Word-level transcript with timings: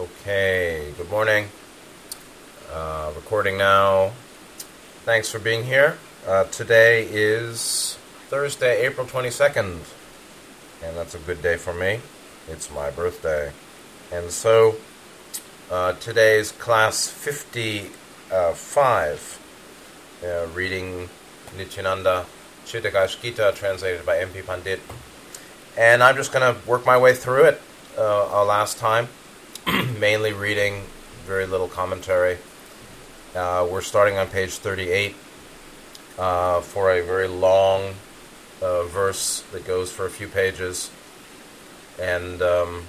Okay, 0.00 0.92
good 0.96 1.10
morning. 1.10 1.48
Uh, 2.72 3.12
recording 3.14 3.58
now. 3.58 4.12
Thanks 5.04 5.28
for 5.28 5.38
being 5.38 5.64
here. 5.64 5.98
Uh, 6.26 6.44
today 6.44 7.06
is 7.10 7.98
Thursday, 8.30 8.86
April 8.86 9.06
22nd, 9.06 9.78
and 10.82 10.96
that's 10.96 11.14
a 11.14 11.18
good 11.18 11.42
day 11.42 11.58
for 11.58 11.74
me. 11.74 12.00
It's 12.48 12.72
my 12.72 12.90
birthday. 12.90 13.52
And 14.10 14.30
so, 14.30 14.76
uh, 15.70 15.92
today's 15.92 16.52
class 16.52 17.06
55, 17.06 19.38
uh, 20.24 20.46
reading 20.54 21.10
Nityananda 21.58 22.24
Chidakash 22.64 23.20
Gita, 23.20 23.52
translated 23.54 24.06
by 24.06 24.18
M.P. 24.20 24.40
Pandit. 24.40 24.80
And 25.76 26.02
I'm 26.02 26.16
just 26.16 26.32
going 26.32 26.54
to 26.54 26.66
work 26.66 26.86
my 26.86 26.96
way 26.96 27.14
through 27.14 27.44
it 27.44 27.60
uh, 27.98 28.42
last 28.46 28.78
time, 28.78 29.08
mainly 29.98 30.32
reading 30.32 30.82
very 31.24 31.46
little 31.46 31.68
commentary. 31.68 32.38
Uh, 33.34 33.66
we're 33.70 33.80
starting 33.80 34.18
on 34.18 34.26
page 34.26 34.54
38 34.54 35.14
uh, 36.18 36.60
for 36.60 36.90
a 36.90 37.02
very 37.02 37.28
long 37.28 37.94
uh, 38.62 38.84
verse 38.84 39.42
that 39.52 39.66
goes 39.66 39.92
for 39.92 40.06
a 40.06 40.10
few 40.10 40.28
pages. 40.28 40.90
And 42.00 42.40
um, 42.42 42.84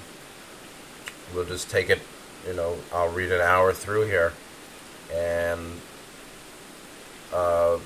we'll 1.33 1.45
just 1.45 1.69
take 1.69 1.89
it, 1.89 1.99
you 2.47 2.53
know, 2.53 2.77
I'll 2.93 3.09
read 3.09 3.31
an 3.31 3.41
hour 3.41 3.73
through 3.73 4.07
here. 4.07 4.33
And 5.13 5.81
uh, 7.33 7.79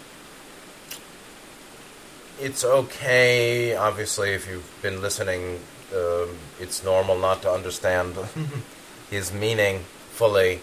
it's 2.40 2.64
okay, 2.64 3.76
obviously, 3.76 4.32
if 4.32 4.48
you've 4.48 4.80
been 4.82 5.02
listening, 5.02 5.60
uh, 5.94 6.28
it's 6.60 6.84
normal 6.84 7.18
not 7.18 7.42
to 7.44 7.52
understand 7.52 8.16
his 9.10 9.32
meaning 9.32 9.80
fully 10.12 10.62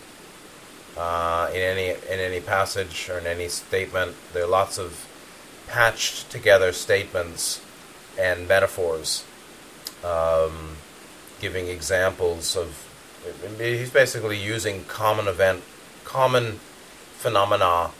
uh, 0.96 1.48
in 1.52 1.60
any 1.60 1.91
in 1.91 2.21
any 2.21 2.40
passage 2.40 3.09
or 3.09 3.18
in 3.18 3.26
any 3.26 3.48
statement. 3.48 4.15
There 4.32 4.45
are 4.45 4.48
lots 4.48 4.79
of 4.79 5.07
patched 5.68 6.30
together 6.30 6.73
statements 6.73 7.60
and 8.18 8.46
metaphors, 8.46 9.24
um, 10.04 10.76
giving 11.40 11.68
examples 11.68 12.57
of. 12.57 12.88
He's 13.59 13.90
basically 13.90 14.37
using 14.37 14.85
common 14.85 15.29
event, 15.29 15.63
common 16.04 16.59
phenomena 17.15 17.90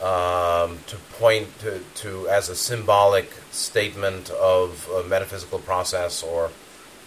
um, 0.00 0.78
to 0.86 0.96
point 1.18 1.58
to, 1.60 1.80
to 1.96 2.26
as 2.28 2.48
a 2.48 2.56
symbolic 2.56 3.30
statement 3.50 4.30
of 4.30 4.88
a 4.88 5.06
metaphysical 5.06 5.58
process 5.58 6.22
or 6.22 6.50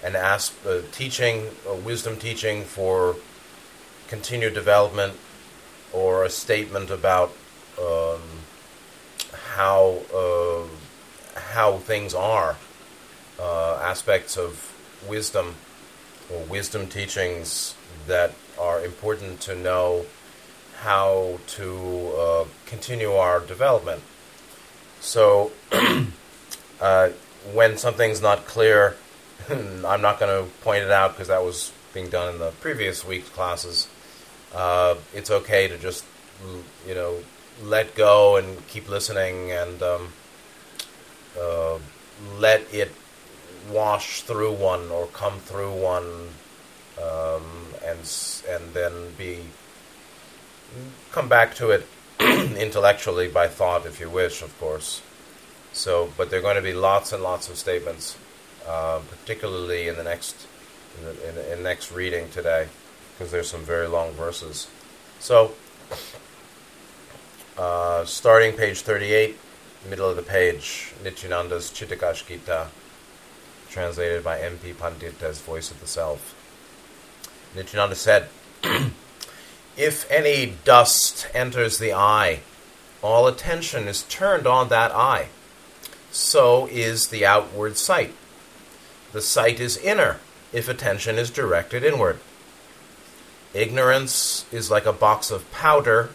an 0.04 0.16
asp- 0.16 0.66
uh, 0.66 0.82
teaching, 0.92 1.48
a 1.68 1.76
wisdom 1.76 2.18
teaching 2.18 2.64
for 2.64 3.16
continued 4.08 4.54
development, 4.54 5.14
or 5.92 6.26
a 6.26 6.30
statement 6.30 6.90
about 6.90 7.32
um, 7.80 8.22
how 9.56 10.00
uh, 10.14 10.64
how 11.40 11.78
things 11.78 12.14
are, 12.14 12.58
uh, 13.40 13.76
aspects 13.76 14.38
of 14.38 14.72
wisdom 15.08 15.56
or 16.32 16.44
wisdom 16.44 16.88
teachings 16.88 17.76
that 18.08 18.34
are 18.60 18.84
important 18.84 19.40
to 19.42 19.56
know 19.56 20.06
how 20.80 21.40
to 21.48 22.12
uh, 22.18 22.46
continue 22.66 23.14
our 23.14 23.40
development. 23.40 24.02
So, 25.00 25.52
uh, 26.82 27.10
when 27.54 27.78
something's 27.78 28.22
not 28.22 28.46
clear, 28.46 28.96
I'm 29.50 30.02
not 30.02 30.20
going 30.20 30.46
to 30.46 30.50
point 30.62 30.84
it 30.84 30.92
out 30.92 31.14
because 31.14 31.28
that 31.28 31.44
was 31.44 31.72
being 31.94 32.10
done 32.10 32.34
in 32.34 32.40
the 32.40 32.52
previous 32.62 33.06
week's 33.06 33.30
classes. 33.30 33.88
Uh, 34.54 34.96
it's 35.14 35.32
okay 35.32 35.68
to 35.68 35.78
just, 35.78 36.06
you 36.88 36.94
know, 36.94 37.18
let 37.62 37.96
go 37.96 38.38
and 38.38 38.68
keep 38.68 38.90
listening 38.90 39.52
and 39.52 39.82
um, 39.82 40.14
uh, 41.40 41.78
let 42.38 42.62
it 42.74 42.92
wash 43.72 44.22
through 44.22 44.54
one 44.54 44.90
or 44.90 45.08
come 45.08 45.40
through 45.40 45.74
one, 45.74 46.30
um, 47.02 47.44
and 47.86 48.00
and 48.50 48.74
then 48.74 48.94
be 49.18 49.40
come 51.12 51.30
back 51.30 51.56
to 51.56 51.70
it 51.70 51.88
intellectually 52.20 53.28
by 53.28 53.48
thought, 53.48 53.86
if 53.86 54.00
you 54.00 54.10
wish, 54.10 54.42
of 54.42 54.58
course. 54.60 55.02
So, 55.72 56.12
but 56.18 56.30
there 56.30 56.40
are 56.40 56.42
going 56.42 56.56
to 56.56 56.62
be 56.62 56.74
lots 56.74 57.12
and 57.14 57.24
lots 57.24 57.50
of 57.50 57.58
statements, 57.58 58.18
uh, 58.68 59.00
particularly 59.10 59.88
in 59.88 59.96
the 59.96 60.04
next 60.04 60.48
in 60.98 61.06
the, 61.06 61.30
in 61.52 61.58
in 61.58 61.64
next 61.64 61.92
reading 61.92 62.30
today, 62.30 62.68
because 63.14 63.32
there's 63.32 63.50
some 63.50 63.62
very 63.62 63.88
long 63.88 64.12
verses. 64.14 64.68
So, 65.20 65.54
uh, 67.58 68.06
starting 68.06 68.54
page 68.54 68.82
38, 68.82 69.38
middle 69.90 70.10
of 70.10 70.16
the 70.16 70.22
page, 70.22 70.94
Nityananda's 71.04 71.72
Chidakash 71.72 72.28
Gita, 72.28 72.68
translated 73.70 74.24
by 74.24 74.40
M.P. 74.40 74.74
Pandit 74.74 75.22
as 75.22 75.40
Voice 75.42 75.72
of 75.72 75.80
the 75.80 75.88
Self. 75.88 76.36
Nityananda 77.56 77.96
said, 77.96 78.30
If 79.78 80.10
any 80.12 80.56
dust 80.64 81.28
enters 81.34 81.78
the 81.78 81.94
eye, 81.94 82.42
all 83.02 83.28
attention 83.28 83.88
is 83.88 84.04
turned 84.04 84.48
on 84.48 84.70
that 84.70 84.92
eye. 84.92 85.28
So 86.12 86.68
is 86.72 87.08
the 87.08 87.26
outward 87.26 87.78
sight. 87.78 88.14
The 89.14 89.22
sight 89.22 89.60
is 89.60 89.78
inner 89.78 90.20
if 90.52 90.68
attention 90.68 91.18
is 91.18 91.32
directed 91.32 91.84
inward. 91.84 92.20
Ignorance 93.54 94.46
is 94.52 94.72
like 94.72 94.86
a 94.86 94.94
box 94.94 95.32
of 95.32 95.50
powder. 95.52 96.10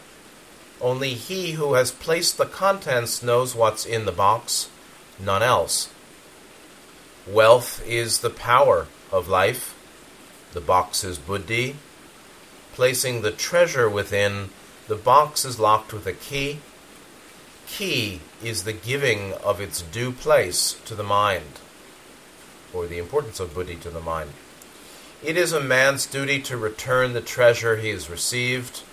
Only 0.81 1.13
he 1.13 1.53
who 1.53 1.73
has 1.73 1.91
placed 1.91 2.37
the 2.37 2.45
contents 2.45 3.23
knows 3.23 3.55
what's 3.55 3.85
in 3.85 4.05
the 4.05 4.11
box, 4.11 4.69
none 5.17 5.41
else. 5.41 5.89
Wealth 7.25 7.81
is 7.87 8.19
the 8.19 8.29
power 8.29 8.87
of 9.11 9.27
life. 9.27 9.75
The 10.53 10.61
box 10.61 11.03
is 11.03 11.17
buddhi, 11.17 11.75
placing 12.73 13.21
the 13.21 13.31
treasure 13.31 13.89
within, 13.89 14.49
the 14.87 14.95
box 14.95 15.45
is 15.45 15.59
locked 15.59 15.93
with 15.93 16.07
a 16.07 16.13
key. 16.13 16.59
Key 17.67 18.21
is 18.43 18.63
the 18.63 18.73
giving 18.73 19.33
of 19.33 19.61
its 19.61 19.83
due 19.83 20.11
place 20.11 20.79
to 20.85 20.95
the 20.95 21.03
mind, 21.03 21.59
or 22.73 22.87
the 22.87 22.97
importance 22.97 23.39
of 23.39 23.53
buddhi 23.53 23.75
to 23.75 23.89
the 23.89 23.99
mind. 23.99 24.31
It 25.23 25.37
is 25.37 25.51
a 25.51 25.59
man's 25.59 26.05
duty 26.05 26.41
to 26.43 26.57
return 26.57 27.13
the 27.13 27.21
treasure 27.21 27.77
he 27.77 27.89
has 27.89 28.09
received. 28.09 28.83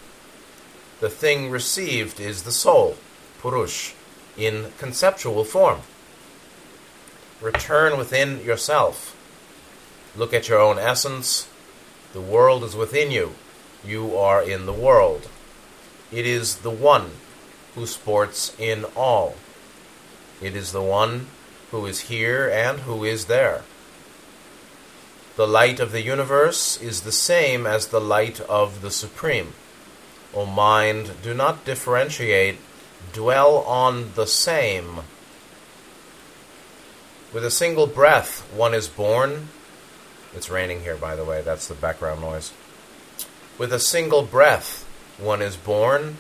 The 1.00 1.10
thing 1.10 1.50
received 1.50 2.18
is 2.18 2.42
the 2.42 2.52
soul, 2.52 2.96
purush, 3.40 3.94
in 4.36 4.72
conceptual 4.78 5.44
form. 5.44 5.80
Return 7.40 7.98
within 7.98 8.42
yourself. 8.44 9.14
Look 10.16 10.32
at 10.32 10.48
your 10.48 10.60
own 10.60 10.78
essence. 10.78 11.48
The 12.12 12.20
world 12.20 12.64
is 12.64 12.74
within 12.74 13.10
you 13.10 13.34
you 13.86 14.16
are 14.16 14.42
in 14.42 14.66
the 14.66 14.72
world. 14.72 15.28
It 16.10 16.26
is 16.26 16.58
the 16.58 16.70
one 16.70 17.10
who 17.74 17.86
sports 17.86 18.54
in 18.58 18.84
all. 18.96 19.36
It 20.40 20.56
is 20.56 20.72
the 20.72 20.82
one 20.82 21.28
who 21.76 21.84
is 21.84 22.08
here 22.08 22.48
and 22.48 22.80
who 22.80 23.04
is 23.04 23.26
there. 23.26 23.60
The 25.36 25.46
light 25.46 25.78
of 25.78 25.92
the 25.92 26.00
universe 26.00 26.80
is 26.80 27.02
the 27.02 27.12
same 27.12 27.66
as 27.66 27.88
the 27.88 28.00
light 28.00 28.40
of 28.40 28.80
the 28.80 28.90
Supreme. 28.90 29.52
O 30.32 30.46
mind, 30.46 31.10
do 31.22 31.34
not 31.34 31.66
differentiate, 31.66 32.56
dwell 33.12 33.58
on 33.58 34.12
the 34.14 34.26
same. 34.26 35.00
With 37.34 37.44
a 37.44 37.50
single 37.50 37.86
breath, 37.86 38.40
one 38.54 38.72
is 38.72 38.88
born. 38.88 39.48
It's 40.34 40.48
raining 40.48 40.80
here, 40.80 40.96
by 40.96 41.14
the 41.14 41.26
way, 41.26 41.42
that's 41.42 41.68
the 41.68 41.74
background 41.74 42.22
noise. 42.22 42.54
With 43.58 43.70
a 43.70 43.78
single 43.78 44.22
breath, 44.22 44.84
one 45.18 45.42
is 45.42 45.56
born. 45.58 46.16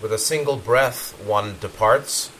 With 0.00 0.12
a 0.12 0.18
single 0.18 0.56
breath, 0.56 1.20
one 1.26 1.56
departs. 1.58 2.30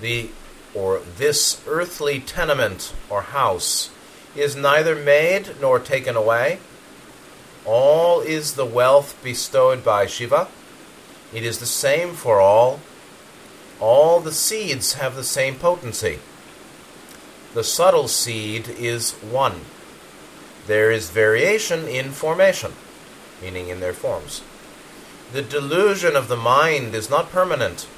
The 0.00 0.30
or 0.76 1.00
this 1.16 1.62
earthly 1.66 2.20
tenement 2.20 2.92
or 3.08 3.22
house 3.22 3.90
is 4.36 4.54
neither 4.54 4.94
made 4.94 5.58
nor 5.60 5.78
taken 5.78 6.14
away. 6.14 6.58
All 7.64 8.20
is 8.20 8.54
the 8.54 8.66
wealth 8.66 9.18
bestowed 9.24 9.82
by 9.82 10.06
Shiva. 10.06 10.48
It 11.32 11.42
is 11.42 11.58
the 11.58 11.66
same 11.66 12.12
for 12.12 12.40
all. 12.40 12.80
All 13.80 14.20
the 14.20 14.32
seeds 14.32 14.94
have 14.94 15.16
the 15.16 15.24
same 15.24 15.56
potency. 15.56 16.18
The 17.54 17.64
subtle 17.64 18.06
seed 18.06 18.68
is 18.68 19.12
one. 19.12 19.62
There 20.66 20.90
is 20.90 21.10
variation 21.10 21.88
in 21.88 22.10
formation, 22.10 22.72
meaning 23.40 23.68
in 23.68 23.80
their 23.80 23.94
forms. 23.94 24.42
The 25.32 25.42
delusion 25.42 26.16
of 26.16 26.28
the 26.28 26.36
mind 26.36 26.94
is 26.94 27.08
not 27.08 27.30
permanent, 27.30 27.88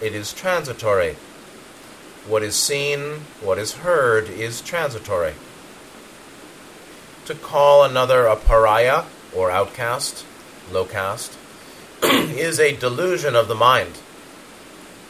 it 0.00 0.14
is 0.14 0.32
transitory. 0.32 1.16
What 2.26 2.42
is 2.42 2.56
seen, 2.56 3.26
what 3.42 3.58
is 3.58 3.74
heard, 3.74 4.28
is 4.28 4.62
transitory. 4.62 5.34
To 7.26 7.34
call 7.34 7.84
another 7.84 8.26
a 8.26 8.36
pariah 8.36 9.04
or 9.34 9.50
outcast, 9.50 10.24
low 10.72 10.86
caste, 10.86 11.36
is 12.02 12.58
a 12.58 12.76
delusion 12.76 13.36
of 13.36 13.48
the 13.48 13.54
mind. 13.54 13.98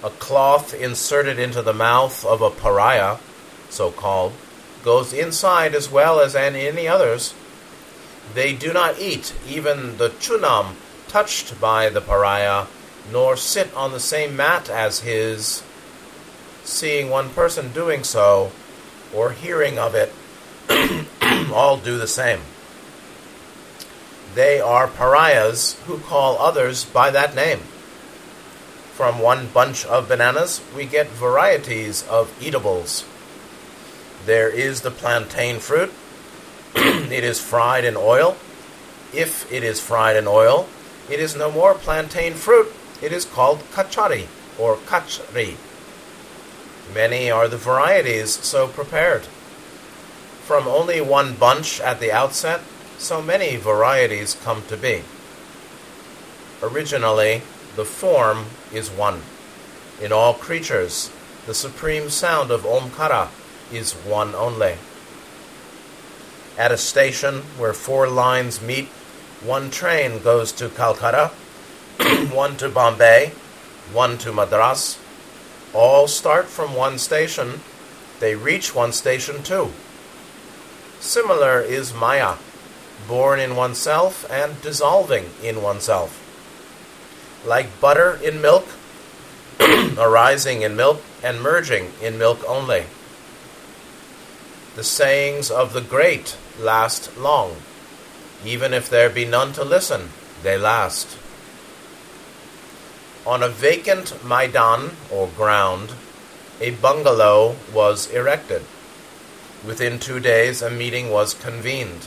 A 0.03 0.11
cloth 0.11 0.75
inserted 0.75 1.39
into 1.39 1.63
the 1.63 1.73
mouth 1.73 2.25
of 2.25 2.43
a 2.43 2.51
pariah, 2.51 3.19
so 3.71 3.91
called, 3.91 4.33
goes 4.83 5.13
inside 5.13 5.75
as 5.75 5.91
well 5.91 6.21
as 6.21 6.35
any 6.35 6.89
others. 6.89 7.33
They 8.35 8.53
do 8.53 8.73
not 8.73 8.99
eat 8.99 9.35
even 9.49 9.99
the 9.99 10.11
chunam 10.11 10.75
touched 11.09 11.61
by 11.61 11.91
the 11.91 12.01
pariah, 12.01 12.67
nor 13.13 13.37
sit 13.37 13.73
on 13.75 13.93
the 13.93 14.01
same 14.01 14.37
mat 14.37 14.69
as 14.69 15.01
his. 15.01 15.63
Seeing 16.65 17.11
one 17.11 17.31
person 17.31 17.73
doing 17.73 18.05
so, 18.05 18.51
or 19.15 19.33
hearing 19.33 19.79
of 19.79 19.95
it, 19.95 20.13
all 21.53 21.77
do 21.77 21.99
the 21.99 22.07
same. 22.07 22.41
They 24.35 24.61
are 24.61 24.89
pariahs 24.89 25.79
who 25.87 25.99
call 25.99 26.39
others 26.39 26.85
by 26.85 27.11
that 27.11 27.35
name. 27.35 27.61
From 28.95 29.19
one 29.19 29.49
bunch 29.49 29.85
of 29.85 30.09
bananas, 30.09 30.61
we 30.75 30.87
get 30.87 31.09
varieties 31.09 32.07
of 32.09 32.33
eatables. 32.41 33.05
There 34.27 34.49
is 34.49 34.81
the 34.81 34.91
plantain 34.91 35.61
fruit. 35.61 35.93
it 36.75 37.25
is 37.25 37.41
fried 37.41 37.85
in 37.85 37.97
oil. 37.97 38.37
If 39.13 39.51
it 39.53 39.63
is 39.63 39.81
fried 39.81 40.17
in 40.17 40.27
oil, 40.27 40.69
it 41.11 41.21
is 41.21 41.37
no 41.37 41.51
more 41.51 41.75
plantain 41.75 42.35
fruit. 42.35 42.73
It 43.03 43.13
is 43.13 43.25
called 43.25 43.61
kachari 43.73 44.27
or 44.59 44.77
kachri. 44.77 45.57
Many 46.93 47.31
are 47.31 47.49
the 47.49 47.57
varieties 47.57 48.31
so 48.31 48.67
prepared. 48.69 49.23
From 50.45 50.67
only 50.67 51.01
one 51.01 51.35
bunch 51.35 51.81
at 51.81 52.01
the 52.01 52.13
outset, 52.13 52.61
so 52.99 53.23
many 53.23 53.57
varieties 53.57 54.37
come 54.45 54.63
to 54.69 54.77
be. 54.77 55.03
Originally, 56.63 57.43
the 57.77 57.85
form 57.85 58.47
is 58.73 58.91
one. 58.91 59.23
In 60.01 60.13
all 60.13 60.35
creatures, 60.35 61.11
the 61.47 61.55
supreme 61.55 62.11
sound 62.11 62.51
of 62.51 62.63
Omkara 62.63 63.29
is 63.73 63.93
one 63.93 64.35
only. 64.35 64.77
At 66.57 66.73
a 66.73 66.79
station 66.79 67.43
where 67.59 67.73
four 67.73 68.09
lines 68.09 68.63
meet, 68.63 68.89
one 69.43 69.71
train 69.71 70.23
goes 70.23 70.53
to 70.53 70.69
Calcutta, 70.69 71.29
one 72.33 72.57
to 72.59 72.69
Bombay, 72.69 73.33
one 73.93 74.17
to 74.19 74.33
Madras. 74.33 74.99
All 75.75 76.07
start 76.07 76.47
from 76.47 76.77
one 76.77 76.99
station, 76.99 77.61
they 78.21 78.37
reach 78.37 78.77
one 78.77 78.93
station 78.93 79.43
too. 79.43 79.73
Similar 81.01 81.61
is 81.61 81.93
Maya, 81.93 82.37
born 83.09 83.41
in 83.41 83.57
oneself 83.57 84.25
and 84.31 84.63
dissolving 84.63 85.31
in 85.43 85.63
oneself. 85.63 86.21
Like 87.45 87.81
butter 87.81 88.21
in 88.23 88.41
milk, 88.41 88.69
arising 89.99 90.63
in 90.63 90.77
milk 90.77 91.03
and 91.25 91.43
merging 91.43 91.91
in 92.01 92.19
milk 92.19 92.43
only. 92.47 92.85
The 94.77 94.85
sayings 94.85 95.51
of 95.51 95.73
the 95.73 95.81
great 95.81 96.37
last 96.59 97.17
long. 97.19 97.57
Even 98.45 98.73
if 98.73 98.89
there 98.89 99.11
be 99.11 99.25
none 99.25 99.53
to 99.55 99.65
listen, 99.65 100.11
they 100.45 100.57
last. 100.57 101.19
On 103.27 103.43
a 103.43 103.49
vacant 103.49 104.23
Maidan, 104.23 104.91
or 105.11 105.29
ground, 105.29 105.93
a 106.61 106.73
bungalow 106.73 107.57
was 107.73 108.11
erected. 108.11 108.63
Within 109.67 109.99
two 109.99 110.21
days, 110.21 110.61
a 110.61 110.71
meeting 110.71 111.11
was 111.11 111.33
convened. 111.33 112.07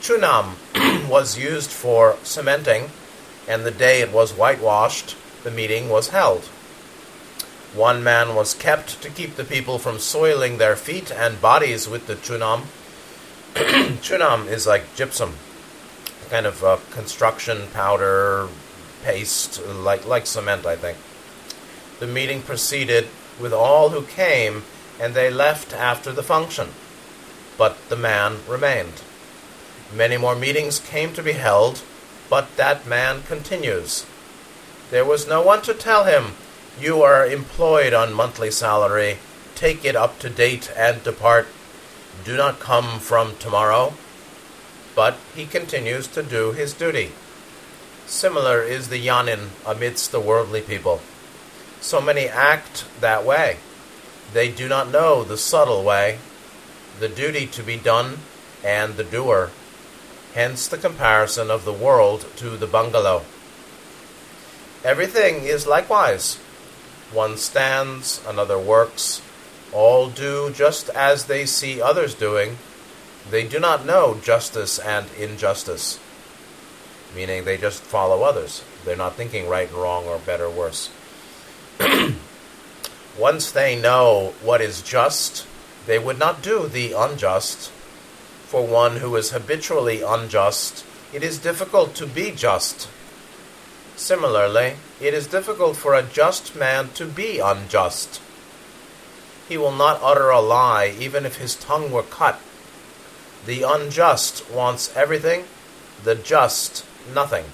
Chunam 0.00 0.54
was 1.08 1.36
used 1.36 1.70
for 1.70 2.16
cementing, 2.22 2.90
and 3.48 3.64
the 3.64 3.72
day 3.72 4.00
it 4.00 4.12
was 4.12 4.32
whitewashed, 4.32 5.16
the 5.42 5.50
meeting 5.50 5.88
was 5.88 6.10
held. 6.10 6.44
One 7.74 8.04
man 8.04 8.36
was 8.36 8.54
kept 8.54 9.02
to 9.02 9.10
keep 9.10 9.34
the 9.34 9.44
people 9.44 9.80
from 9.80 9.98
soiling 9.98 10.58
their 10.58 10.76
feet 10.76 11.10
and 11.10 11.40
bodies 11.40 11.88
with 11.88 12.06
the 12.06 12.14
chunam. 12.14 12.66
chunam 13.54 14.46
is 14.46 14.68
like 14.68 14.94
gypsum, 14.94 15.34
kind 16.30 16.46
of 16.46 16.62
a 16.62 16.78
construction 16.92 17.66
powder 17.72 18.48
paste, 19.02 19.60
like 19.66 20.06
like 20.06 20.26
cement, 20.26 20.64
I 20.66 20.76
think. 20.76 20.98
The 22.00 22.06
meeting 22.06 22.42
proceeded 22.42 23.08
with 23.40 23.52
all 23.52 23.90
who 23.90 24.02
came, 24.02 24.64
and 25.00 25.14
they 25.14 25.30
left 25.30 25.72
after 25.72 26.12
the 26.12 26.22
function. 26.22 26.68
But 27.58 27.76
the 27.88 27.96
man 27.96 28.38
remained. 28.48 29.02
Many 29.94 30.16
more 30.16 30.34
meetings 30.34 30.78
came 30.78 31.12
to 31.12 31.22
be 31.22 31.32
held, 31.32 31.82
but 32.30 32.56
that 32.56 32.86
man 32.86 33.22
continues. 33.22 34.06
There 34.90 35.04
was 35.04 35.28
no 35.28 35.42
one 35.42 35.62
to 35.62 35.74
tell 35.74 36.04
him 36.04 36.32
you 36.80 37.02
are 37.02 37.26
employed 37.26 37.92
on 37.92 38.12
monthly 38.12 38.50
salary. 38.50 39.18
Take 39.54 39.84
it 39.84 39.94
up 39.94 40.18
to 40.20 40.30
date 40.30 40.72
and 40.76 41.02
depart. 41.04 41.46
Do 42.24 42.36
not 42.36 42.60
come 42.60 42.98
from 42.98 43.36
tomorrow. 43.36 43.94
But 44.94 45.16
he 45.34 45.46
continues 45.46 46.06
to 46.08 46.22
do 46.22 46.52
his 46.52 46.72
duty. 46.72 47.12
Similar 48.06 48.62
is 48.62 48.88
the 48.88 49.04
Yanin 49.04 49.48
amidst 49.66 50.12
the 50.12 50.20
worldly 50.20 50.60
people. 50.60 51.00
So 51.80 52.00
many 52.00 52.26
act 52.28 52.84
that 53.00 53.24
way. 53.24 53.56
They 54.32 54.48
do 54.50 54.68
not 54.68 54.90
know 54.90 55.24
the 55.24 55.36
subtle 55.36 55.82
way, 55.82 56.18
the 57.00 57.08
duty 57.08 57.46
to 57.48 57.62
be 57.62 57.76
done, 57.76 58.18
and 58.64 58.96
the 58.96 59.04
doer. 59.04 59.50
Hence 60.34 60.66
the 60.66 60.78
comparison 60.78 61.50
of 61.50 61.64
the 61.64 61.72
world 61.72 62.26
to 62.36 62.56
the 62.56 62.66
bungalow. 62.66 63.22
Everything 64.84 65.44
is 65.44 65.66
likewise. 65.66 66.36
One 67.12 67.36
stands, 67.36 68.20
another 68.26 68.58
works. 68.58 69.20
All 69.72 70.08
do 70.08 70.50
just 70.50 70.88
as 70.90 71.26
they 71.26 71.46
see 71.46 71.80
others 71.80 72.14
doing. 72.14 72.58
They 73.30 73.46
do 73.46 73.60
not 73.60 73.86
know 73.86 74.18
justice 74.22 74.78
and 74.78 75.06
injustice, 75.18 76.00
meaning 77.14 77.44
they 77.44 77.56
just 77.56 77.82
follow 77.82 78.22
others. 78.22 78.64
They're 78.84 78.96
not 78.96 79.14
thinking 79.14 79.48
right 79.48 79.68
and 79.68 79.76
wrong 79.76 80.06
or 80.06 80.18
better 80.18 80.46
or 80.46 80.50
worse. 80.50 80.90
Once 83.18 83.50
they 83.52 83.78
know 83.78 84.34
what 84.42 84.60
is 84.60 84.82
just, 84.82 85.46
they 85.86 85.98
would 85.98 86.18
not 86.18 86.42
do 86.42 86.66
the 86.66 86.92
unjust. 86.92 87.70
For 88.46 88.66
one 88.66 88.96
who 88.96 89.16
is 89.16 89.30
habitually 89.30 90.02
unjust, 90.02 90.84
it 91.12 91.22
is 91.22 91.38
difficult 91.38 91.94
to 91.96 92.06
be 92.06 92.30
just. 92.30 92.88
Similarly, 93.96 94.76
it 95.00 95.14
is 95.14 95.26
difficult 95.26 95.76
for 95.76 95.94
a 95.94 96.02
just 96.02 96.56
man 96.56 96.90
to 96.94 97.06
be 97.06 97.38
unjust. 97.38 98.20
He 99.48 99.58
will 99.58 99.72
not 99.72 100.00
utter 100.02 100.30
a 100.30 100.40
lie 100.40 100.94
even 100.98 101.26
if 101.26 101.36
his 101.36 101.54
tongue 101.54 101.92
were 101.92 102.02
cut. 102.02 102.40
The 103.44 103.62
unjust 103.62 104.50
wants 104.50 104.94
everything, 104.96 105.44
the 106.04 106.14
just 106.14 106.86
nothing. 107.12 107.44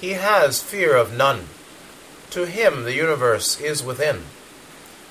He 0.00 0.12
has 0.12 0.62
fear 0.62 0.94
of 0.96 1.16
none. 1.16 1.46
To 2.30 2.46
him 2.46 2.84
the 2.84 2.94
universe 2.94 3.60
is 3.60 3.82
within. 3.82 4.24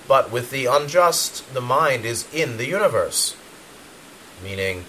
But 0.07 0.31
with 0.31 0.51
the 0.51 0.65
unjust, 0.65 1.53
the 1.53 1.61
mind 1.61 2.05
is 2.05 2.27
in 2.33 2.57
the 2.57 2.67
universe. 2.67 3.35
Meaning, 4.43 4.85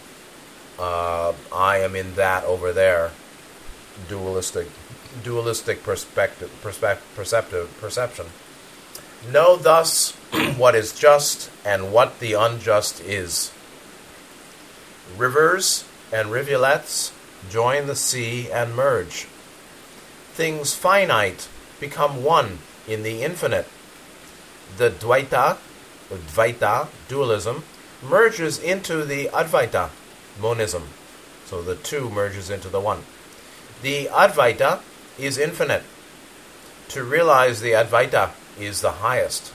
uh, 0.78 1.32
I 1.52 1.78
am 1.78 1.96
in 1.96 2.14
that 2.14 2.44
over 2.44 2.72
there. 2.72 3.10
Dualistic 4.08 4.68
dualistic 5.22 5.82
perspective, 5.82 6.50
perspective, 6.62 7.06
perceptive 7.16 7.76
perception. 7.80 8.26
Know 9.30 9.56
thus 9.56 10.12
what 10.56 10.74
is 10.74 10.98
just 10.98 11.50
and 11.64 11.92
what 11.92 12.20
the 12.20 12.34
unjust 12.34 13.00
is. 13.00 13.52
Rivers 15.16 15.84
and 16.12 16.30
rivulets 16.30 17.12
join 17.50 17.86
the 17.86 17.96
sea 17.96 18.50
and 18.50 18.74
merge. 18.74 19.24
Things 20.34 20.74
finite 20.74 21.48
become 21.80 22.22
one 22.24 22.58
in 22.86 23.02
the 23.02 23.22
infinite. 23.22 23.66
The 24.76 24.90
Dvaita, 24.90 25.58
Dvaita, 26.10 26.88
dualism, 27.08 27.64
merges 28.02 28.58
into 28.58 29.04
the 29.04 29.26
Advaita, 29.28 29.90
monism. 30.40 30.84
So 31.44 31.62
the 31.62 31.76
two 31.76 32.10
merges 32.10 32.50
into 32.50 32.68
the 32.68 32.80
one. 32.80 33.04
The 33.82 34.06
Advaita 34.06 34.80
is 35.18 35.38
infinite. 35.38 35.82
To 36.90 37.04
realize 37.04 37.60
the 37.60 37.72
Advaita 37.72 38.30
is 38.58 38.80
the 38.80 38.92
highest. 38.92 39.52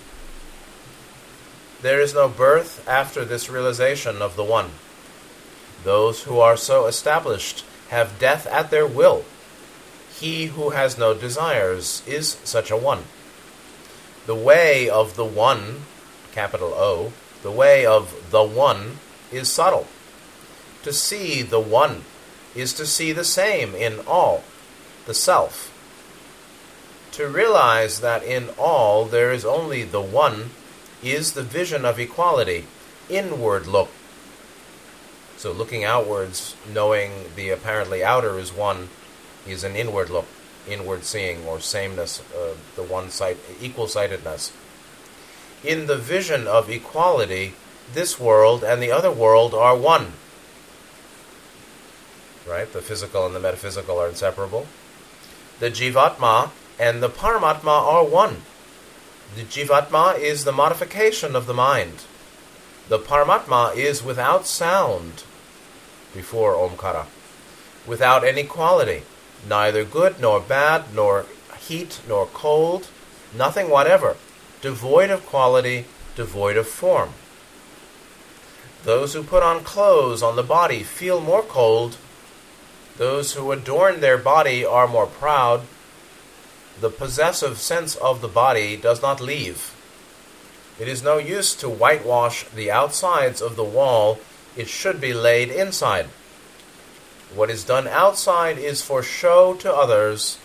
There 1.83 1.99
is 1.99 2.13
no 2.13 2.29
birth 2.29 2.87
after 2.87 3.25
this 3.25 3.49
realization 3.49 4.21
of 4.21 4.37
the 4.37 4.43
One. 4.43 4.71
Those 5.83 6.23
who 6.23 6.39
are 6.39 6.55
so 6.55 6.85
established 6.85 7.65
have 7.93 8.19
death 8.19 8.47
at 8.47 8.71
their 8.71 8.87
will. 8.87 9.23
He 10.19 10.47
who 10.47 10.71
has 10.71 10.97
no 10.97 11.13
desires 11.13 12.01
is 12.07 12.37
such 12.43 12.71
a 12.71 12.77
one. 12.77 13.03
The 14.25 14.35
way 14.35 14.89
of 14.89 15.15
the 15.15 15.25
One, 15.25 15.83
capital 16.31 16.73
O, 16.73 17.13
the 17.43 17.51
way 17.51 17.85
of 17.85 18.31
the 18.31 18.43
One 18.43 18.97
is 19.31 19.51
subtle. 19.51 19.87
To 20.83 20.91
see 20.91 21.43
the 21.43 21.59
one 21.59 22.03
is 22.55 22.73
to 22.73 22.85
see 22.85 23.11
the 23.11 23.23
same 23.23 23.75
in 23.75 23.99
all, 24.07 24.43
the 25.05 25.13
self. 25.13 25.69
To 27.13 27.27
realize 27.27 27.99
that 28.01 28.23
in 28.23 28.49
all 28.57 29.05
there 29.05 29.31
is 29.31 29.45
only 29.45 29.83
the 29.83 30.01
one 30.01 30.49
is 31.03 31.33
the 31.33 31.43
vision 31.43 31.85
of 31.85 31.99
equality, 31.99 32.65
inward 33.09 33.67
look. 33.67 33.89
So 35.37 35.51
looking 35.51 35.83
outwards, 35.83 36.55
knowing 36.71 37.11
the 37.35 37.49
apparently 37.49 38.03
outer 38.03 38.39
is 38.39 38.53
one, 38.53 38.89
is 39.47 39.63
an 39.63 39.75
inward 39.75 40.09
look, 40.09 40.27
inward 40.67 41.03
seeing, 41.03 41.45
or 41.45 41.59
sameness, 41.59 42.21
uh, 42.33 42.53
the 42.75 42.83
one 42.83 43.09
sight, 43.09 43.37
equal 43.61 43.87
sightedness. 43.87 44.53
In 45.63 45.87
the 45.87 45.97
vision 45.97 46.47
of 46.47 46.69
equality, 46.69 47.53
this 47.93 48.19
world 48.19 48.63
and 48.63 48.81
the 48.81 48.91
other 48.91 49.11
world 49.11 49.53
are 49.53 49.75
one. 49.75 50.13
Right? 52.47 52.71
The 52.71 52.81
physical 52.81 53.25
and 53.25 53.35
the 53.35 53.39
metaphysical 53.39 53.99
are 53.99 54.09
inseparable. 54.09 54.67
The 55.59 55.71
Jivatma 55.71 56.51
and 56.79 57.01
the 57.01 57.09
Paramatma 57.09 57.67
are 57.67 58.05
one. 58.05 58.41
The 59.35 59.43
Jivatma 59.43 60.19
is 60.19 60.43
the 60.43 60.51
modification 60.51 61.35
of 61.35 61.45
the 61.45 61.53
mind. 61.53 62.03
The 62.89 62.99
Paramatma 62.99 63.75
is 63.75 64.03
without 64.03 64.45
sound 64.45 65.23
before 66.13 66.55
Omkara, 66.55 67.05
without 67.87 68.25
any 68.25 68.43
quality, 68.43 69.03
neither 69.47 69.85
good 69.85 70.19
nor 70.19 70.41
bad, 70.41 70.93
nor 70.93 71.25
heat 71.59 72.01
nor 72.07 72.25
cold, 72.25 72.87
nothing 73.33 73.69
whatever, 73.69 74.17
devoid 74.61 75.09
of 75.09 75.25
quality, 75.25 75.85
devoid 76.15 76.57
of 76.57 76.67
form. 76.67 77.11
Those 78.83 79.13
who 79.13 79.23
put 79.23 79.43
on 79.43 79.63
clothes 79.63 80.21
on 80.21 80.35
the 80.35 80.43
body 80.43 80.83
feel 80.83 81.21
more 81.21 81.41
cold. 81.41 81.95
Those 82.97 83.33
who 83.33 83.51
adorn 83.53 84.01
their 84.01 84.17
body 84.17 84.65
are 84.65 84.87
more 84.89 85.07
proud. 85.07 85.61
The 86.81 86.89
possessive 86.89 87.59
sense 87.59 87.95
of 87.95 88.19
the 88.19 88.27
body 88.27 88.75
does 88.75 89.01
not 89.01 89.21
leave. 89.21 89.72
It 90.79 90.87
is 90.87 91.03
no 91.03 91.17
use 91.17 91.55
to 91.55 91.69
whitewash 91.69 92.45
the 92.45 92.71
outsides 92.71 93.41
of 93.41 93.55
the 93.55 93.63
wall, 93.63 94.19
it 94.55 94.67
should 94.67 94.99
be 94.99 95.13
laid 95.13 95.49
inside. 95.49 96.07
What 97.33 97.49
is 97.49 97.63
done 97.63 97.87
outside 97.87 98.57
is 98.57 98.81
for 98.81 99.01
show 99.01 99.53
to 99.55 99.73
others. 99.73 100.37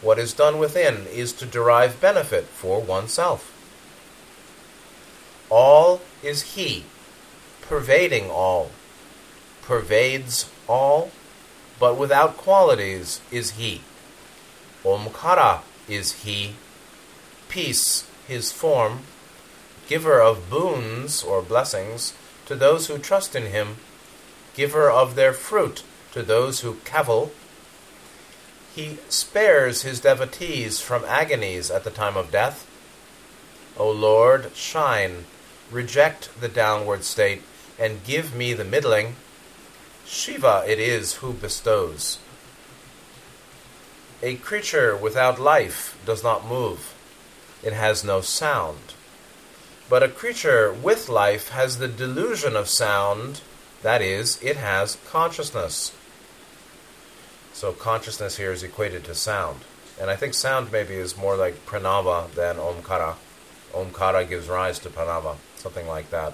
What 0.00 0.18
is 0.18 0.32
done 0.32 0.58
within 0.58 1.06
is 1.06 1.32
to 1.34 1.46
derive 1.46 2.00
benefit 2.00 2.44
for 2.44 2.80
oneself. 2.80 3.50
All 5.50 6.00
is 6.22 6.54
He 6.54 6.84
pervading 7.72 8.30
all, 8.30 8.70
pervades 9.62 10.50
all, 10.68 11.10
but 11.80 11.96
without 11.96 12.36
qualities 12.36 13.22
is 13.30 13.52
He. 13.52 13.80
Omkara 14.84 15.60
is 15.88 16.24
He, 16.24 16.54
peace, 17.48 18.06
His 18.28 18.52
form, 18.52 19.04
giver 19.92 20.22
of 20.22 20.48
boons 20.48 21.22
or 21.22 21.42
blessings 21.42 22.14
to 22.46 22.54
those 22.54 22.86
who 22.86 22.96
trust 22.96 23.36
in 23.36 23.44
Him, 23.48 23.76
giver 24.54 24.90
of 24.90 25.16
their 25.16 25.34
fruit 25.34 25.82
to 26.12 26.22
those 26.22 26.60
who 26.60 26.76
cavil. 26.86 27.30
He 28.74 28.96
spares 29.10 29.82
his 29.82 30.00
devotees 30.00 30.80
from 30.80 31.04
agonies 31.04 31.70
at 31.70 31.84
the 31.84 31.90
time 31.90 32.16
of 32.16 32.30
death. 32.30 32.66
O 33.76 33.90
Lord, 33.90 34.56
shine, 34.56 35.26
reject 35.70 36.30
the 36.40 36.48
downward 36.48 37.04
state, 37.04 37.42
and 37.78 38.02
give 38.02 38.34
me 38.34 38.54
the 38.54 38.64
middling, 38.64 39.16
Shiva 40.06 40.64
it 40.66 40.78
is 40.78 41.16
who 41.16 41.34
bestows. 41.34 42.18
A 44.22 44.36
creature 44.36 44.96
without 44.96 45.38
life 45.38 45.98
does 46.06 46.24
not 46.24 46.46
move, 46.46 46.94
it 47.62 47.74
has 47.74 48.02
no 48.02 48.22
sound. 48.22 48.94
But 49.92 50.02
a 50.02 50.08
creature 50.08 50.72
with 50.72 51.10
life 51.10 51.50
has 51.50 51.76
the 51.76 51.86
delusion 51.86 52.56
of 52.56 52.66
sound, 52.66 53.42
that 53.82 54.00
is, 54.00 54.42
it 54.42 54.56
has 54.56 54.96
consciousness. 55.06 55.92
So 57.52 57.72
consciousness 57.72 58.38
here 58.38 58.52
is 58.52 58.62
equated 58.62 59.04
to 59.04 59.14
sound. 59.14 59.60
And 60.00 60.08
I 60.08 60.16
think 60.16 60.32
sound 60.32 60.72
maybe 60.72 60.94
is 60.94 61.18
more 61.18 61.36
like 61.36 61.66
pranava 61.66 62.30
than 62.32 62.56
omkara. 62.56 63.16
Omkara 63.74 64.26
gives 64.26 64.48
rise 64.48 64.78
to 64.78 64.88
pranava, 64.88 65.36
something 65.56 65.86
like 65.86 66.08
that 66.08 66.32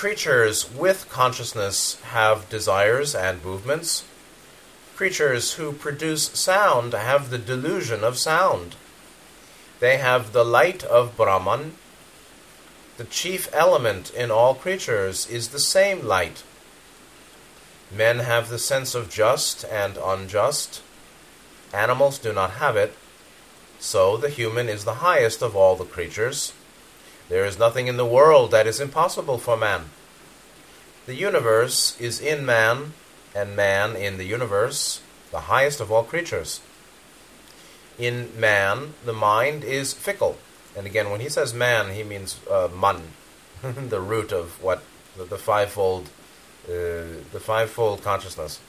creatures 0.00 0.72
with 0.74 1.06
consciousness 1.10 2.00
have 2.04 2.48
desires 2.48 3.14
and 3.14 3.44
movements. 3.44 4.02
Creatures 4.96 5.52
who 5.54 5.72
produce 5.72 6.30
sound 6.30 6.94
have 6.94 7.28
the 7.28 7.36
delusion 7.36 8.02
of 8.02 8.16
sound. 8.16 8.76
They 9.80 9.96
have 9.96 10.32
the 10.32 10.44
light 10.44 10.84
of 10.84 11.16
Brahman. 11.16 11.72
The 12.98 13.04
chief 13.04 13.48
element 13.52 14.10
in 14.10 14.30
all 14.30 14.54
creatures 14.54 15.26
is 15.26 15.48
the 15.48 15.58
same 15.58 16.04
light. 16.06 16.44
Men 17.90 18.20
have 18.20 18.50
the 18.50 18.58
sense 18.58 18.94
of 18.94 19.10
just 19.10 19.64
and 19.64 19.96
unjust. 19.96 20.82
Animals 21.72 22.18
do 22.18 22.32
not 22.32 22.52
have 22.52 22.76
it. 22.76 22.94
So 23.78 24.18
the 24.18 24.28
human 24.28 24.68
is 24.68 24.84
the 24.84 24.96
highest 24.96 25.40
of 25.40 25.56
all 25.56 25.76
the 25.76 25.84
creatures. 25.84 26.52
There 27.30 27.46
is 27.46 27.58
nothing 27.58 27.86
in 27.86 27.96
the 27.96 28.04
world 28.04 28.50
that 28.50 28.66
is 28.66 28.80
impossible 28.80 29.38
for 29.38 29.56
man. 29.56 29.90
The 31.06 31.14
universe 31.14 31.98
is 31.98 32.20
in 32.20 32.44
man, 32.44 32.92
and 33.34 33.56
man 33.56 33.96
in 33.96 34.18
the 34.18 34.24
universe, 34.24 35.00
the 35.30 35.40
highest 35.40 35.80
of 35.80 35.90
all 35.90 36.04
creatures. 36.04 36.60
In 38.00 38.30
man, 38.38 38.94
the 39.04 39.12
mind 39.12 39.64
is 39.64 39.92
fickle. 39.92 40.38
And 40.76 40.86
again, 40.86 41.10
when 41.10 41.20
he 41.20 41.28
says 41.28 41.52
man, 41.52 41.94
he 41.94 42.02
means 42.02 42.40
uh, 42.50 42.68
man, 42.74 43.02
the 43.62 44.00
root 44.00 44.32
of 44.32 44.62
what 44.62 44.82
the, 45.16 45.24
the 45.24 45.38
fivefold, 45.38 46.08
uh, 46.66 47.20
the 47.32 47.40
fivefold 47.40 48.02
consciousness. 48.02 48.60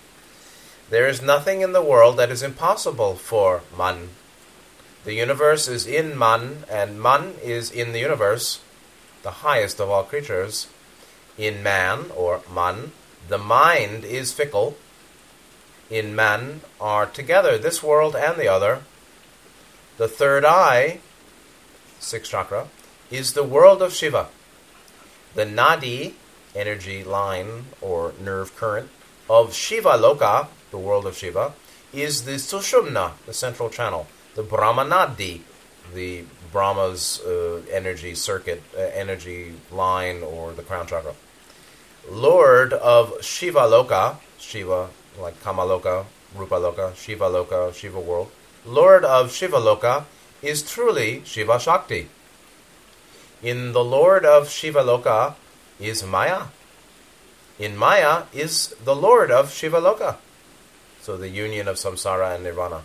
There 0.89 1.07
is 1.07 1.21
nothing 1.21 1.61
in 1.61 1.71
the 1.71 1.81
world 1.81 2.17
that 2.17 2.31
is 2.31 2.43
impossible 2.43 3.15
for 3.15 3.61
man, 3.77 4.09
the 5.03 5.13
universe 5.13 5.67
is 5.67 5.87
in 5.87 6.17
Man, 6.17 6.63
and 6.69 7.01
Man 7.01 7.33
is 7.41 7.71
in 7.71 7.91
the 7.91 7.99
universe, 7.99 8.59
the 9.23 9.41
highest 9.41 9.79
of 9.79 9.89
all 9.89 10.03
creatures. 10.03 10.67
In 11.39 11.63
man, 11.63 12.11
or 12.15 12.41
Man, 12.53 12.91
the 13.27 13.39
mind 13.39 14.05
is 14.05 14.31
fickle. 14.31 14.77
In 15.89 16.15
Man 16.15 16.61
are 16.79 17.07
together 17.07 17.57
this 17.57 17.81
world 17.81 18.15
and 18.15 18.37
the 18.37 18.47
other. 18.47 18.83
The 20.01 20.07
third 20.07 20.45
eye, 20.45 20.97
sixth 21.99 22.31
chakra, 22.31 22.69
is 23.11 23.33
the 23.33 23.43
world 23.43 23.83
of 23.83 23.93
Shiva. 23.93 24.29
The 25.35 25.45
nadi, 25.45 26.13
energy 26.55 27.03
line 27.03 27.65
or 27.81 28.13
nerve 28.19 28.55
current, 28.55 28.89
of 29.29 29.53
Shiva 29.53 29.89
Loka, 29.89 30.47
the 30.71 30.79
world 30.79 31.05
of 31.05 31.15
Shiva, 31.15 31.53
is 31.93 32.25
the 32.25 32.39
Sushumna, 32.39 33.11
the 33.27 33.33
central 33.35 33.69
channel 33.69 34.07
the 34.33 34.41
Brahmanadi, 34.41 35.41
the 35.93 36.23
Brahma's 36.51 37.21
uh, 37.21 37.61
energy 37.69 38.15
circuit, 38.15 38.63
uh, 38.75 38.81
energy 38.81 39.53
line, 39.69 40.23
or 40.23 40.51
the 40.51 40.63
crown 40.63 40.87
chakra. 40.87 41.13
Lord 42.09 42.73
of 42.73 43.23
Shiva 43.23 43.69
Loka, 43.69 44.15
Shiva, 44.39 44.89
like 45.19 45.39
Kamaloka, 45.43 46.05
Rupa 46.35 46.55
Loka, 46.55 46.95
Shiva 46.95 47.25
Loka, 47.25 47.71
Shiva 47.75 47.99
world. 47.99 48.31
Lord 48.65 49.03
of 49.03 49.29
Shivaloka, 49.31 50.05
is 50.41 50.61
truly 50.63 51.21
Shiva 51.25 51.59
Shakti. 51.59 52.09
In 53.41 53.73
the 53.73 53.83
Lord 53.83 54.25
of 54.25 54.47
Shivaloka 54.47 55.35
is 55.79 56.03
Maya. 56.03 56.45
In 57.57 57.75
Maya 57.75 58.23
is 58.33 58.75
the 58.83 58.95
Lord 58.95 59.31
of 59.31 59.49
Shivaloka. 59.49 60.17
So 61.01 61.17
the 61.17 61.29
union 61.29 61.67
of 61.67 61.77
samsara 61.77 62.35
and 62.35 62.43
nirvana. 62.43 62.83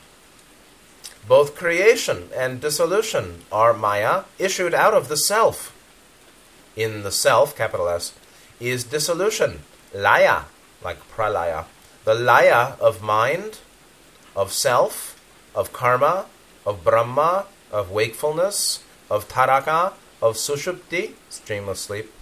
Both 1.29 1.57
creation 1.57 2.31
and 2.35 2.61
dissolution 2.61 3.43
are 3.51 3.75
Maya, 3.75 4.25
issued 4.39 4.75
out 4.75 4.95
of 4.95 5.09
the 5.09 5.17
self. 5.17 5.75
In 6.77 7.03
the 7.03 7.13
self, 7.13 7.57
capital 7.57 7.89
S, 7.89 8.15
is 8.61 8.85
dissolution, 8.85 9.61
Laya, 9.95 10.43
like 10.83 10.99
pralaya. 11.11 11.65
The 12.05 12.15
Laya 12.15 12.75
of 12.81 13.03
mind, 13.03 13.59
of 14.35 14.53
self, 14.53 15.16
of 15.57 15.73
karma, 15.73 16.27
of 16.65 16.85
Brahma, 16.85 17.47
of 17.73 17.91
wakefulness, 17.91 18.85
of 19.11 19.29
taraka, 19.29 19.95
of 20.23 20.37
sushupti, 20.37 21.15
dreamless 21.45 21.81
sleep, 21.81 22.13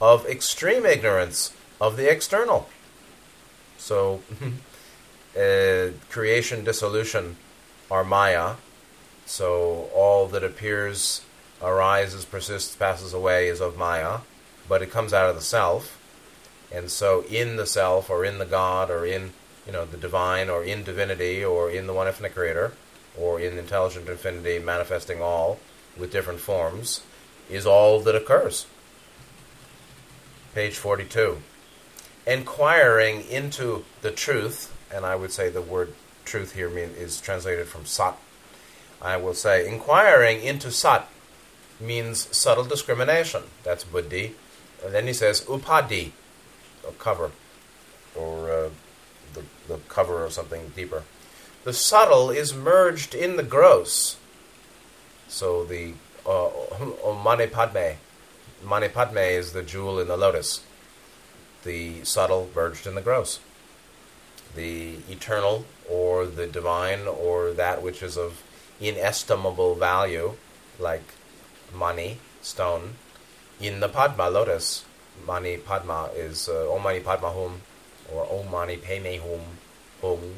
of 0.00 0.26
extreme 0.26 0.84
ignorance, 0.84 1.54
of 1.80 1.96
the 1.96 2.10
external. 2.10 2.68
So, 3.78 4.22
uh, 5.36 5.92
creation, 6.10 6.64
dissolution, 6.64 7.36
are 7.90 8.04
Maya. 8.04 8.54
So 9.26 9.90
all 9.94 10.26
that 10.28 10.44
appears, 10.44 11.22
arises, 11.60 12.24
persists, 12.24 12.74
passes 12.76 13.12
away 13.14 13.48
is 13.48 13.60
of 13.60 13.76
Maya, 13.76 14.18
but 14.68 14.82
it 14.82 14.90
comes 14.90 15.12
out 15.12 15.28
of 15.28 15.36
the 15.36 15.42
self. 15.42 15.98
And 16.72 16.90
so, 16.90 17.24
in 17.28 17.56
the 17.56 17.66
self, 17.66 18.08
or 18.08 18.24
in 18.24 18.38
the 18.38 18.46
God, 18.46 18.90
or 18.90 19.04
in 19.04 19.32
you 19.66 19.72
know 19.72 19.84
the 19.84 19.96
divine, 19.96 20.48
or 20.48 20.64
in 20.64 20.82
divinity, 20.82 21.44
or 21.44 21.70
in 21.70 21.86
the 21.86 21.92
one 21.92 22.06
infinite 22.06 22.34
creator, 22.34 22.72
or 23.18 23.40
in 23.40 23.58
intelligent 23.58 24.08
infinity 24.08 24.58
manifesting 24.58 25.20
all 25.22 25.58
with 25.96 26.12
different 26.12 26.40
forms, 26.40 27.02
is 27.50 27.66
all 27.66 28.00
that 28.00 28.14
occurs. 28.14 28.66
Page 30.54 30.76
42. 30.76 31.38
Inquiring 32.26 33.22
into 33.28 33.84
the 34.00 34.10
truth, 34.10 34.74
and 34.94 35.04
I 35.04 35.16
would 35.16 35.32
say 35.32 35.48
the 35.48 35.62
word 35.62 35.94
truth 36.24 36.54
here 36.54 36.70
mean, 36.70 36.90
is 36.90 37.20
translated 37.20 37.66
from 37.66 37.84
sat. 37.84 38.16
I 39.00 39.16
will 39.16 39.34
say 39.34 39.68
inquiring 39.68 40.42
into 40.42 40.70
sat 40.70 41.08
means 41.80 42.34
subtle 42.36 42.64
discrimination. 42.64 43.42
That's 43.64 43.84
buddhi. 43.84 44.36
And 44.84 44.94
then 44.94 45.06
he 45.06 45.12
says 45.12 45.40
upadhi, 45.42 46.12
a 46.86 46.92
cover, 46.92 47.32
or 48.14 48.50
uh, 48.50 48.68
the, 49.68 49.78
cover 49.88 50.24
of 50.24 50.32
something 50.32 50.72
deeper. 50.74 51.04
The 51.64 51.72
subtle 51.72 52.30
is 52.30 52.54
merged 52.54 53.14
in 53.14 53.36
the 53.36 53.42
gross. 53.42 54.16
So 55.28 55.64
the 55.64 55.94
uh, 56.26 56.50
Mani 57.22 57.46
Padme, 57.46 57.96
Mani 58.64 58.88
Padme 58.88 59.18
is 59.18 59.52
the 59.52 59.62
jewel 59.62 59.98
in 60.00 60.08
the 60.08 60.16
lotus. 60.16 60.62
The 61.64 62.04
subtle 62.04 62.50
merged 62.54 62.86
in 62.86 62.94
the 62.94 63.00
gross. 63.00 63.40
The 64.54 64.96
eternal, 65.08 65.64
or 65.88 66.26
the 66.26 66.46
divine, 66.46 67.06
or 67.06 67.52
that 67.52 67.82
which 67.82 68.02
is 68.02 68.18
of 68.18 68.42
inestimable 68.80 69.74
value, 69.76 70.34
like 70.78 71.04
money, 71.74 72.18
stone, 72.42 72.96
in 73.60 73.80
the 73.80 73.88
Padma 73.88 74.28
lotus. 74.28 74.84
Mani 75.26 75.56
Padma 75.56 76.10
is 76.14 76.48
uh, 76.48 76.72
Om 76.72 76.82
Mani 76.82 77.00
Padma 77.00 77.30
Hum, 77.30 77.62
or 78.14 78.26
Om 78.30 78.50
Mani 78.50 78.76
Padme 78.76 79.18
Hum, 79.20 79.40
Hum. 80.00 80.34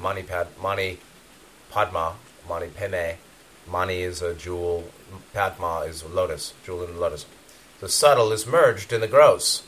Mani, 0.00 0.22
Pad, 0.22 0.48
Mani 0.60 0.98
Padma, 1.70 2.14
Mani 2.48 2.68
Padme. 2.68 3.16
Mani 3.70 4.02
is 4.02 4.20
a 4.20 4.34
jewel, 4.34 4.84
Padma 5.32 5.80
is 5.80 6.02
a 6.02 6.08
lotus, 6.08 6.54
jewel 6.64 6.84
in 6.84 6.94
the 6.94 7.00
lotus. 7.00 7.26
The 7.80 7.88
subtle 7.88 8.32
is 8.32 8.46
merged 8.46 8.92
in 8.92 9.00
the 9.00 9.06
gross. 9.06 9.62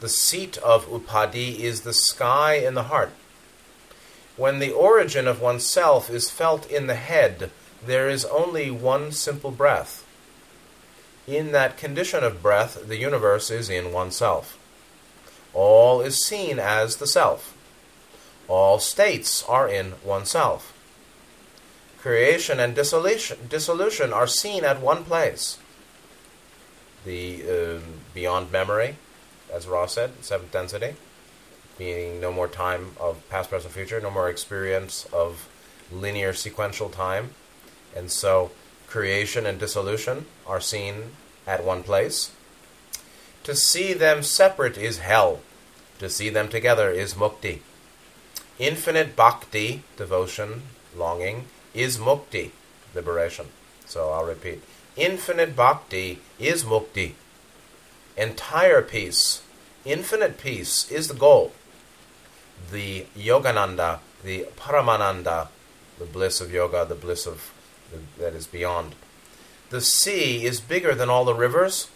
The 0.00 0.08
seat 0.08 0.56
of 0.58 0.86
Upadhi 0.86 1.58
is 1.58 1.82
the 1.82 1.92
sky 1.92 2.54
in 2.54 2.74
the 2.74 2.84
heart. 2.84 3.10
When 4.36 4.58
the 4.58 4.72
origin 4.72 5.26
of 5.26 5.40
oneself 5.40 6.08
is 6.08 6.30
felt 6.30 6.70
in 6.70 6.86
the 6.86 6.94
head, 6.94 7.50
there 7.84 8.08
is 8.08 8.24
only 8.24 8.70
one 8.70 9.12
simple 9.12 9.50
breath. 9.50 10.06
In 11.26 11.52
that 11.52 11.76
condition 11.76 12.24
of 12.24 12.42
breath, 12.42 12.88
the 12.88 12.96
universe 12.96 13.50
is 13.50 13.68
in 13.68 13.92
oneself. 13.92 14.57
All 15.58 16.00
is 16.00 16.24
seen 16.24 16.58
as 16.58 16.96
the 16.96 17.06
self. 17.06 17.56
All 18.46 18.78
states 18.78 19.42
are 19.48 19.68
in 19.68 19.94
oneself. 20.04 20.72
Creation 21.98 22.60
and 22.60 22.74
dissolution, 22.74 24.12
are 24.12 24.26
seen 24.26 24.64
at 24.64 24.80
one 24.80 25.04
place. 25.04 25.58
The 27.04 27.42
uh, 27.42 27.80
beyond 28.14 28.52
memory, 28.52 28.96
as 29.52 29.66
Ra 29.66 29.86
said, 29.86 30.12
seventh 30.20 30.52
density 30.52 30.94
meaning 31.78 32.20
no 32.20 32.32
more 32.32 32.48
time 32.48 32.92
of 32.98 33.28
past, 33.28 33.50
present, 33.50 33.72
future, 33.72 34.00
no 34.00 34.10
more 34.10 34.28
experience 34.28 35.06
of 35.12 35.48
linear 35.92 36.32
sequential 36.32 36.88
time. 36.88 37.30
And 37.94 38.10
so 38.10 38.50
creation 38.86 39.46
and 39.46 39.58
dissolution 39.58 40.26
are 40.46 40.60
seen 40.60 41.12
at 41.46 41.64
one 41.64 41.82
place. 41.82 42.32
To 43.44 43.54
see 43.54 43.92
them 43.92 44.22
separate 44.22 44.76
is 44.76 44.98
hell. 44.98 45.40
To 45.98 46.08
see 46.08 46.30
them 46.30 46.48
together 46.48 46.90
is 46.90 47.14
mukti. 47.14 47.60
Infinite 48.58 49.14
bhakti, 49.16 49.82
devotion, 49.96 50.62
longing, 50.96 51.46
is 51.74 51.98
mukti, 51.98 52.50
liberation. 52.94 53.46
So 53.86 54.10
I'll 54.10 54.24
repeat. 54.24 54.62
Infinite 54.96 55.54
bhakti 55.54 56.20
is 56.38 56.64
mukti. 56.64 57.12
Entire 58.16 58.82
peace, 58.82 59.42
infinite 59.84 60.38
peace 60.38 60.90
is 60.90 61.08
the 61.08 61.14
goal 61.14 61.52
the 62.70 63.06
Yogananda, 63.16 64.00
the 64.24 64.46
Paramananda, 64.56 65.48
the 65.98 66.04
bliss 66.04 66.40
of 66.40 66.52
yoga, 66.52 66.84
the 66.84 66.94
bliss 66.94 67.26
of 67.26 67.52
the, 67.90 68.22
that 68.22 68.34
is 68.34 68.46
beyond. 68.46 68.94
The 69.70 69.80
sea 69.80 70.44
is 70.44 70.60
bigger 70.60 70.94
than 70.94 71.08
all 71.08 71.24
the 71.24 71.34
rivers. 71.34 71.88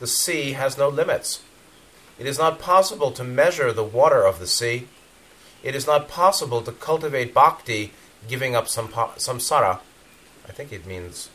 The 0.00 0.06
sea 0.06 0.52
has 0.52 0.78
no 0.78 0.88
limits. 0.88 1.42
It 2.18 2.26
is 2.26 2.38
not 2.38 2.58
possible 2.58 3.10
to 3.12 3.24
measure 3.24 3.72
the 3.72 3.84
water 3.84 4.22
of 4.22 4.38
the 4.38 4.46
sea. 4.46 4.88
It 5.62 5.74
is 5.74 5.86
not 5.86 6.08
possible 6.08 6.62
to 6.62 6.72
cultivate 6.72 7.34
bhakti 7.34 7.92
giving 8.26 8.56
up 8.56 8.66
samsara. 8.66 9.80
I 10.48 10.52
think 10.52 10.72
it 10.72 10.86
means. 10.86 11.30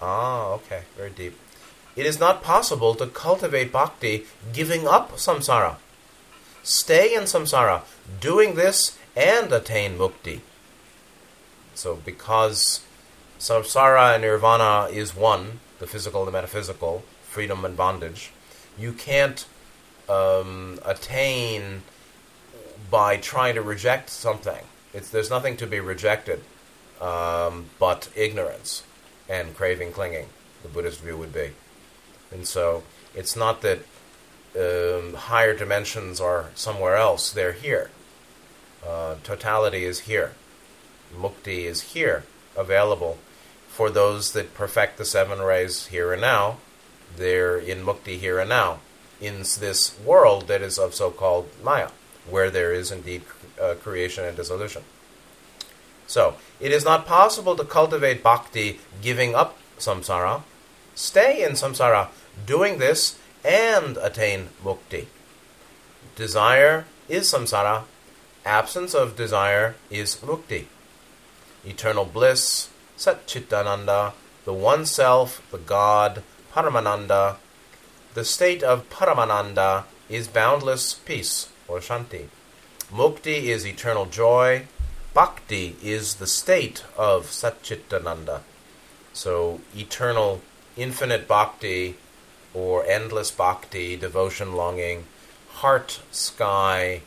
Ah, 0.00 0.50
okay, 0.52 0.82
very 0.96 1.10
deep. 1.10 1.38
It 1.96 2.06
is 2.06 2.20
not 2.20 2.42
possible 2.42 2.94
to 2.96 3.06
cultivate 3.06 3.72
bhakti 3.72 4.26
giving 4.52 4.86
up 4.86 5.12
samsara 5.12 5.76
stay 6.66 7.14
in 7.14 7.22
samsara, 7.22 7.82
doing 8.20 8.56
this 8.56 8.98
and 9.14 9.52
attain 9.52 9.96
mukti. 9.96 10.40
So, 11.74 11.96
because 12.04 12.80
samsara 13.38 14.14
and 14.14 14.22
nirvana 14.22 14.88
is 14.90 15.14
one, 15.14 15.60
the 15.78 15.86
physical 15.86 16.22
and 16.22 16.28
the 16.28 16.32
metaphysical, 16.32 17.04
freedom 17.22 17.64
and 17.64 17.76
bondage, 17.76 18.32
you 18.76 18.92
can't 18.92 19.46
um, 20.08 20.78
attain 20.84 21.82
by 22.90 23.16
trying 23.16 23.54
to 23.54 23.62
reject 23.62 24.10
something. 24.10 24.64
It's, 24.94 25.10
there's 25.10 25.30
nothing 25.30 25.56
to 25.58 25.66
be 25.66 25.80
rejected 25.80 26.42
um, 27.00 27.66
but 27.78 28.08
ignorance 28.14 28.84
and 29.28 29.54
craving, 29.54 29.92
clinging, 29.92 30.26
the 30.62 30.68
Buddhist 30.68 31.00
view 31.00 31.16
would 31.16 31.32
be. 31.32 31.50
And 32.30 32.46
so 32.46 32.84
it's 33.14 33.36
not 33.36 33.62
that 33.62 33.80
um, 34.58 35.14
higher 35.14 35.54
dimensions 35.54 36.20
are 36.20 36.50
somewhere 36.54 36.96
else, 36.96 37.30
they're 37.30 37.52
here. 37.52 37.90
Uh, 38.86 39.16
totality 39.24 39.84
is 39.84 40.00
here. 40.00 40.32
Mukti 41.14 41.64
is 41.64 41.92
here, 41.92 42.24
available 42.56 43.18
for 43.68 43.90
those 43.90 44.32
that 44.32 44.54
perfect 44.54 44.96
the 44.96 45.04
seven 45.04 45.40
rays 45.40 45.86
here 45.88 46.12
and 46.12 46.22
now. 46.22 46.58
They're 47.16 47.58
in 47.58 47.84
Mukti 47.84 48.18
here 48.18 48.38
and 48.38 48.48
now, 48.48 48.80
in 49.20 49.38
this 49.38 49.98
world 50.04 50.48
that 50.48 50.62
is 50.62 50.78
of 50.78 50.94
so 50.94 51.10
called 51.10 51.48
Maya, 51.62 51.90
where 52.28 52.50
there 52.50 52.72
is 52.72 52.90
indeed 52.90 53.22
uh, 53.60 53.74
creation 53.74 54.24
and 54.24 54.36
dissolution. 54.36 54.82
So, 56.06 56.36
it 56.60 56.72
is 56.72 56.84
not 56.84 57.06
possible 57.06 57.56
to 57.56 57.64
cultivate 57.64 58.22
bhakti 58.22 58.80
giving 59.02 59.34
up 59.34 59.56
samsara. 59.78 60.42
Stay 60.94 61.42
in 61.42 61.52
samsara. 61.52 62.08
Doing 62.46 62.78
this 62.78 63.18
and 63.44 63.96
attain 63.98 64.48
mukti. 64.62 65.06
Desire 66.16 66.84
is 67.08 67.32
samsara, 67.32 67.84
absence 68.44 68.94
of 68.94 69.16
desire 69.16 69.76
is 69.90 70.16
mukti. 70.16 70.66
Eternal 71.64 72.04
bliss, 72.04 72.70
sat 72.96 73.26
Satchitananda, 73.26 74.12
the 74.44 74.52
One 74.52 74.86
Self, 74.86 75.42
the 75.50 75.58
God, 75.58 76.22
Paramananda. 76.52 77.36
The 78.16 78.24
state 78.24 78.62
of 78.62 78.88
Paramananda 78.88 79.84
is 80.08 80.26
boundless 80.26 80.94
peace, 80.94 81.50
or 81.68 81.80
Shanti. 81.80 82.28
Mukti 82.90 83.48
is 83.52 83.66
eternal 83.66 84.06
joy. 84.06 84.68
Bhakti 85.12 85.76
is 85.82 86.14
the 86.14 86.26
state 86.26 86.82
of 86.96 87.26
Satchitananda. 87.26 88.40
So, 89.12 89.60
eternal, 89.76 90.40
infinite 90.78 91.28
bhakti 91.28 91.98
or 92.54 92.86
endless 92.86 93.30
bhakti, 93.30 93.96
devotion, 93.96 94.54
longing, 94.54 95.04
heart, 95.60 96.00
sky, 96.10 97.02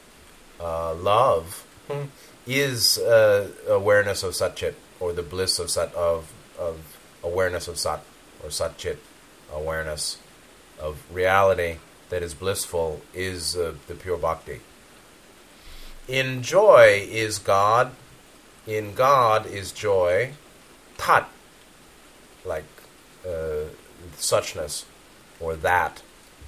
uh, 0.59 0.93
love, 0.93 1.65
hmm, 1.87 2.03
is 2.45 2.99
uh, 2.99 3.49
awareness 3.67 4.21
of 4.21 4.33
satchit, 4.33 4.75
or 4.99 5.13
the 5.13 5.23
bliss 5.23 5.57
of 5.57 5.71
sat 5.71 5.91
of 5.95 6.31
of 6.59 6.99
awareness 7.23 7.67
of 7.67 7.79
sat 7.79 8.03
or 8.43 8.49
satchit, 8.49 8.97
awareness 9.51 10.19
of 10.79 11.03
reality 11.11 11.77
that 12.09 12.23
is 12.23 12.33
blissful 12.33 13.01
is 13.13 13.55
uh, 13.55 13.73
the 13.87 13.95
pure 13.95 14.17
bhakti. 14.17 14.61
In 16.07 16.41
joy 16.41 17.07
is 17.09 17.37
God. 17.37 17.91
In 18.65 18.93
God 18.93 19.45
is 19.45 19.71
joy. 19.71 20.31
Tat, 20.97 21.29
like 22.43 22.65
uh, 23.25 23.69
suchness 24.17 24.85
or 25.39 25.55
that. 25.55 26.01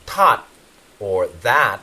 Tat, 0.05 0.45
or 0.99 1.27
that, 1.27 1.81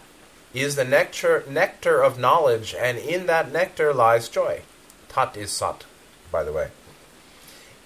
is 0.55 0.77
the 0.77 0.85
nectar, 0.85 1.45
nectar 1.49 2.03
of 2.03 2.19
knowledge, 2.19 2.75
and 2.79 2.99
in 2.99 3.27
that 3.27 3.53
nectar 3.53 3.93
lies 3.93 4.29
joy. 4.29 4.63
Tat 5.09 5.37
is 5.37 5.51
sat, 5.51 5.85
by 6.31 6.43
the 6.43 6.53
way. 6.53 6.69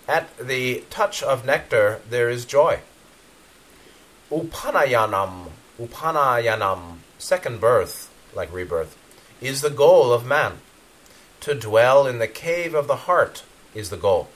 At 0.08 0.36
the 0.38 0.84
touch 0.90 1.22
of 1.22 1.46
nectar, 1.46 2.00
there 2.08 2.28
is 2.28 2.44
joy. 2.44 2.80
Upanayanam, 4.32 5.50
upanayanam, 5.78 6.96
second 7.18 7.60
birth, 7.60 8.10
like 8.34 8.50
rebirth, 8.50 8.96
is 9.42 9.60
the 9.60 9.68
goal 9.68 10.10
of 10.10 10.24
man. 10.24 10.54
To 11.40 11.54
dwell 11.54 12.06
in 12.06 12.18
the 12.18 12.26
cave 12.26 12.72
of 12.72 12.86
the 12.86 13.04
heart 13.04 13.42
is 13.74 13.90
the 13.90 13.98
goal. 13.98 14.30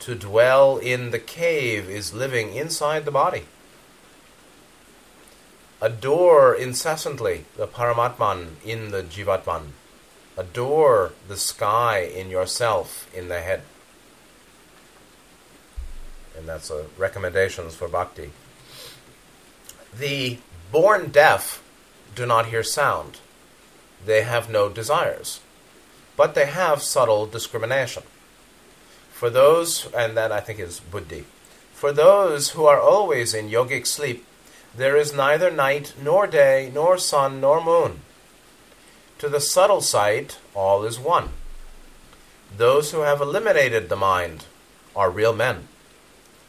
To 0.00 0.14
dwell 0.14 0.76
in 0.76 1.10
the 1.10 1.18
cave 1.18 1.88
is 1.88 2.12
living 2.12 2.54
inside 2.54 3.06
the 3.06 3.10
body. 3.10 3.44
Adore 5.80 6.54
incessantly 6.54 7.46
the 7.56 7.66
Paramatman 7.66 8.62
in 8.62 8.90
the 8.90 9.02
Jivatman. 9.02 9.68
Adore 10.36 11.12
the 11.28 11.38
sky 11.38 12.00
in 12.00 12.28
yourself 12.28 13.08
in 13.16 13.28
the 13.28 13.40
head. 13.40 13.62
And 16.36 16.46
that's 16.46 16.70
a 16.70 16.86
recommendations 16.98 17.74
for 17.74 17.88
bhakti. 17.88 18.32
The 19.98 20.38
born 20.70 21.10
deaf 21.10 21.60
do 22.14 22.24
not 22.24 22.46
hear 22.46 22.62
sound. 22.62 23.18
They 24.04 24.22
have 24.22 24.48
no 24.48 24.68
desires. 24.68 25.40
But 26.16 26.34
they 26.34 26.46
have 26.46 26.82
subtle 26.82 27.26
discrimination. 27.26 28.04
For 29.10 29.28
those, 29.28 29.92
and 29.92 30.16
that 30.16 30.30
I 30.30 30.38
think 30.38 30.60
is 30.60 30.78
buddhi, 30.78 31.24
for 31.72 31.92
those 31.92 32.50
who 32.50 32.64
are 32.66 32.80
always 32.80 33.34
in 33.34 33.48
yogic 33.48 33.86
sleep, 33.86 34.24
there 34.76 34.96
is 34.96 35.12
neither 35.12 35.50
night, 35.50 35.94
nor 36.00 36.28
day, 36.28 36.70
nor 36.72 36.98
sun, 36.98 37.40
nor 37.40 37.64
moon. 37.64 38.00
To 39.18 39.28
the 39.28 39.40
subtle 39.40 39.80
sight, 39.80 40.38
all 40.54 40.84
is 40.84 41.00
one. 41.00 41.30
Those 42.56 42.92
who 42.92 43.00
have 43.00 43.20
eliminated 43.20 43.88
the 43.88 43.96
mind 43.96 44.44
are 44.94 45.10
real 45.10 45.32
men. 45.32 45.66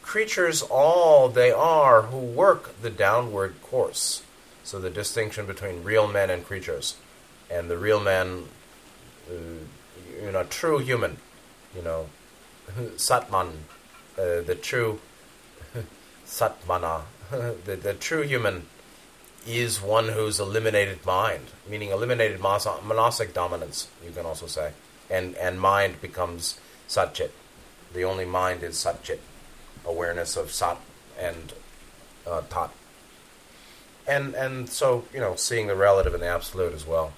Creatures 0.10 0.63
all 0.63 1.30
they 1.30 1.52
are 1.52 2.02
who 2.02 2.17
work 2.17 2.82
the 2.82 2.89
downward 2.89 3.62
course. 3.62 4.24
So 4.63 4.80
the 4.80 4.89
distinction 4.89 5.45
between 5.45 5.84
real 5.84 6.08
men 6.08 6.32
and 6.32 6.43
creatures. 6.43 6.98
And 7.48 7.69
the 7.69 7.78
real 7.78 8.00
man, 8.00 8.45
uh, 9.30 9.34
you 10.19 10.32
know, 10.32 10.43
true 10.45 10.80
human, 10.80 11.17
you 11.76 11.84
know, 11.84 12.10
Satman, 12.98 13.50
uh, 14.17 14.41
the 14.41 14.58
true 14.60 15.00
Satmana, 16.26 17.02
the, 17.30 17.76
the 17.76 17.93
true 17.93 18.24
human 18.24 18.65
is 19.45 19.80
one 19.80 20.08
who's 20.08 20.39
eliminated 20.39 21.06
mind, 21.06 21.52
meaning 21.69 21.91
eliminated 21.91 22.39
manasic 22.41 23.36
dominance, 23.36 23.88
you 24.04 24.10
can 24.10 24.26
also 24.26 24.48
say. 24.48 24.72
And, 25.08 25.36
and 25.36 25.62
mind 25.62 26.02
becomes 26.02 26.60
satchit. 26.88 27.30
The 27.93 28.04
only 28.06 28.26
mind 28.26 28.63
is 28.63 28.74
satchit, 28.74 29.19
awareness 29.86 30.38
of 30.38 30.52
sat 30.52 30.78
and 31.20 31.54
uh, 32.28 32.42
tat. 32.50 32.72
And, 34.08 34.34
and 34.34 34.70
so, 34.70 35.06
you 35.13 35.20
know, 35.20 35.36
seeing 35.36 35.68
the 35.68 35.76
relative 35.76 36.13
and 36.13 36.24
the 36.24 36.28
absolute 36.28 36.74
as 36.74 36.86
well 36.86 37.13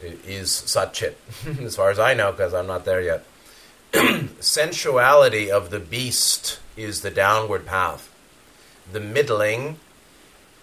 is 0.00 0.50
satchit, 0.50 1.14
as 1.62 1.76
far 1.76 1.90
as 1.90 1.98
I 1.98 2.14
know, 2.14 2.30
because 2.30 2.54
I'm 2.54 2.66
not 2.66 2.84
there 2.84 3.00
yet. 3.00 3.24
Sensuality 3.92 5.48
of 5.48 5.70
the 5.70 5.80
beast 5.80 6.60
is 6.76 7.00
the 7.00 7.10
downward 7.10 7.66
path. 7.66 8.12
The 8.92 9.00
middling 9.00 9.78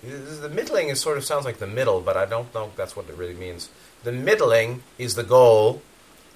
the 0.03 0.49
middling 0.49 0.89
is 0.89 0.99
sort 0.99 1.17
of 1.17 1.23
sounds 1.23 1.45
like 1.45 1.59
the 1.59 1.67
middle, 1.67 2.01
but 2.01 2.17
I 2.17 2.25
don't 2.25 2.53
know 2.53 2.71
that's 2.75 2.95
what 2.95 3.09
it 3.09 3.15
really 3.15 3.33
means. 3.33 3.69
The 4.03 4.11
middling 4.11 4.83
is 4.97 5.15
the 5.15 5.23
goal, 5.23 5.81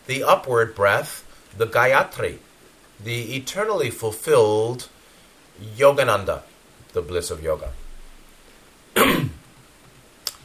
the 0.05 0.23
upward 0.23 0.73
breath, 0.73 1.25
the 1.57 1.67
Gayatri, 1.67 2.37
the 3.03 3.35
eternally 3.35 3.89
fulfilled 3.89 4.89
Yogananda, 5.61 6.41
the 6.93 7.01
bliss 7.01 7.31
of 7.31 7.43
yoga. 7.43 7.71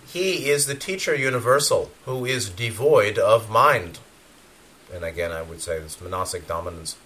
he 0.07 0.51
is 0.51 0.67
the 0.67 0.75
teacher 0.75 1.15
universal 1.15 1.91
who 2.05 2.25
is 2.25 2.51
devoid 2.51 3.19
of 3.19 3.51
mind. 3.51 3.99
And 4.93 5.05
again, 5.05 5.33
I 5.33 5.43
would 5.43 5.61
say 5.61 5.79
this 5.79 6.01
manasic 6.01 6.47
dominance. 6.47 6.97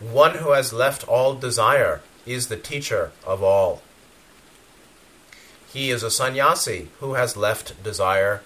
One 0.00 0.36
who 0.36 0.52
has 0.52 0.72
left 0.72 1.06
all 1.08 1.34
desire 1.34 2.00
is 2.24 2.48
the 2.48 2.56
teacher 2.56 3.12
of 3.26 3.42
all. 3.42 3.82
He 5.72 5.90
is 5.90 6.02
a 6.02 6.10
sannyasi 6.10 6.88
who 7.00 7.14
has 7.14 7.36
left 7.36 7.82
desire. 7.82 8.42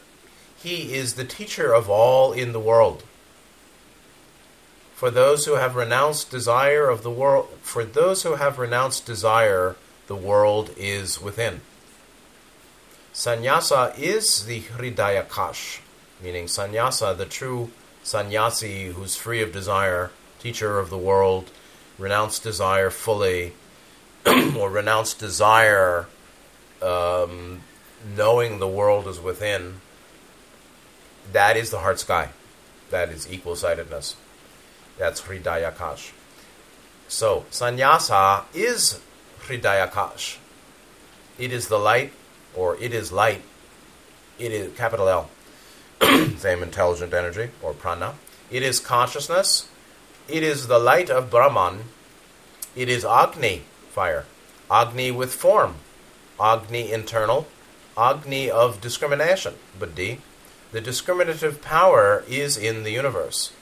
He 0.61 0.95
is 0.95 1.15
the 1.15 1.25
teacher 1.25 1.73
of 1.73 1.89
all 1.89 2.33
in 2.33 2.53
the 2.53 2.61
world. 2.61 3.05
For 5.01 5.11
those 5.11 5.47
who 5.47 5.55
have 5.55 5.77
renounced 5.77 6.31
desire 6.31 6.91
of 6.91 7.03
the 7.03 7.11
world, 7.11 7.49
for 7.63 7.87
those 7.87 8.23
who 8.23 8.35
have 8.35 8.59
renounced 8.59 9.07
desire, 9.07 9.77
the 10.09 10.15
world 10.15 10.75
is 10.77 11.19
within. 11.19 11.63
Sannyasa 13.15 13.95
is 13.97 14.45
the 14.45 14.61
Hridayakash, 14.61 15.81
meaning 16.23 16.49
sannyasa, 16.49 17.15
the 17.17 17.25
true 17.25 17.71
sannyasi 18.03 18.89
who's 18.89 19.17
free 19.17 19.41
of 19.41 19.55
desire, 19.55 20.11
teacher 20.39 20.79
of 20.79 20.91
the 20.91 20.99
world, 20.99 21.51
renounced 21.97 22.43
desire 22.43 22.91
fully, 22.91 23.55
or 24.27 24.69
renounced 24.69 25.19
desire 25.19 26.09
um, 26.83 27.63
knowing 28.15 28.59
the 28.59 28.69
world 28.69 29.09
is 29.09 29.19
within, 29.19 29.81
that 31.33 31.57
is 31.57 31.71
the 31.71 31.79
heart 31.79 31.99
sky. 31.99 32.29
That 32.91 33.09
is 33.09 33.33
equal 33.33 33.57
sightedness. 33.57 34.15
That's 35.01 35.23
Hridayakash. 35.23 36.13
So, 37.09 37.47
sannyasa 37.49 38.45
is 38.53 39.01
Hridayakash. 39.45 40.37
It 41.39 41.55
is 41.55 41.69
the 41.69 41.79
light, 41.79 42.13
or 42.55 42.77
it 42.77 42.93
is 42.93 43.11
light. 43.11 43.41
It 44.39 44.53
is 44.53 44.77
capital 44.77 45.09
L. 45.09 45.31
Same 46.37 46.63
intelligent 46.63 47.15
energy, 47.15 47.49
or 47.63 47.73
prana. 47.73 48.17
It 48.51 48.63
is 48.63 48.79
consciousness. 48.79 49.71
It 50.29 50.43
is 50.43 50.67
the 50.67 50.79
light 50.79 51.09
of 51.09 51.31
Brahman. 51.31 51.85
It 52.77 52.91
is 52.91 53.03
Agni, 53.03 53.63
fire. 53.89 54.27
Agni 54.71 55.11
with 55.11 55.33
form, 55.33 55.77
Agni 56.39 56.93
internal, 56.93 57.47
Agni 57.97 58.51
of 58.51 58.83
discrimination, 58.83 59.55
Buddhi. 59.79 60.21
The 60.73 60.83
discriminative 60.83 61.63
power 61.63 62.23
is 62.29 62.59
in 62.59 62.83
the 62.83 62.93
universe. 62.93 63.53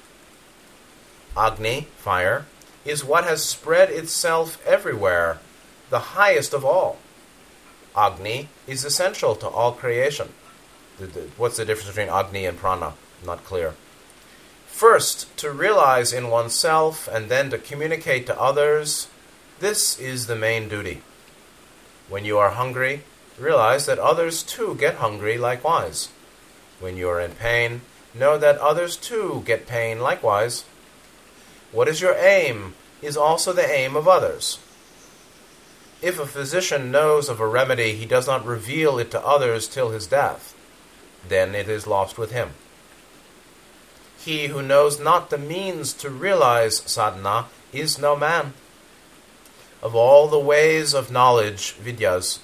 Agni, 1.39 1.87
fire, 1.99 2.47
is 2.85 3.05
what 3.05 3.23
has 3.23 3.45
spread 3.45 3.91
itself 3.91 4.61
everywhere, 4.67 5.39
the 5.89 6.19
highest 6.19 6.53
of 6.53 6.65
all. 6.65 6.99
Agni 7.97 8.49
is 8.67 8.85
essential 8.85 9.37
to 9.37 9.47
all 9.47 9.73
creation. 9.73 10.31
What's 11.37 11.57
the 11.57 11.65
difference 11.65 11.91
between 11.91 12.13
Agni 12.13 12.45
and 12.45 12.59
Prana? 12.59 12.95
Not 13.25 13.45
clear. 13.45 13.75
First, 14.67 15.37
to 15.39 15.51
realize 15.51 16.13
in 16.13 16.29
oneself 16.29 17.09
and 17.09 17.29
then 17.29 17.51
to 17.51 17.59
communicate 17.59 18.27
to 18.27 18.41
others, 18.41 19.09
this 19.61 19.99
is 19.99 20.27
the 20.27 20.37
main 20.37 20.69
duty. 20.69 21.03
When 22.09 22.25
you 22.25 22.39
are 22.39 22.51
hungry, 22.51 23.03
realize 23.39 23.87
that 23.87 23.99
others 23.99 24.43
too 24.43 24.77
get 24.79 24.97
hungry 24.97 25.39
likewise. 25.39 26.09
When 26.81 26.97
you 26.97 27.09
are 27.09 27.21
in 27.21 27.33
pain, 27.33 27.83
know 28.15 28.39
that 28.39 28.59
others 28.59 28.97
too 28.97 29.43
get 29.47 29.67
pain 29.67 30.01
likewise. 30.01 30.65
What 31.73 31.89
is 31.89 32.01
your 32.01 32.15
aim 32.15 32.75
is 33.03 33.17
also 33.17 33.53
the 33.53 33.69
aim 33.69 33.97
of 33.97 34.09
others. 34.09 34.59
If 36.01 36.19
a 36.19 36.27
physician 36.27 36.91
knows 36.91 37.29
of 37.29 37.41
a 37.41 37.47
remedy, 37.47 37.95
he 37.95 38.07
does 38.07 38.27
not 38.27 38.45
reveal 38.45 38.99
it 38.99 39.11
to 39.13 39.27
others 39.27 39.67
till 39.69 39.91
his 39.91 40.07
death. 40.07 40.55
Then 41.29 41.55
it 41.55 41.69
is 41.69 41.87
lost 41.87 42.19
with 42.19 42.31
him. 42.31 42.51
He 44.19 44.47
who 44.47 44.63
knows 44.63 45.01
not 45.01 45.31
the 45.31 45.39
means 45.39 45.93
to 45.95 46.11
realize 46.11 46.79
sadhana 46.79 47.47
is 47.73 47.99
no 47.99 48.17
man 48.17 48.55
of 49.83 49.95
all 49.95 50.29
the 50.29 50.39
ways 50.39 50.95
of 50.95 51.11
knowledge, 51.11 51.75
vidyas, 51.77 52.41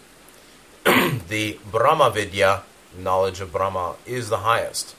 the 0.85 1.59
Brahma 1.71 2.11
Vidya, 2.11 2.63
knowledge 2.97 3.41
of 3.41 3.53
Brahma, 3.53 3.97
is 4.07 4.29
the 4.29 4.39
highest. 4.39 4.95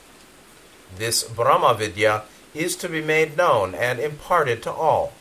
This 0.98 1.24
Brahma 1.24 1.74
Vidya 1.76 2.24
is 2.56 2.76
to 2.78 2.89
be 2.89 3.02
made 3.02 3.38
known 3.38 3.76
and 3.76 4.00
imparted 4.00 4.63
to 4.63 4.72
all. 4.72 5.13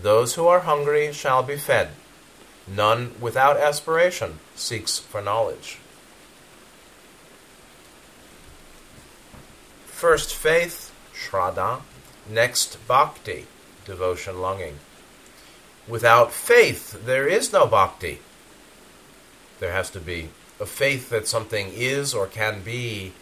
Those 0.00 0.34
who 0.34 0.46
are 0.46 0.60
hungry 0.60 1.12
shall 1.12 1.42
be 1.42 1.56
fed. 1.56 1.90
None 2.66 3.14
without 3.20 3.56
aspiration 3.56 4.38
seeks 4.54 4.98
for 4.98 5.20
knowledge. 5.20 5.78
First 9.86 10.34
faith, 10.34 10.92
shraddha. 11.14 11.80
Next 12.28 12.78
bhakti, 12.86 13.46
devotion 13.84 14.40
longing. 14.40 14.78
Without 15.86 16.32
faith, 16.32 17.04
there 17.04 17.28
is 17.28 17.52
no 17.52 17.66
bhakti. 17.66 18.20
There 19.60 19.72
has 19.72 19.90
to 19.90 20.00
be 20.00 20.30
a 20.58 20.66
faith 20.66 21.10
that 21.10 21.28
something 21.28 21.70
is 21.74 22.14
or 22.14 22.26
can 22.26 22.62
be 22.62 23.12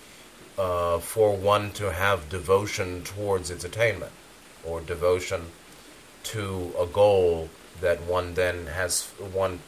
uh, 0.58 0.98
for 0.98 1.36
one 1.36 1.72
to 1.72 1.92
have 1.92 2.28
devotion 2.28 3.02
towards 3.02 3.50
its 3.50 3.64
attainment, 3.64 4.12
or 4.64 4.80
devotion 4.80 5.46
to 6.24 6.72
a 6.78 6.86
goal 6.86 7.48
that 7.80 8.02
one 8.02 8.34
then 8.34 8.66
has, 8.66 9.08
one 9.18 9.60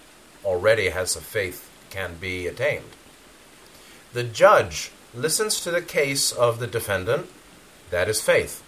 already 0.45 0.91
has 0.91 1.17
a 1.17 1.21
faith 1.21 1.71
can 1.91 2.17
be 2.21 2.47
attained. 2.47 2.85
The 4.13 4.25
judge 4.25 4.91
listens 5.15 5.61
to 5.63 5.71
the 5.71 5.83
case 5.83 6.33
of 6.33 6.59
the 6.59 6.67
defendant, 6.67 7.29
that 7.91 8.09
is 8.09 8.21
faith. 8.21 8.63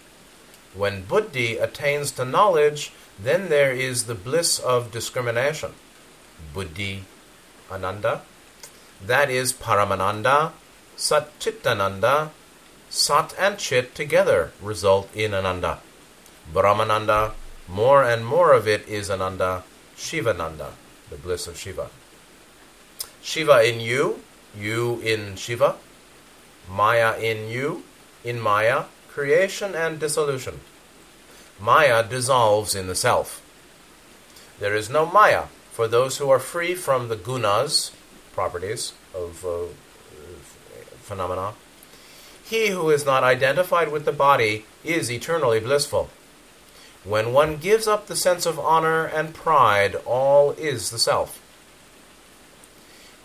When 0.74 1.04
buddhi 1.04 1.56
attains 1.56 2.12
to 2.12 2.24
knowledge, 2.24 2.92
then 3.18 3.48
there 3.48 3.72
is 3.72 4.04
the 4.04 4.14
bliss 4.14 4.58
of 4.58 4.92
discrimination. 4.92 5.72
Buddhi 6.52 7.04
Ananda, 7.70 8.22
that 9.04 9.30
is 9.30 9.52
Paramananda, 9.52 10.52
Satchitananda, 10.96 12.30
Sat 12.88 13.34
and 13.38 13.58
Chit 13.58 13.94
together 13.94 14.52
result 14.62 15.14
in 15.14 15.34
Ananda. 15.34 15.80
Brahmananda, 16.52 17.32
more 17.68 18.04
and 18.04 18.24
more 18.24 18.52
of 18.52 18.66
it 18.68 18.88
is 18.88 19.10
Ananda, 19.10 19.64
Shivananda, 19.96 20.72
the 21.10 21.16
bliss 21.16 21.46
of 21.46 21.58
Shiva. 21.58 21.90
Shiva 23.22 23.68
in 23.68 23.80
you, 23.80 24.20
you 24.56 25.00
in 25.00 25.36
Shiva, 25.36 25.76
Maya 26.70 27.18
in 27.18 27.48
you, 27.48 27.84
in 28.24 28.40
Maya, 28.40 28.84
creation 29.08 29.74
and 29.74 29.98
dissolution. 29.98 30.60
Maya 31.60 32.06
dissolves 32.06 32.74
in 32.74 32.86
the 32.86 32.94
self. 32.94 33.42
There 34.58 34.74
is 34.74 34.88
no 34.88 35.06
Maya 35.06 35.44
for 35.72 35.88
those 35.88 36.18
who 36.18 36.30
are 36.30 36.38
free 36.38 36.74
from 36.74 37.08
the 37.08 37.16
gunas, 37.16 37.90
properties 38.32 38.92
of 39.14 39.44
uh, 39.44 39.66
phenomena. 41.06 41.54
He 42.44 42.68
who 42.68 42.90
is 42.90 43.06
not 43.06 43.24
identified 43.24 43.90
with 43.90 44.04
the 44.04 44.12
body 44.12 44.66
is 44.84 45.10
eternally 45.10 45.60
blissful. 45.60 46.10
When 47.04 47.32
one 47.32 47.56
gives 47.56 47.86
up 47.86 48.06
the 48.06 48.16
sense 48.16 48.46
of 48.46 48.58
honor 48.58 49.06
and 49.06 49.32
pride, 49.34 49.94
all 50.04 50.52
is 50.52 50.90
the 50.90 50.98
self. 50.98 51.40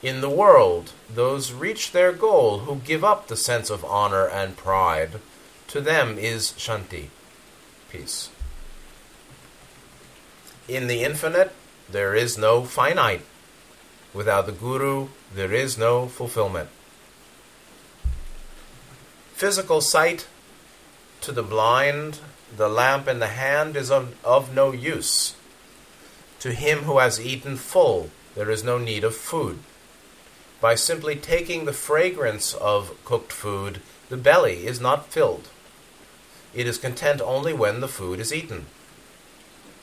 In 0.04 0.22
the 0.22 0.30
world, 0.30 0.94
those 1.14 1.54
reach 1.54 1.92
their 1.92 2.12
goal 2.12 2.60
who 2.60 2.76
give 2.78 3.04
up 3.04 3.28
the 3.28 3.36
sense 3.36 3.70
of 3.70 3.86
honor 3.86 4.28
and 4.28 4.58
pride. 4.58 5.20
To 5.70 5.82
them 5.82 6.18
is 6.18 6.52
Shanti, 6.58 7.08
peace. 7.90 8.30
In 10.68 10.88
the 10.88 11.04
infinite, 11.04 11.52
there 11.90 12.16
is 12.16 12.38
no 12.38 12.64
finite. 12.64 13.26
Without 14.14 14.46
the 14.46 14.52
Guru, 14.52 15.10
there 15.34 15.54
is 15.54 15.78
no 15.78 16.08
fulfillment. 16.08 16.70
Physical 19.42 19.82
sight 19.82 20.28
to 21.22 21.32
the 21.32 21.42
blind, 21.42 22.20
the 22.56 22.70
lamp 22.70 23.08
in 23.08 23.18
the 23.18 23.26
hand 23.26 23.76
is 23.76 23.90
of, 23.90 24.14
of 24.24 24.54
no 24.54 24.72
use. 24.72 25.34
To 26.42 26.54
him 26.54 26.84
who 26.84 27.00
has 27.00 27.20
eaten 27.20 27.58
full, 27.58 28.12
there 28.36 28.52
is 28.52 28.64
no 28.64 28.78
need 28.78 29.04
of 29.04 29.16
food. 29.16 29.58
By 30.60 30.76
simply 30.76 31.16
taking 31.16 31.66
the 31.66 31.74
fragrance 31.74 32.54
of 32.54 32.96
cooked 33.04 33.34
food, 33.34 33.82
the 34.10 34.16
belly 34.16 34.68
is 34.68 34.80
not 34.80 35.12
filled. 35.12 35.50
It 36.54 36.68
is 36.68 36.78
content 36.78 37.20
only 37.20 37.52
when 37.52 37.80
the 37.80 37.88
food 37.88 38.20
is 38.20 38.32
eaten. 38.32 38.68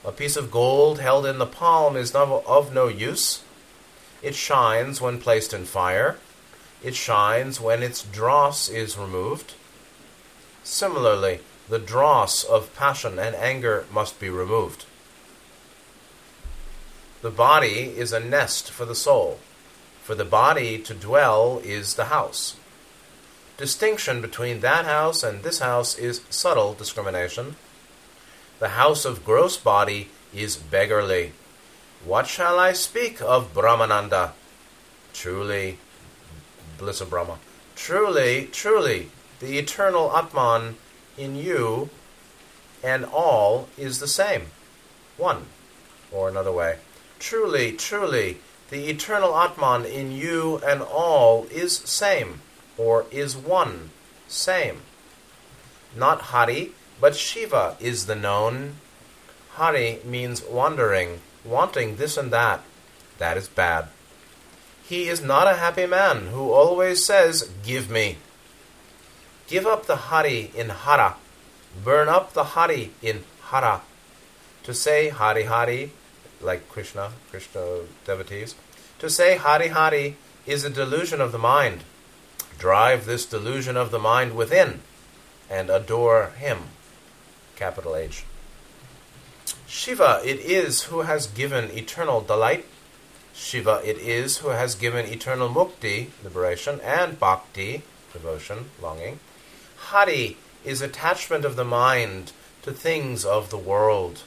A 0.05 0.13
piece 0.13 0.37
of 0.37 0.53
gold 0.53 1.01
held 1.01 1.27
in 1.27 1.39
the 1.39 1.47
palm 1.47 1.97
is 1.97 2.15
of 2.15 2.73
no 2.73 2.87
use. 2.87 3.43
It 4.23 4.37
shines 4.37 5.01
when 5.01 5.19
placed 5.19 5.53
in 5.53 5.65
fire. 5.65 6.17
It 6.83 6.95
shines 6.95 7.61
when 7.61 7.83
its 7.83 8.03
dross 8.03 8.69
is 8.69 8.97
removed. 8.97 9.55
Similarly, 10.63 11.41
the 11.69 11.79
dross 11.79 12.45
of 12.45 12.75
passion 12.75 13.19
and 13.19 13.35
anger 13.35 13.87
must 13.93 14.21
be 14.21 14.31
removed. 14.31 14.85
The 17.21 17.31
body 17.31 17.95
is 17.97 18.13
a 18.13 18.21
nest 18.21 18.71
for 18.71 18.85
the 18.85 18.95
soul. 18.95 19.41
For 20.03 20.15
the 20.15 20.25
body 20.25 20.79
to 20.79 20.95
dwell 20.95 21.61
is 21.65 21.95
the 21.95 22.07
house. 22.07 22.57
Distinction 23.57 24.23
between 24.23 24.61
that 24.61 24.85
house 24.85 25.25
and 25.25 25.43
this 25.43 25.59
house 25.59 25.99
is 25.99 26.23
subtle 26.31 26.75
discrimination. 26.75 27.57
The 28.61 28.71
house 28.71 29.05
of 29.05 29.25
gross 29.25 29.57
body 29.57 30.11
is 30.33 30.57
beggarly. 30.57 31.33
What 32.05 32.29
shall 32.29 32.59
I 32.59 32.73
speak 32.73 33.21
of 33.21 33.53
Brahmananda? 33.53 34.33
Truly, 35.13 35.79
bliss 36.79 37.01
of 37.01 37.11
Brahma. 37.11 37.39
Truly, 37.77 38.49
truly, 38.53 39.11
the 39.41 39.59
eternal 39.59 40.17
Atman 40.17 40.77
in 41.17 41.37
you 41.37 41.91
and 42.83 43.05
all 43.05 43.69
is 43.77 44.01
the 44.01 44.09
same. 44.09 44.47
One. 45.17 45.47
Or 46.11 46.29
another 46.29 46.53
way. 46.53 46.79
Truly, 47.19 47.73
truly, 47.73 48.39
the 48.71 48.89
eternal 48.89 49.37
Atman 49.37 49.85
in 49.85 50.13
you 50.13 50.61
and 50.65 50.83
all 50.83 51.47
is 51.51 51.79
same, 51.79 52.41
or 52.77 53.07
is 53.11 53.37
one, 53.37 53.91
same. 54.29 54.83
Not 55.97 56.21
Hari, 56.21 56.73
but 57.01 57.17
Shiva 57.17 57.77
is 57.81 58.07
the 58.07 58.15
known. 58.15 58.75
Hari 59.53 60.01
means 60.05 60.43
wandering, 60.43 61.21
wanting 61.45 61.97
this 61.97 62.17
and 62.17 62.31
that. 62.31 62.63
That 63.19 63.37
is 63.37 63.49
bad. 63.49 63.89
He 64.89 65.09
is 65.09 65.21
not 65.21 65.47
a 65.47 65.57
happy 65.57 65.87
man 65.87 66.29
who 66.29 66.51
always 66.51 67.05
says, 67.05 67.51
Give 67.63 67.91
me. 67.91 68.17
Give 69.47 69.67
up 69.67 69.87
the 69.87 69.97
Hari 69.97 70.51
in 70.57 70.71
Hara. 70.71 71.17
Burn 71.85 72.09
up 72.09 72.33
the 72.33 72.45
Hari 72.45 72.93
in 73.03 73.25
Hara. 73.51 73.83
To 74.63 74.73
say 74.73 75.11
Hari 75.11 75.45
Hari, 75.45 75.93
like 76.41 76.69
Krishna, 76.69 77.13
Krishna 77.31 77.81
devotees, 78.05 78.55
to 78.99 79.11
say 79.11 79.37
Hari 79.37 79.69
Hari 79.69 80.17
is 80.47 80.65
a 80.65 80.71
delusion 80.71 81.21
of 81.21 81.33
the 81.33 81.39
mind. 81.39 81.85
Drive 82.59 83.05
this 83.05 83.27
delusion 83.27 83.77
of 83.77 83.91
the 83.91 83.99
mind 83.99 84.35
within 84.35 84.81
and 85.51 85.69
adore 85.71 86.33
Him 86.39 86.59
capital 87.57 87.95
H. 87.95 88.25
Shiva 89.67 90.23
it 90.25 90.39
is 90.39 90.85
who 90.85 91.03
has 91.03 91.27
given 91.27 91.71
eternal 91.77 92.21
delight. 92.23 92.65
Shiva 93.39 93.81
it 93.85 93.99
is 93.99 94.39
who 94.39 94.49
has 94.49 94.75
given 94.75 95.07
eternal 95.07 95.49
mukti, 95.49 96.09
liberation, 96.25 96.81
and 96.81 97.19
bhakti, 97.19 97.83
devotion, 98.13 98.71
longing. 98.83 99.21
Hari 99.77 100.37
is 100.65 100.83
attachment 100.83 101.45
of 101.45 101.55
the 101.55 101.65
mind 101.65 102.33
to 102.63 102.73
things 102.73 103.25
of 103.25 103.51
the 103.51 103.57
world. 103.57 104.25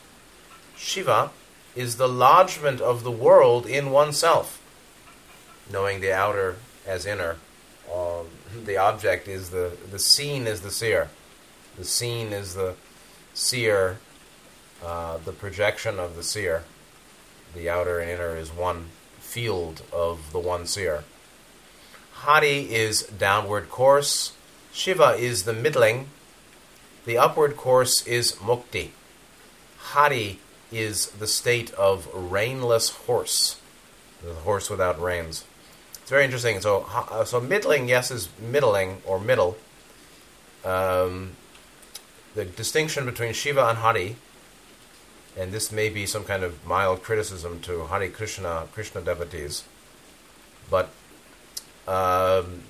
Shiva 0.78 1.32
is 1.76 1.97
the 1.97 2.08
lodgment 2.08 2.80
of 2.80 3.04
the 3.04 3.12
world 3.12 3.65
in 3.67 3.91
oneself, 3.91 4.62
knowing 5.71 6.00
the 6.00 6.13
outer 6.13 6.56
as 6.88 7.06
inner. 7.06 7.36
Um, 7.93 8.28
the 8.65 8.78
object 8.78 9.28
is 9.28 9.50
the 9.50 9.78
the 9.91 10.00
seen 10.00 10.47
is 10.47 10.62
the 10.62 10.71
seer. 10.71 11.10
The 11.78 11.86
seen 11.86 12.32
is 12.32 12.56
the 12.56 12.76
seer, 13.34 13.97
uh, 14.84 15.17
the 15.17 15.34
projection 15.34 16.00
of 16.00 16.15
the 16.15 16.24
seer, 16.24 16.63
the 17.54 17.69
outer 17.69 18.00
and 18.00 18.10
inner 18.10 18.36
is 18.38 18.52
one 18.52 18.86
field 19.31 19.81
of 19.93 20.33
the 20.33 20.39
one 20.39 20.67
seer. 20.67 21.05
Hari 22.11 22.73
is 22.73 23.03
downward 23.03 23.69
course. 23.69 24.33
Shiva 24.73 25.15
is 25.15 25.43
the 25.43 25.53
middling. 25.53 26.07
The 27.05 27.17
upward 27.17 27.55
course 27.55 28.05
is 28.05 28.33
mukti. 28.33 28.89
Hari 29.95 30.39
is 30.71 31.07
the 31.07 31.27
state 31.27 31.71
of 31.73 32.07
reinless 32.13 32.89
horse, 33.05 33.59
the 34.23 34.33
horse 34.33 34.69
without 34.69 35.01
reins. 35.01 35.45
It's 36.01 36.09
very 36.09 36.25
interesting. 36.25 36.59
So, 36.59 36.85
uh, 36.93 37.23
so 37.23 37.39
middling, 37.39 37.87
yes, 37.87 38.11
is 38.11 38.27
middling 38.37 39.01
or 39.05 39.17
middle. 39.17 39.57
Um, 40.65 41.31
the 42.35 42.45
distinction 42.45 43.05
between 43.05 43.33
Shiva 43.33 43.65
and 43.67 43.77
Hari, 43.77 44.17
and 45.37 45.51
this 45.51 45.71
may 45.71 45.89
be 45.89 46.05
some 46.05 46.23
kind 46.23 46.43
of 46.43 46.65
mild 46.65 47.03
criticism 47.03 47.59
to 47.61 47.85
Hari 47.85 48.09
Krishna, 48.09 48.67
Krishna 48.73 49.01
devotees, 49.01 49.63
but 50.69 50.89
um, 51.87 52.63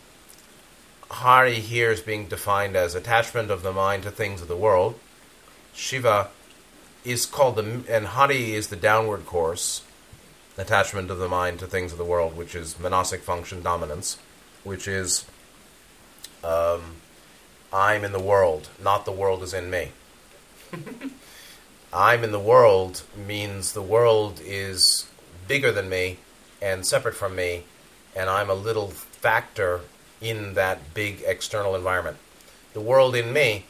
Hari 1.10 1.56
here 1.56 1.92
is 1.92 2.02
being 2.02 2.28
defined 2.28 2.76
as 2.76 2.96
attachment 2.96 3.52
of 3.52 3.64
the 3.64 3.74
mind 3.74 4.04
to 4.04 4.12
things 4.12 4.42
of 4.42 4.48
the 4.48 4.56
world. 4.56 5.00
Shiva 5.74 6.30
is 7.04 7.26
called 7.26 7.56
the, 7.56 7.84
and 7.90 8.08
Hari 8.08 8.54
is 8.54 8.68
the 8.68 8.76
downward 8.76 9.26
course, 9.26 9.84
attachment 10.58 11.10
of 11.10 11.18
the 11.18 11.28
mind 11.28 11.60
to 11.60 11.68
things 11.68 11.92
of 11.92 11.98
the 11.98 12.06
world, 12.06 12.38
which 12.38 12.56
is 12.56 12.80
manasic 12.80 13.22
function 13.22 13.62
dominance, 13.62 14.18
which 14.64 14.88
is 14.88 15.26
um, 16.44 16.98
I'm 17.74 18.04
in 18.04 18.12
the 18.12 18.20
world, 18.20 18.70
not 18.82 19.06
the 19.06 19.12
world 19.12 19.44
is 19.44 19.54
in 19.54 19.70
me. 19.70 19.92
I'm 21.94 22.24
in 22.24 22.32
the 22.32 22.40
world 22.40 23.04
means 23.16 23.74
the 23.74 23.82
world 23.82 24.40
is 24.44 25.08
bigger 25.48 25.72
than 25.72 25.90
me 25.90 26.18
and 26.62 26.86
separate 26.86 27.16
from 27.16 27.36
me, 27.36 27.66
and 28.16 28.30
I'm 28.30 28.50
a 28.50 28.54
little 28.54 28.90
factor 28.90 29.82
in 30.22 30.54
that 30.54 30.94
big 30.94 31.24
external 31.26 31.76
environment. 31.76 32.18
The 32.74 32.82
world 32.82 33.16
in 33.16 33.34
me 33.34 33.66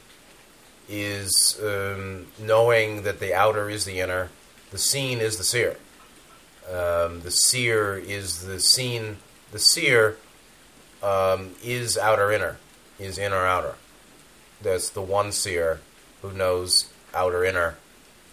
is 0.88 1.58
um, 1.62 2.26
knowing 2.38 3.02
that 3.02 3.18
the 3.18 3.34
outer 3.34 3.68
is 3.68 3.84
the 3.84 3.98
inner, 3.98 4.30
the 4.70 4.78
seen 4.78 5.18
is 5.18 5.38
the 5.38 5.44
seer. 5.44 5.76
Um, 6.68 7.22
the 7.22 7.30
seer 7.30 7.96
is 7.96 8.44
the 8.44 8.60
seen 8.60 9.16
the 9.50 9.58
seer 9.58 10.16
um, 11.02 11.50
is 11.62 11.98
outer 11.98 12.30
inner, 12.30 12.58
is 12.98 13.18
inner 13.18 13.44
outer. 13.44 13.74
That's 14.60 14.90
the 14.90 15.02
one 15.02 15.32
seer 15.32 15.80
who 16.22 16.32
knows 16.32 16.88
outer 17.12 17.44
inner, 17.44 17.76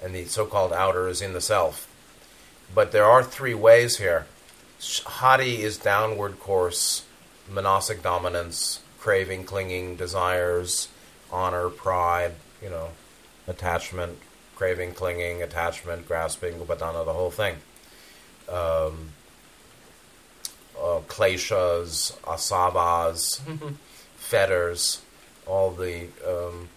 and 0.04 0.16
the 0.16 0.26
so-called 0.26 0.74
outer 0.74 1.08
is 1.08 1.22
in 1.22 1.34
the 1.34 1.42
self. 1.42 1.88
But 2.74 2.92
there 2.92 3.06
are 3.06 3.24
three 3.24 3.54
ways 3.54 3.98
here. 3.98 4.28
Hari 5.06 5.62
is 5.62 5.78
downward 5.78 6.40
course, 6.40 7.04
manasic 7.50 8.02
dominance, 8.02 8.80
craving, 9.00 9.44
clinging, 9.44 9.96
desires, 9.96 10.88
honor, 11.32 11.70
pride, 11.70 12.34
you 12.62 12.70
know, 12.70 12.90
attachment, 13.48 14.18
craving, 14.56 14.94
clinging, 14.94 15.42
attachment, 15.42 16.08
grasping, 16.08 16.56
upadana, 16.56 17.06
the 17.06 17.14
whole 17.14 17.32
thing. 17.32 17.56
Um, 18.48 19.12
uh, 20.78 21.02
kleshas, 21.08 22.18
asavas, 22.22 23.42
fetters, 24.16 25.02
all 25.46 25.72
the 25.72 26.08
um, 26.26 26.70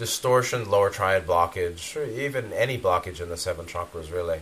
distortion, 0.00 0.70
lower 0.70 0.88
triad 0.88 1.26
blockage, 1.26 1.94
or 1.94 2.04
even 2.04 2.54
any 2.54 2.78
blockage 2.78 3.20
in 3.20 3.28
the 3.28 3.36
seven 3.36 3.66
chakras, 3.66 4.10
really. 4.10 4.40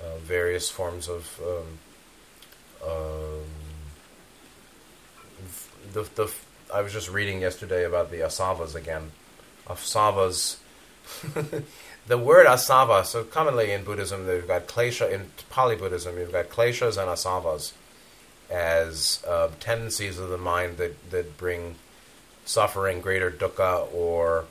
Uh, 0.00 0.16
various 0.22 0.70
forms 0.70 1.08
of 1.08 1.40
um, 1.44 2.88
um, 2.88 3.44
the, 5.92 6.02
the 6.14 6.32
I 6.72 6.80
was 6.80 6.92
just 6.92 7.10
reading 7.10 7.40
yesterday 7.40 7.84
about 7.84 8.12
the 8.12 8.18
asavas 8.18 8.76
again. 8.76 9.10
Asavas. 9.66 10.58
the 12.06 12.16
word 12.16 12.46
asava, 12.46 13.04
so 13.04 13.24
commonly 13.24 13.72
in 13.72 13.82
Buddhism, 13.82 14.26
they've 14.26 14.46
got 14.46 14.68
klesha, 14.68 15.10
in 15.10 15.32
Pali 15.50 15.74
Buddhism, 15.74 16.16
you've 16.18 16.32
got 16.32 16.48
kleshas 16.50 16.96
and 16.96 17.10
asavas 17.10 17.72
as 18.48 19.24
uh, 19.26 19.48
tendencies 19.58 20.20
of 20.20 20.30
the 20.30 20.38
mind 20.38 20.76
that, 20.76 21.10
that 21.10 21.36
bring 21.36 21.74
suffering, 22.44 23.00
greater 23.00 23.30
dukkha, 23.30 23.92
or 23.92 24.44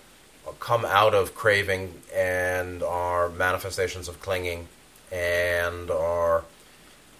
come 0.59 0.85
out 0.85 1.13
of 1.13 1.35
craving 1.35 1.93
and 2.13 2.83
are 2.83 3.29
manifestations 3.29 4.07
of 4.07 4.19
clinging 4.21 4.67
and 5.11 5.89
are 5.89 6.43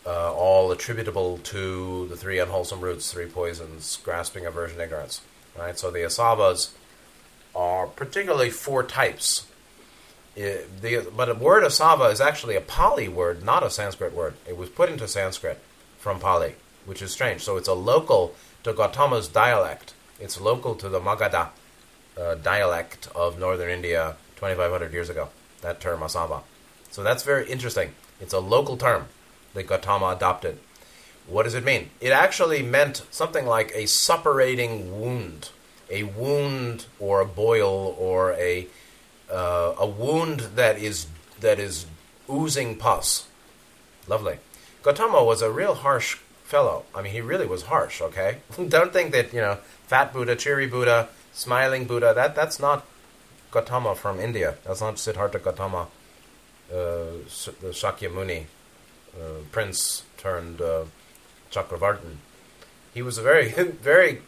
uh, 0.06 0.34
all 0.34 0.72
attributable 0.72 1.38
to 1.40 2.08
the 2.08 2.16
three 2.16 2.40
unwholesome 2.40 2.82
roots, 2.82 3.12
three 3.12 3.26
poisons, 3.26 3.98
grasping, 4.04 4.46
aversion, 4.46 4.80
ignorance. 4.80 5.22
Right? 5.58 5.78
So 5.78 5.92
the 5.92 6.00
asavas 6.00 6.72
are 7.56 7.88
particularly 7.88 8.50
four 8.50 8.84
types. 8.84 9.48
It, 10.36 10.82
the, 10.82 11.08
but 11.16 11.26
the 11.26 11.36
word 11.36 11.64
asava 11.64 12.12
is 12.12 12.22
actually 12.22 12.56
a 12.56 12.62
Pali 12.62 13.08
word, 13.08 13.44
not 13.44 13.64
a 13.64 13.70
Sanskrit 13.70 14.14
word. 14.14 14.36
It 14.48 14.58
was 14.58 14.70
put 14.70 14.90
into 14.90 15.08
Sanskrit 15.08 15.60
from 15.98 16.20
Pali, 16.20 16.56
which 16.86 17.02
is 17.02 17.12
strange. 17.12 17.42
So 17.42 17.58
it's 17.58 17.68
a 17.68 17.74
local 17.74 18.36
to 18.64 18.74
Gautama's 18.74 19.28
dialect. 19.28 19.94
It's 20.20 20.40
local 20.40 20.76
to 20.76 20.90
the 20.90 21.00
Magadha 21.00 21.50
uh, 22.20 22.36
dialect 22.36 23.08
of 23.16 23.40
northern 23.40 23.70
India 23.70 24.16
2,500 24.36 24.92
years 24.94 25.10
ago, 25.10 25.30
that 25.62 25.80
term 25.80 26.02
asava. 26.02 26.42
So 26.92 27.04
that's 27.04 27.24
very 27.24 27.50
interesting. 27.50 27.94
It's 28.20 28.34
a 28.34 28.40
local 28.40 28.78
term 28.78 29.06
that 29.54 29.68
Gautama 29.68 30.08
adopted. 30.16 30.60
What 31.28 31.44
does 31.44 31.54
it 31.54 31.64
mean? 31.64 31.92
It 32.02 32.12
actually 32.12 32.64
meant 32.64 33.04
something 33.12 33.46
like 33.46 33.72
a 33.76 33.84
suppurating 33.84 34.92
wound, 34.92 35.50
a 35.90 36.04
wound 36.04 36.88
or 37.00 37.22
a 37.22 37.26
boil 37.26 37.96
or 38.00 38.34
a 38.34 38.68
uh, 39.32 39.76
a 39.78 39.86
wound 39.86 40.40
that 40.56 40.80
is 40.80 41.06
that 41.40 41.60
is 41.60 41.86
oozing 42.30 42.78
pus. 42.78 43.28
Lovely. 44.08 44.40
Gautama 44.82 45.24
was 45.24 45.42
a 45.44 45.52
real 45.52 45.76
harsh 45.76 46.16
fellow. 46.44 46.86
I 46.96 47.04
mean, 47.04 47.14
he 47.14 47.22
really 47.22 47.46
was 47.46 47.64
harsh. 47.64 48.02
Okay, 48.02 48.40
don't 48.70 48.92
think 48.92 49.12
that 49.12 49.32
you 49.32 49.40
know, 49.40 49.60
fat 49.86 50.12
Buddha, 50.12 50.36
cheery 50.36 50.66
Buddha, 50.66 51.10
smiling 51.40 51.86
Buddha. 51.86 52.14
That 52.14 52.36
that's 52.36 52.60
not 52.60 52.86
Gautama 53.52 53.96
from 53.96 54.20
India. 54.20 54.56
That's 54.66 54.82
not 54.82 55.00
Siddhartha 55.00 55.40
Gautama, 55.40 55.88
uh, 56.72 57.24
the 57.62 57.72
Shakyamuni 57.72 58.46
uh, 59.16 59.42
prince 59.52 60.04
turned 60.18 60.62
uh, 60.62 60.84
Chakravartin. 61.52 62.18
He 62.94 63.02
was 63.02 63.18
a 63.18 63.22
very, 63.22 63.50
very, 63.52 64.22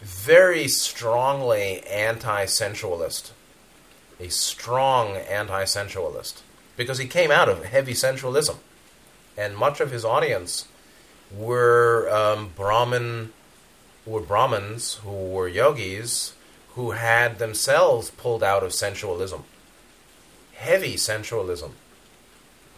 very 0.00 0.68
strongly 0.68 1.82
anti-sensualist. 1.86 3.32
A 4.18 4.28
strong 4.28 5.16
anti-sensualist 5.16 6.42
because 6.76 6.98
he 6.98 7.06
came 7.06 7.30
out 7.30 7.48
of 7.48 7.64
heavy 7.64 7.94
sensualism, 7.94 8.58
and 9.36 9.56
much 9.56 9.80
of 9.80 9.92
his 9.92 10.04
audience 10.04 10.66
were 11.30 12.08
um, 12.10 12.50
Brahmin, 12.56 13.32
were 14.06 14.20
Brahmins 14.20 14.94
who 15.04 15.10
were 15.10 15.46
yogis 15.46 16.32
who 16.78 16.92
had 16.92 17.38
themselves 17.38 18.08
pulled 18.10 18.42
out 18.42 18.62
of 18.62 18.72
sensualism, 18.72 19.42
heavy 20.54 20.96
sensualism 20.96 21.72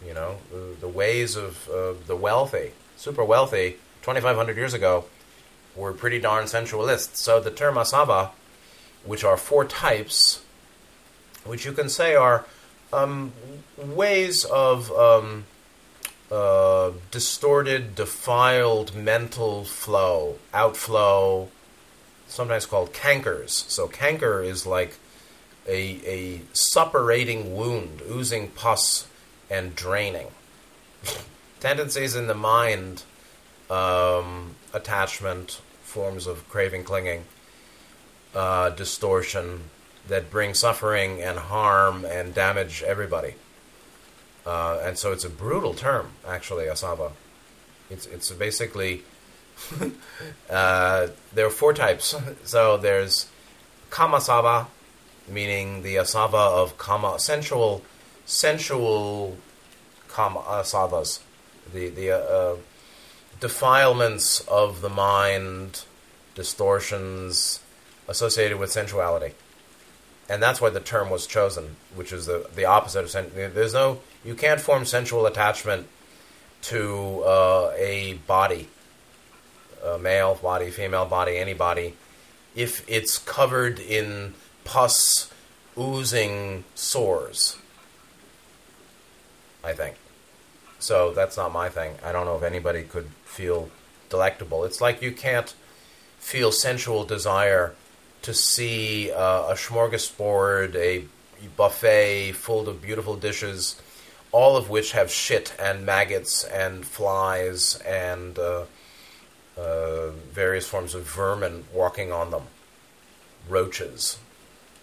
you 0.06 0.14
know, 0.14 0.38
the, 0.80 0.88
ways 0.88 1.36
of 1.36 1.66
the 2.06 2.16
wealthy, 2.16 2.72
super 2.96 3.22
wealthy, 3.22 3.76
2,500 4.02 4.56
years 4.56 4.72
ago, 4.72 5.04
were 5.76 5.92
pretty 5.92 6.18
darn 6.18 6.46
sensualists. 6.46 7.18
So 7.18 7.38
the 7.40 7.50
term 7.50 7.74
asava, 7.74 8.30
which 9.04 9.24
are 9.24 9.36
four 9.36 9.64
types, 9.66 10.42
which 11.44 11.66
you 11.66 11.72
can 11.72 11.88
say 11.88 12.14
are 12.14 12.46
um, 12.92 13.32
ways 13.76 14.44
of 14.46 14.90
um, 14.92 15.44
uh, 16.30 16.92
distorted, 17.10 17.94
defiled 17.94 18.94
mental 18.94 19.64
flow, 19.64 20.38
outflow, 20.54 21.48
sometimes 22.30 22.64
called 22.64 22.92
cankers. 22.92 23.50
So 23.68 23.86
canker 23.88 24.42
is 24.42 24.64
like 24.64 24.94
a, 25.68 26.00
a 26.06 26.38
suppurating 26.54 27.54
wound, 27.54 28.00
oozing 28.10 28.48
pus 28.48 29.06
and 29.50 29.74
draining. 29.74 30.28
Tendencies 31.60 32.16
in 32.16 32.26
the 32.26 32.34
mind, 32.34 33.02
um, 33.68 34.54
attachment, 34.72 35.60
forms 35.82 36.26
of 36.26 36.48
craving, 36.48 36.84
clinging, 36.84 37.24
uh, 38.34 38.70
distortion 38.70 39.64
that 40.08 40.30
bring 40.30 40.54
suffering 40.54 41.20
and 41.20 41.38
harm 41.38 42.04
and 42.04 42.34
damage 42.34 42.82
everybody. 42.82 43.34
Uh, 44.46 44.80
and 44.82 44.96
so 44.96 45.12
it's 45.12 45.24
a 45.24 45.30
brutal 45.30 45.74
term, 45.74 46.12
actually, 46.26 46.64
asava. 46.64 47.12
It's, 47.90 48.06
it's 48.06 48.30
basically, 48.30 49.02
uh, 50.50 51.08
there 51.34 51.46
are 51.46 51.50
four 51.50 51.72
types. 51.72 52.14
So 52.44 52.76
there's 52.76 53.28
kamasava, 53.90 54.66
meaning 55.28 55.82
the 55.82 55.96
asava 55.96 56.62
of 56.62 56.78
kama, 56.78 57.18
sensual 57.18 57.82
sensual 58.24 59.36
kamasavas, 60.08 61.18
uh, 61.18 61.22
the 61.72 61.88
the 61.88 62.10
uh, 62.10 62.56
defilements 63.40 64.40
of 64.42 64.80
the 64.80 64.88
mind, 64.88 65.84
distortions 66.34 67.60
associated 68.08 68.58
with 68.58 68.70
sensuality, 68.70 69.34
and 70.28 70.42
that's 70.42 70.60
why 70.60 70.70
the 70.70 70.80
term 70.80 71.10
was 71.10 71.26
chosen, 71.26 71.76
which 71.94 72.12
is 72.12 72.26
the 72.26 72.48
the 72.54 72.64
opposite 72.64 73.04
of 73.04 73.10
sen- 73.10 73.30
there's 73.34 73.74
no 73.74 74.00
you 74.24 74.34
can't 74.34 74.60
form 74.60 74.84
sensual 74.84 75.26
attachment 75.26 75.86
to 76.62 77.22
uh, 77.24 77.72
a 77.76 78.14
body, 78.26 78.68
a 79.84 79.98
male 79.98 80.34
body, 80.36 80.70
female 80.70 81.06
body, 81.06 81.36
any 81.36 81.54
body, 81.54 81.94
if 82.54 82.84
it's 82.88 83.18
covered 83.18 83.78
in 83.78 84.34
pus, 84.64 85.30
oozing 85.78 86.64
sores 86.74 87.56
I 89.62 89.72
think. 89.72 89.96
So 90.78 91.12
that's 91.12 91.36
not 91.36 91.52
my 91.52 91.68
thing. 91.68 91.94
I 92.02 92.12
don't 92.12 92.24
know 92.24 92.36
if 92.36 92.42
anybody 92.42 92.82
could 92.82 93.08
feel 93.24 93.70
delectable. 94.08 94.64
It's 94.64 94.80
like 94.80 95.02
you 95.02 95.12
can't 95.12 95.54
feel 96.18 96.52
sensual 96.52 97.04
desire 97.04 97.74
to 98.22 98.34
see 98.34 99.10
uh, 99.10 99.44
a 99.48 99.54
smorgasbord, 99.54 100.74
a 100.76 101.04
buffet 101.56 102.32
full 102.32 102.68
of 102.68 102.82
beautiful 102.82 103.16
dishes, 103.16 103.80
all 104.32 104.56
of 104.56 104.68
which 104.70 104.92
have 104.92 105.10
shit 105.10 105.54
and 105.58 105.84
maggots 105.84 106.44
and 106.44 106.86
flies 106.86 107.76
and 107.86 108.38
uh, 108.38 108.64
uh, 109.56 110.08
various 110.32 110.66
forms 110.66 110.94
of 110.94 111.02
vermin 111.02 111.64
walking 111.72 112.12
on 112.12 112.30
them, 112.30 112.44
roaches 113.48 114.18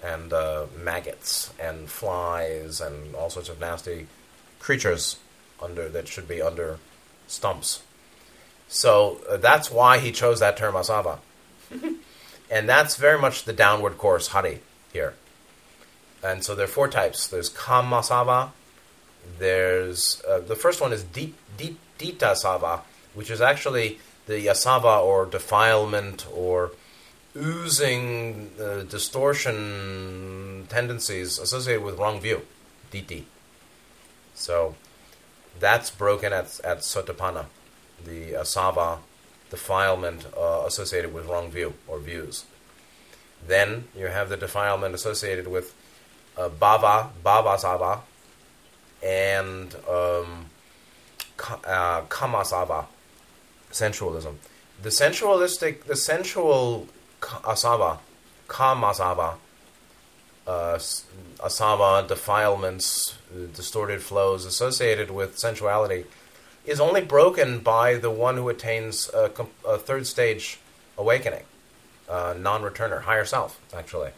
and 0.03 0.31
uh, 0.31 0.65
maggots 0.77 1.51
and 1.59 1.89
flies 1.89 2.79
and 2.79 3.15
all 3.15 3.29
sorts 3.29 3.49
of 3.49 3.59
nasty 3.59 4.07
creatures 4.59 5.17
under 5.61 5.89
that 5.89 6.07
should 6.07 6.27
be 6.27 6.41
under 6.41 6.77
stumps. 7.27 7.81
So 8.67 9.21
uh, 9.29 9.37
that's 9.37 9.71
why 9.71 9.99
he 9.99 10.11
chose 10.11 10.39
that 10.39 10.57
term 10.57 10.75
asava. 10.75 11.19
and 12.51 12.69
that's 12.69 12.95
very 12.95 13.19
much 13.19 13.43
the 13.43 13.53
downward 13.53 13.97
course 13.97 14.27
hari 14.27 14.61
here. 14.93 15.13
And 16.23 16.43
so 16.43 16.55
there 16.55 16.65
are 16.65 16.69
four 16.69 16.87
types. 16.87 17.27
There's 17.27 17.49
kamasava. 17.49 18.51
There's 19.39 20.21
uh, 20.27 20.39
the 20.39 20.55
first 20.55 20.81
one 20.81 20.93
is 20.93 21.03
deep 21.03 21.35
deep 21.57 21.79
dita 21.97 22.35
sava, 22.35 22.81
which 23.13 23.29
is 23.29 23.41
actually 23.41 23.99
the 24.27 24.47
asava 24.47 25.01
or 25.01 25.25
defilement 25.25 26.27
or 26.33 26.71
oozing 27.35 28.51
uh, 28.59 28.83
distortion 28.83 30.65
tendencies 30.69 31.39
associated 31.39 31.83
with 31.83 31.97
wrong 31.97 32.19
view, 32.19 32.41
diti. 32.91 33.25
So 34.33 34.75
that's 35.59 35.89
broken 35.89 36.33
at, 36.33 36.59
at 36.63 36.79
Sotapanna, 36.79 37.45
the 38.05 38.33
asava 38.33 38.99
defilement 39.49 40.25
uh, 40.37 40.63
associated 40.65 41.13
with 41.13 41.25
wrong 41.25 41.49
view 41.49 41.73
or 41.87 41.99
views. 41.99 42.45
Then 43.45 43.87
you 43.95 44.07
have 44.07 44.29
the 44.29 44.37
defilement 44.37 44.93
associated 44.95 45.47
with 45.47 45.73
uh, 46.37 46.49
bhava, 46.49 47.09
bhava 47.23 47.57
sava, 47.57 48.01
and 49.03 49.73
um, 49.87 50.47
ka, 51.37 51.59
uh, 51.63 52.01
kamasava, 52.03 52.85
sensualism. 53.77 54.39
The 54.81 54.91
sensualistic, 54.91 55.85
the 55.85 55.95
sensual 55.95 56.87
asava, 57.21 57.99
kamasava, 58.47 59.35
uh, 60.45 60.79
asava, 61.39 62.07
defilements, 62.07 63.15
uh, 63.31 63.47
distorted 63.53 64.01
flows 64.01 64.45
associated 64.45 65.11
with 65.11 65.37
sensuality 65.37 66.05
is 66.65 66.79
only 66.79 67.01
broken 67.01 67.59
by 67.59 67.95
the 67.95 68.11
one 68.11 68.35
who 68.35 68.49
attains 68.49 69.09
a, 69.13 69.31
a 69.65 69.77
third 69.77 70.05
stage 70.05 70.59
awakening, 70.97 71.43
uh, 72.09 72.33
non-returner, 72.37 73.01
higher 73.03 73.25
self, 73.25 73.59
actually, 73.73 74.11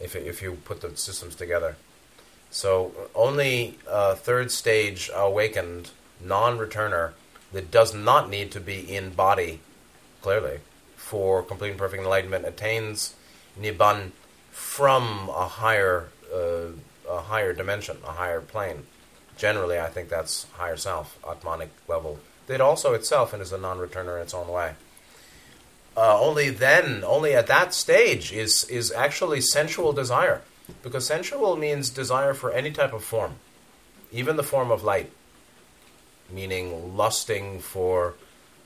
if, 0.00 0.16
if 0.16 0.42
you 0.42 0.58
put 0.64 0.80
the 0.80 0.96
systems 0.96 1.34
together. 1.34 1.76
So 2.50 2.92
only 3.14 3.78
a 3.86 4.16
third 4.16 4.50
stage 4.50 5.10
awakened 5.14 5.90
non-returner 6.20 7.12
that 7.52 7.70
does 7.70 7.94
not 7.94 8.28
need 8.28 8.50
to 8.52 8.60
be 8.60 8.80
in 8.80 9.10
body, 9.10 9.60
clearly, 10.22 10.58
for 10.96 11.42
complete 11.42 11.70
and 11.70 11.78
perfect 11.78 12.02
enlightenment 12.02 12.44
attains 12.44 13.14
nibbana 13.58 14.10
from 14.50 15.28
a 15.30 15.46
higher, 15.46 16.08
uh, 16.34 16.68
a 17.08 17.20
higher 17.22 17.52
dimension, 17.52 17.96
a 18.04 18.12
higher 18.12 18.40
plane 18.40 18.84
generally, 19.38 19.78
I 19.78 19.86
think 19.86 20.10
that's 20.10 20.46
higher 20.52 20.76
self, 20.76 21.18
Atmanic 21.24 21.70
level. 21.86 22.18
That 22.48 22.60
also 22.60 22.92
itself 22.92 23.32
and 23.32 23.40
is 23.40 23.52
a 23.52 23.58
non-returner 23.58 24.16
in 24.16 24.22
its 24.22 24.34
own 24.34 24.48
way. 24.48 24.74
Uh, 25.96 26.20
only 26.20 26.50
then, 26.50 27.02
only 27.04 27.34
at 27.34 27.46
that 27.46 27.74
stage, 27.74 28.32
is 28.32 28.64
is 28.64 28.92
actually 28.92 29.40
sensual 29.40 29.92
desire, 29.92 30.42
because 30.82 31.06
sensual 31.06 31.56
means 31.56 31.90
desire 31.90 32.34
for 32.34 32.52
any 32.52 32.70
type 32.70 32.92
of 32.92 33.02
form, 33.02 33.36
even 34.12 34.36
the 34.36 34.42
form 34.42 34.70
of 34.70 34.84
light, 34.84 35.10
meaning 36.30 36.96
lusting 36.96 37.60
for 37.60 38.14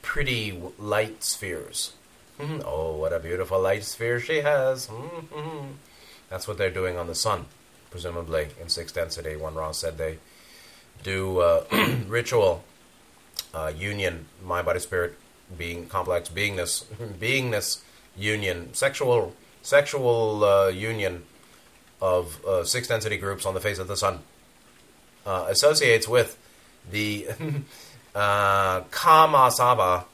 pretty 0.02 0.60
light 0.78 1.22
spheres. 1.22 1.92
Mm-hmm. 2.38 2.60
Oh, 2.64 2.96
what 2.96 3.12
a 3.12 3.18
beautiful 3.18 3.60
light 3.60 3.84
sphere 3.84 4.18
she 4.18 4.40
has! 4.40 4.88
Mm-hmm. 4.88 5.72
That's 6.28 6.48
what 6.48 6.58
they're 6.58 6.70
doing 6.70 6.96
on 6.96 7.06
the 7.06 7.14
sun, 7.14 7.44
presumably 7.90 8.48
in 8.60 8.68
sixth 8.68 8.94
density. 8.94 9.36
One 9.36 9.54
Ra 9.54 9.72
said 9.72 9.98
they 9.98 10.18
do 11.02 11.38
uh, 11.38 11.64
ritual 12.08 12.64
uh, 13.54 13.72
union, 13.76 14.26
mind, 14.42 14.66
body, 14.66 14.80
spirit, 14.80 15.18
being 15.56 15.86
complex 15.86 16.28
beingness, 16.28 16.84
beingness 17.20 17.82
union, 18.16 18.72
sexual 18.74 19.34
sexual 19.62 20.44
uh, 20.44 20.68
union 20.68 21.22
of 22.00 22.44
uh, 22.44 22.64
six 22.64 22.88
density 22.88 23.16
groups 23.16 23.46
on 23.46 23.54
the 23.54 23.60
face 23.60 23.78
of 23.78 23.86
the 23.86 23.96
sun 23.96 24.20
uh, 25.24 25.46
associates 25.48 26.08
with 26.08 26.38
the 26.90 27.28
uh, 28.14 28.80
kama 28.90 29.50
sava, 29.50 30.04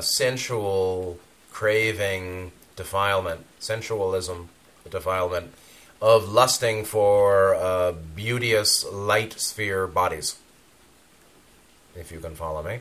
sensual 0.00 1.18
craving 1.50 2.52
defilement, 2.76 3.44
sensualism 3.60 4.48
defilement 4.90 5.52
of 6.00 6.28
lusting 6.28 6.84
for 6.84 7.54
uh, 7.54 7.92
beauteous 8.14 8.84
light 8.92 9.32
sphere 9.40 9.86
bodies. 9.86 10.36
If 11.96 12.12
you 12.12 12.20
can 12.20 12.34
follow 12.34 12.62
me. 12.62 12.80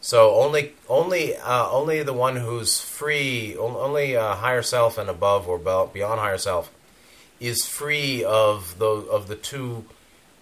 So 0.00 0.36
only, 0.36 0.72
only, 0.88 1.36
uh, 1.36 1.68
only 1.70 2.02
the 2.02 2.12
one 2.12 2.36
who's 2.36 2.80
free, 2.80 3.56
only 3.56 4.16
uh, 4.16 4.36
higher 4.36 4.62
self 4.62 4.98
and 4.98 5.10
above 5.10 5.48
or 5.48 5.58
beyond 5.58 6.20
higher 6.20 6.38
self, 6.38 6.72
is 7.40 7.66
free 7.66 8.24
of 8.24 8.78
the 8.78 8.86
of 8.86 9.28
the 9.28 9.36
two 9.36 9.84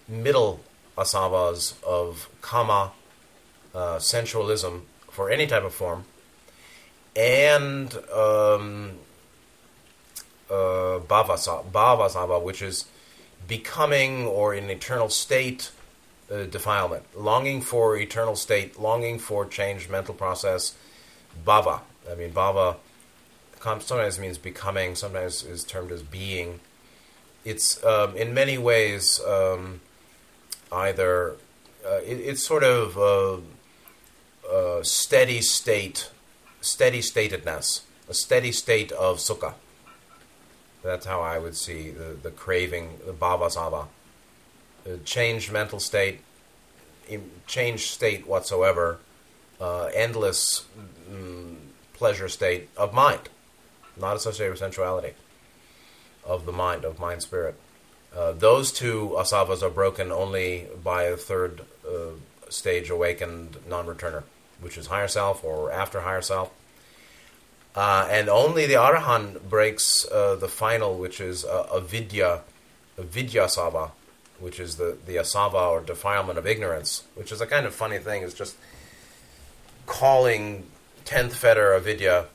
middle 0.07 0.61
asavas 0.97 1.81
of 1.83 2.29
kama, 2.41 2.91
uh, 3.73 3.99
sensualism 3.99 4.85
for 5.09 5.29
any 5.29 5.47
type 5.47 5.63
of 5.63 5.73
form, 5.73 6.05
and 7.15 7.95
um, 8.13 8.91
uh, 10.49 10.99
bhavasava, 10.99 12.41
which 12.41 12.61
is 12.61 12.85
becoming 13.47 14.25
or 14.25 14.53
in 14.53 14.69
eternal 14.69 15.09
state 15.09 15.71
uh, 16.31 16.43
defilement, 16.43 17.03
longing 17.15 17.61
for 17.61 17.97
eternal 17.97 18.35
state, 18.35 18.79
longing 18.79 19.19
for 19.19 19.45
changed 19.45 19.89
mental 19.89 20.13
process. 20.13 20.75
Bhava, 21.45 21.81
I 22.09 22.15
mean 22.15 22.31
bhava, 22.31 22.77
sometimes 23.61 24.19
means 24.19 24.37
becoming, 24.37 24.95
sometimes 24.95 25.43
is 25.43 25.63
termed 25.63 25.91
as 25.91 26.01
being. 26.01 26.59
It's 27.43 27.83
um, 27.83 28.15
in 28.15 28.33
many 28.33 28.57
ways 28.57 29.19
um, 29.27 29.81
either 30.75 31.35
uh, 31.85 32.01
it, 32.05 32.19
it's 32.19 32.45
sort 32.45 32.63
of 32.63 32.97
a, 32.97 33.39
a 34.53 34.83
steady 34.83 35.41
state, 35.41 36.11
steady 36.61 36.99
statedness, 36.99 37.81
a 38.09 38.13
steady 38.13 38.51
state 38.51 38.91
of 38.91 39.17
sukha 39.17 39.55
that's 40.85 41.07
how 41.07 41.21
I 41.21 41.39
would 41.39 41.57
see 41.57 41.89
the, 41.89 42.15
the 42.21 42.29
craving, 42.29 42.99
the 43.05 43.11
bhavasava. 43.11 43.87
The 44.83 44.99
changed 44.99 45.51
mental 45.51 45.79
state, 45.79 46.21
changed 47.47 47.89
state 47.89 48.27
whatsoever, 48.27 48.99
uh, 49.59 49.85
endless 49.95 50.65
mm, 51.11 51.55
pleasure 51.93 52.29
state 52.29 52.69
of 52.77 52.93
mind, 52.93 53.29
not 53.99 54.15
associated 54.15 54.51
with 54.51 54.59
sensuality, 54.59 55.13
of 56.23 56.45
the 56.45 56.51
mind, 56.51 56.85
of 56.85 56.99
mind 56.99 57.23
spirit. 57.23 57.55
Uh, 58.15 58.31
those 58.31 58.71
two 58.71 59.13
asavas 59.17 59.61
are 59.61 59.69
broken 59.69 60.11
only 60.11 60.67
by 60.83 61.03
a 61.03 61.17
third 61.17 61.61
uh, 61.85 62.11
stage 62.49 62.89
awakened 62.89 63.57
non 63.67 63.85
returner, 63.85 64.23
which 64.61 64.77
is 64.77 64.87
higher 64.87 65.07
self 65.07 65.43
or 65.43 65.71
after 65.71 66.01
higher 66.01 66.21
self. 66.21 66.51
Uh, 67.75 68.07
and 68.09 68.29
only 68.29 68.65
the 68.65 68.75
Arahant 68.75 69.41
breaks 69.49 70.09
uh, 70.09 70.35
the 70.35 70.47
final, 70.47 70.97
which 70.97 71.19
is 71.19 71.43
avidya, 71.43 72.41
avidya 72.97 73.49
sava, 73.49 73.91
which 74.39 74.61
is 74.61 74.77
the, 74.77 74.97
the 75.05 75.17
asava 75.17 75.71
or 75.71 75.81
defilement 75.81 76.39
of 76.39 76.47
ignorance, 76.47 77.03
which 77.15 77.33
is 77.33 77.41
a 77.41 77.45
kind 77.45 77.65
of 77.65 77.75
funny 77.75 77.97
thing. 77.97 78.23
It's 78.23 78.33
just 78.33 78.55
calling 79.85 80.65
10th 81.05 81.33
fetter 81.33 81.73
avidya 81.73 82.27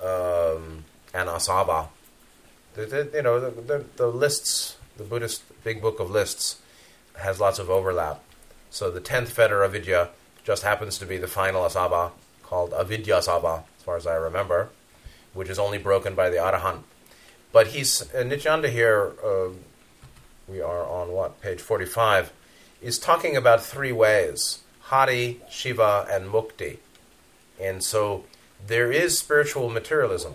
um, 0.00 0.84
and 1.12 1.28
asava. 1.28 1.88
The, 2.74 2.86
the, 2.86 3.10
you 3.14 3.22
know, 3.22 3.40
the, 3.40 3.84
the 3.96 4.06
lists, 4.06 4.76
the 5.00 5.06
Buddhist 5.06 5.42
big 5.64 5.80
book 5.80 5.98
of 5.98 6.10
lists 6.10 6.60
has 7.16 7.40
lots 7.40 7.58
of 7.58 7.70
overlap. 7.70 8.22
So 8.68 8.90
the 8.90 9.00
10th 9.00 9.28
fetter 9.28 9.64
avidya 9.64 10.10
just 10.44 10.62
happens 10.62 10.98
to 10.98 11.06
be 11.06 11.16
the 11.16 11.26
final 11.26 11.62
asava 11.62 12.10
called 12.42 12.74
avidya 12.74 13.14
asava 13.14 13.62
as 13.78 13.82
far 13.82 13.96
as 13.96 14.06
I 14.06 14.14
remember, 14.16 14.68
which 15.32 15.48
is 15.48 15.58
only 15.58 15.78
broken 15.78 16.14
by 16.14 16.28
the 16.28 16.36
Arahant. 16.36 16.82
But 17.50 17.68
he's 17.68 18.14
uh, 18.14 18.22
Nityananda 18.24 18.68
here. 18.68 19.14
Uh, 19.24 19.48
we 20.46 20.60
are 20.60 20.86
on 20.86 21.12
what 21.12 21.40
page 21.40 21.60
forty-five? 21.60 22.30
Is 22.82 22.98
talking 22.98 23.36
about 23.36 23.64
three 23.64 23.92
ways: 23.92 24.60
Hari, 24.92 25.40
Shiva, 25.50 26.06
and 26.10 26.28
Mukti. 26.28 26.76
And 27.58 27.82
so 27.82 28.24
there 28.64 28.92
is 28.92 29.18
spiritual 29.18 29.70
materialism. 29.70 30.34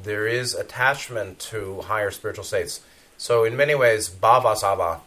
There 0.00 0.26
is 0.26 0.54
attachment 0.54 1.40
to 1.50 1.82
higher 1.82 2.10
spiritual 2.10 2.44
states. 2.44 2.80
So 3.18 3.44
in 3.44 3.56
many 3.56 3.74
ways, 3.74 4.08
Bhavasava 4.08 5.00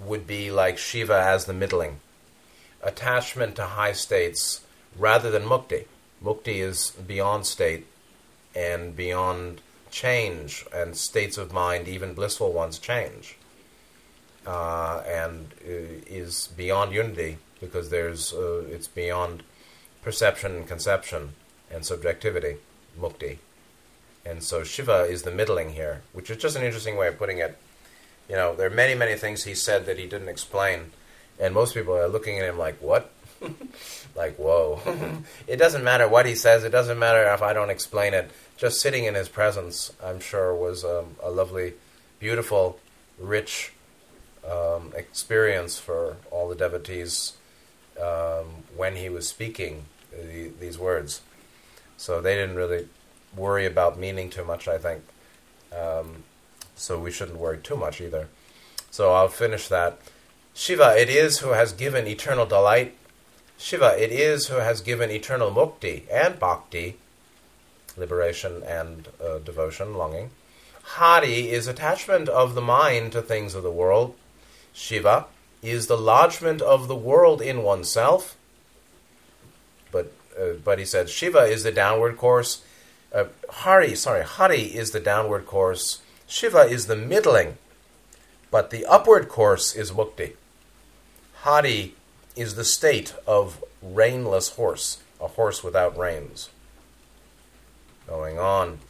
would 0.00 0.26
be 0.26 0.50
like 0.50 0.78
Shiva 0.78 1.18
as 1.18 1.44
the 1.44 1.52
middling. 1.52 2.00
Attachment 2.82 3.56
to 3.56 3.64
high 3.64 3.92
states 3.92 4.62
rather 4.98 5.30
than 5.30 5.44
Mukti. 5.44 5.86
Mukti 6.22 6.56
is 6.56 6.90
beyond 6.90 7.46
state 7.46 7.86
and 8.54 8.96
beyond 8.96 9.60
change, 9.90 10.66
and 10.72 10.96
states 10.96 11.38
of 11.38 11.52
mind, 11.52 11.86
even 11.86 12.14
blissful 12.14 12.52
ones, 12.52 12.78
change. 12.78 13.36
Uh, 14.46 15.02
and 15.06 15.54
is 15.64 16.48
beyond 16.56 16.92
unity 16.92 17.38
because 17.60 17.88
there's 17.88 18.34
uh, 18.34 18.62
it's 18.68 18.88
beyond 18.88 19.42
perception 20.02 20.54
and 20.56 20.68
conception 20.68 21.32
and 21.70 21.86
subjectivity, 21.86 22.56
mukti. 23.00 23.38
And 24.26 24.42
so 24.42 24.64
Shiva 24.64 25.02
is 25.02 25.22
the 25.22 25.30
middling 25.30 25.72
here, 25.72 26.02
which 26.12 26.30
is 26.30 26.38
just 26.38 26.56
an 26.56 26.62
interesting 26.62 26.96
way 26.96 27.08
of 27.08 27.18
putting 27.18 27.38
it. 27.38 27.58
You 28.28 28.36
know, 28.36 28.54
there 28.54 28.66
are 28.66 28.74
many, 28.74 28.94
many 28.94 29.16
things 29.16 29.44
he 29.44 29.54
said 29.54 29.84
that 29.86 29.98
he 29.98 30.06
didn't 30.06 30.28
explain, 30.28 30.92
and 31.38 31.52
most 31.52 31.74
people 31.74 31.94
are 31.94 32.08
looking 32.08 32.38
at 32.38 32.48
him 32.48 32.58
like, 32.58 32.80
"What?" 32.80 33.10
like, 34.16 34.36
whoa. 34.36 34.80
it 35.46 35.56
doesn't 35.56 35.84
matter 35.84 36.08
what 36.08 36.26
he 36.26 36.34
says, 36.34 36.64
it 36.64 36.70
doesn't 36.70 36.98
matter 36.98 37.32
if 37.32 37.42
I 37.42 37.52
don't 37.52 37.70
explain 37.70 38.14
it. 38.14 38.30
Just 38.56 38.80
sitting 38.80 39.04
in 39.04 39.14
his 39.14 39.28
presence, 39.28 39.92
I'm 40.02 40.20
sure, 40.20 40.54
was 40.54 40.84
um, 40.84 41.16
a 41.22 41.30
lovely, 41.30 41.74
beautiful, 42.18 42.78
rich 43.18 43.72
um, 44.48 44.92
experience 44.96 45.78
for 45.78 46.16
all 46.30 46.48
the 46.48 46.54
devotees 46.54 47.34
um, 48.00 48.64
when 48.76 48.96
he 48.96 49.08
was 49.08 49.28
speaking 49.28 49.84
the, 50.12 50.50
these 50.60 50.78
words. 50.78 51.22
So 51.96 52.20
they 52.20 52.34
didn't 52.34 52.56
really 52.56 52.88
worry 53.36 53.66
about 53.66 53.98
meaning 53.98 54.30
too 54.30 54.44
much, 54.44 54.68
I 54.68 54.78
think. 54.78 55.02
Um, 55.76 56.24
so 56.76 56.98
we 56.98 57.10
shouldn't 57.10 57.38
worry 57.38 57.58
too 57.58 57.76
much 57.76 58.00
either. 58.00 58.28
So 58.90 59.12
I'll 59.12 59.28
finish 59.28 59.68
that. 59.68 59.98
Shiva, 60.54 60.96
it 60.96 61.08
is 61.08 61.38
who 61.38 61.50
has 61.50 61.72
given 61.72 62.06
eternal 62.06 62.46
delight. 62.46 62.94
Shiva, 63.58 64.00
it 64.00 64.12
is 64.12 64.46
who 64.46 64.56
has 64.56 64.80
given 64.80 65.10
eternal 65.10 65.50
mukti 65.50 66.04
and 66.12 66.38
bhakti, 66.38 66.96
liberation 67.96 68.62
and 68.62 69.08
uh, 69.24 69.38
devotion, 69.38 69.94
longing. 69.94 70.30
Hari 70.82 71.50
is 71.50 71.66
attachment 71.66 72.28
of 72.28 72.54
the 72.54 72.60
mind 72.60 73.12
to 73.12 73.22
things 73.22 73.54
of 73.54 73.62
the 73.62 73.70
world. 73.70 74.14
Shiva 74.72 75.26
is 75.62 75.86
the 75.86 75.96
lodgment 75.96 76.60
of 76.60 76.88
the 76.88 76.94
world 76.94 77.40
in 77.40 77.62
oneself. 77.62 78.36
But 79.90 80.12
uh, 80.38 80.54
but 80.62 80.78
he 80.78 80.84
said 80.84 81.08
Shiva 81.08 81.44
is 81.44 81.62
the 81.62 81.72
downward 81.72 82.16
course. 82.16 82.62
Uh, 83.14 83.26
Hari, 83.48 83.94
sorry, 83.94 84.24
Hari 84.24 84.74
is 84.74 84.90
the 84.90 84.98
downward 84.98 85.46
course. 85.46 86.02
Shiva 86.26 86.62
is 86.62 86.86
the 86.86 86.96
middling, 86.96 87.58
but 88.50 88.70
the 88.70 88.84
upward 88.86 89.28
course 89.28 89.76
is 89.76 89.92
Mukti. 89.92 90.32
Hari 91.42 91.94
is 92.34 92.56
the 92.56 92.64
state 92.64 93.14
of 93.24 93.62
reinless 93.80 94.56
horse, 94.56 94.98
a 95.20 95.28
horse 95.28 95.62
without 95.62 95.96
reins. 95.96 96.48
Going 98.08 98.36
on. 98.36 98.80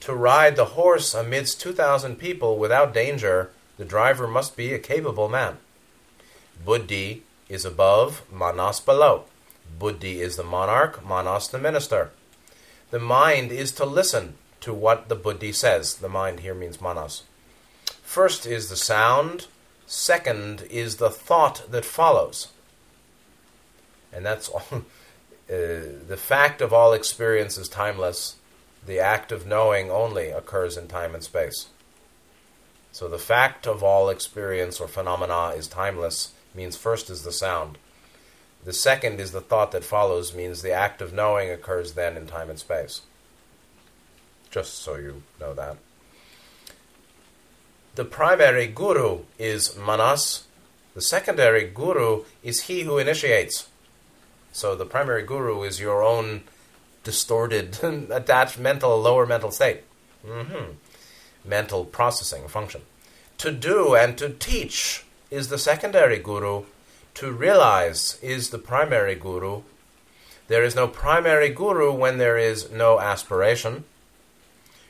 To 0.00 0.14
ride 0.14 0.54
the 0.54 0.76
horse 0.76 1.12
amidst 1.12 1.60
2,000 1.60 2.16
people 2.16 2.56
without 2.56 2.94
danger, 2.94 3.50
the 3.78 3.84
driver 3.84 4.28
must 4.28 4.56
be 4.56 4.72
a 4.72 4.78
capable 4.78 5.28
man. 5.28 5.56
Buddhi 6.64 7.24
is 7.48 7.64
above, 7.64 8.22
Manas 8.30 8.78
below. 8.78 9.24
Buddhi 9.76 10.20
is 10.20 10.36
the 10.36 10.44
monarch, 10.44 11.04
Manas 11.04 11.48
the 11.48 11.58
minister. 11.58 12.12
The 12.94 13.00
mind 13.00 13.50
is 13.50 13.72
to 13.72 13.84
listen 13.84 14.34
to 14.60 14.72
what 14.72 15.08
the 15.08 15.16
Buddhi 15.16 15.50
says. 15.50 15.96
The 15.96 16.08
mind 16.08 16.38
here 16.38 16.54
means 16.54 16.80
Manas. 16.80 17.24
First 18.04 18.46
is 18.46 18.70
the 18.70 18.76
sound, 18.76 19.48
second 19.84 20.62
is 20.70 20.98
the 20.98 21.10
thought 21.10 21.68
that 21.72 21.84
follows. 21.84 22.52
And 24.12 24.24
that's 24.24 24.48
all. 24.48 24.62
uh, 24.72 24.84
the 25.48 26.16
fact 26.16 26.60
of 26.60 26.72
all 26.72 26.92
experience 26.92 27.58
is 27.58 27.68
timeless. 27.68 28.36
The 28.86 29.00
act 29.00 29.32
of 29.32 29.44
knowing 29.44 29.90
only 29.90 30.28
occurs 30.28 30.76
in 30.76 30.86
time 30.86 31.16
and 31.16 31.24
space. 31.24 31.70
So 32.92 33.08
the 33.08 33.18
fact 33.18 33.66
of 33.66 33.82
all 33.82 34.08
experience 34.08 34.78
or 34.78 34.86
phenomena 34.86 35.48
is 35.56 35.66
timeless, 35.66 36.32
means 36.54 36.76
first 36.76 37.10
is 37.10 37.24
the 37.24 37.32
sound. 37.32 37.76
The 38.64 38.72
second 38.72 39.20
is 39.20 39.32
the 39.32 39.40
thought 39.40 39.72
that 39.72 39.84
follows, 39.84 40.34
means 40.34 40.62
the 40.62 40.72
act 40.72 41.02
of 41.02 41.12
knowing 41.12 41.50
occurs 41.50 41.92
then 41.92 42.16
in 42.16 42.26
time 42.26 42.50
and 42.50 42.58
space. 42.58 43.02
Just 44.50 44.74
so 44.74 44.96
you 44.96 45.22
know 45.40 45.54
that. 45.54 45.76
The 47.94 48.04
primary 48.04 48.66
guru 48.66 49.20
is 49.38 49.76
manas. 49.76 50.44
The 50.94 51.02
secondary 51.02 51.68
guru 51.68 52.24
is 52.42 52.62
he 52.62 52.82
who 52.82 52.98
initiates. 52.98 53.68
So 54.52 54.74
the 54.74 54.86
primary 54.86 55.24
guru 55.24 55.62
is 55.62 55.80
your 55.80 56.02
own 56.02 56.42
distorted, 57.02 57.78
attached 58.10 58.58
mental, 58.58 59.00
lower 59.00 59.26
mental 59.26 59.50
state. 59.50 59.82
Mm-hmm 60.26 60.72
mental 61.44 61.84
processing 61.84 62.48
function. 62.48 62.82
To 63.38 63.52
do 63.52 63.94
and 63.94 64.16
to 64.18 64.30
teach 64.30 65.04
is 65.30 65.48
the 65.48 65.58
secondary 65.58 66.18
guru. 66.18 66.64
To 67.14 67.30
realize 67.30 68.18
is 68.22 68.50
the 68.50 68.58
primary 68.58 69.14
guru. 69.14 69.62
There 70.48 70.64
is 70.64 70.74
no 70.74 70.88
primary 70.88 71.48
guru 71.48 71.92
when 71.92 72.18
there 72.18 72.36
is 72.36 72.72
no 72.72 72.98
aspiration. 72.98 73.84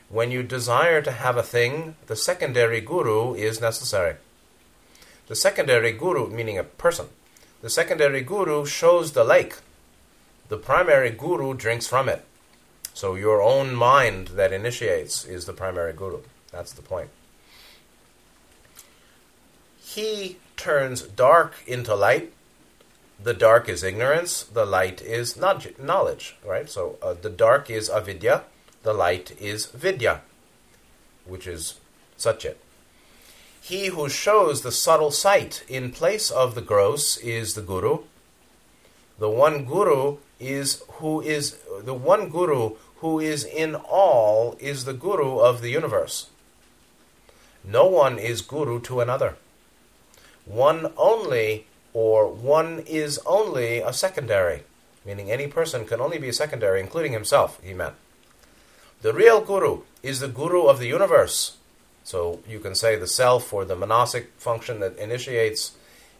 When 0.09 0.31
you 0.31 0.41
desire 0.41 1.03
to 1.03 1.11
have 1.11 1.37
a 1.37 1.43
thing, 1.43 1.95
the 2.07 2.15
secondary 2.15 2.81
guru 2.81 3.35
is 3.35 3.61
necessary. 3.61 4.15
The 5.27 5.35
secondary 5.35 5.91
guru, 5.91 6.27
meaning 6.29 6.57
a 6.57 6.63
person, 6.63 7.07
the 7.61 7.69
secondary 7.69 8.21
guru 8.21 8.65
shows 8.65 9.11
the 9.11 9.23
lake. 9.23 9.57
The 10.49 10.57
primary 10.57 11.11
guru 11.11 11.53
drinks 11.53 11.87
from 11.87 12.09
it. 12.09 12.25
So 12.95 13.13
your 13.13 13.41
own 13.41 13.75
mind 13.75 14.29
that 14.29 14.51
initiates 14.51 15.25
is 15.25 15.45
the 15.45 15.53
primary 15.53 15.93
guru. 15.93 16.21
That's 16.51 16.73
the 16.73 16.81
point. 16.81 17.09
He 19.83 20.37
turns 20.57 21.01
dark 21.01 21.53
into 21.67 21.95
light. 21.95 22.33
The 23.21 23.33
dark 23.33 23.69
is 23.69 23.83
ignorance. 23.83 24.43
The 24.43 24.65
light 24.65 25.01
is 25.01 25.37
knowledge. 25.37 26.35
Right. 26.45 26.69
So 26.69 26.97
uh, 27.01 27.13
the 27.13 27.29
dark 27.29 27.69
is 27.69 27.89
avidya. 27.89 28.43
The 28.83 28.93
light 28.93 29.35
is 29.39 29.65
vidya, 29.67 30.21
which 31.25 31.47
is 31.47 31.79
satchit. 32.17 32.55
He 33.61 33.87
who 33.87 34.09
shows 34.09 34.61
the 34.61 34.71
subtle 34.71 35.09
sight 35.09 35.63
in 35.67 35.91
place 35.91 36.29
of 36.29 36.53
the 36.53 36.61
gross 36.61 37.17
is 37.17 37.55
the 37.55 37.63
guru. 37.63 38.03
The 39.17 39.29
one 39.29 39.65
guru 39.65 40.17
is 40.39 40.83
who 40.99 41.21
is 41.21 41.57
the 41.83 41.95
one 41.95 42.29
guru 42.29 42.75
who 42.97 43.19
is 43.19 43.43
in 43.43 43.73
all 43.73 44.55
is 44.59 44.85
the 44.85 44.93
guru 44.93 45.39
of 45.39 45.61
the 45.61 45.69
universe. 45.69 46.29
No 47.63 47.87
one 47.87 48.19
is 48.19 48.41
guru 48.41 48.79
to 48.81 48.99
another. 48.99 49.35
One 50.45 50.91
only 50.97 51.67
or 51.93 52.27
one 52.27 52.83
is 52.85 53.19
only 53.25 53.79
a 53.79 53.93
secondary, 53.93 54.63
meaning 55.05 55.31
any 55.31 55.47
person 55.47 55.85
can 55.85 56.01
only 56.01 56.17
be 56.17 56.29
a 56.29 56.33
secondary, 56.33 56.79
including 56.79 57.13
himself, 57.13 57.59
he 57.63 57.73
meant. 57.73 57.95
The 59.01 59.13
real 59.13 59.41
guru 59.41 59.81
is 60.03 60.19
the 60.19 60.27
guru 60.27 60.65
of 60.65 60.79
the 60.79 60.87
universe. 60.87 61.57
So 62.03 62.39
you 62.47 62.59
can 62.59 62.75
say 62.75 62.95
the 62.95 63.07
self 63.07 63.51
or 63.53 63.65
the 63.65 63.75
manasic 63.75 64.27
function 64.37 64.79
that 64.79 64.97
initiates 64.97 65.71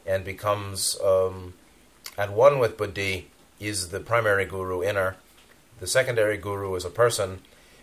and 0.05 0.23
becomes 0.23 0.97
um, 1.03 1.53
at 2.17 2.31
one 2.31 2.59
with 2.59 2.77
Buddhi 2.77 3.29
is 3.59 3.89
the 3.89 3.99
primary 3.99 4.45
guru 4.45 4.83
inner. 4.83 5.17
The 5.79 5.87
secondary 5.87 6.37
guru 6.37 6.75
is 6.75 6.85
a 6.85 6.89
person 6.89 7.41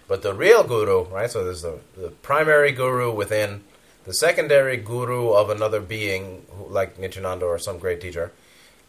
but 0.08 0.20
the 0.20 0.34
real 0.34 0.62
guru, 0.62 1.04
right? 1.04 1.30
So 1.30 1.42
there's 1.42 1.62
the, 1.62 1.78
the 1.96 2.10
primary 2.10 2.72
guru 2.72 3.10
within, 3.14 3.64
the 4.04 4.14
secondary 4.14 4.76
guru 4.76 5.30
of 5.30 5.50
another 5.50 5.80
being, 5.80 6.46
like 6.68 6.98
Nityananda 6.98 7.46
or 7.46 7.58
some 7.58 7.78
great 7.78 8.00
teacher. 8.00 8.32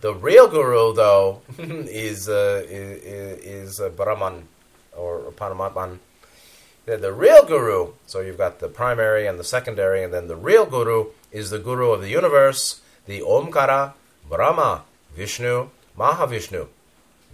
The 0.01 0.14
real 0.14 0.47
guru, 0.47 0.93
though, 0.93 1.41
is 1.57 2.28
uh, 2.28 2.64
is, 2.68 3.43
is 3.43 3.80
uh, 3.80 3.89
Brahman 3.89 4.47
or 4.95 5.32
Paramatman. 5.32 5.99
The, 6.86 6.97
the 6.97 7.14
real 7.14 7.45
guru, 7.45 7.93
so 8.05 8.20
you've 8.20 8.38
got 8.38 8.59
the 8.59 8.68
primary 8.68 9.26
and 9.26 9.39
the 9.39 9.43
secondary, 9.43 10.03
and 10.03 10.14
then 10.14 10.28
the 10.28 10.36
real 10.36 10.66
guru 10.66 11.11
is 11.32 11.49
the 11.49 11.59
guru 11.59 11.91
of 11.91 12.01
the 12.01 12.09
universe, 12.09 12.82
the 13.05 13.22
Omkara, 13.22 13.93
Brahma, 14.30 14.84
Vishnu, 15.16 15.70
Mahavishnu. 15.97 16.68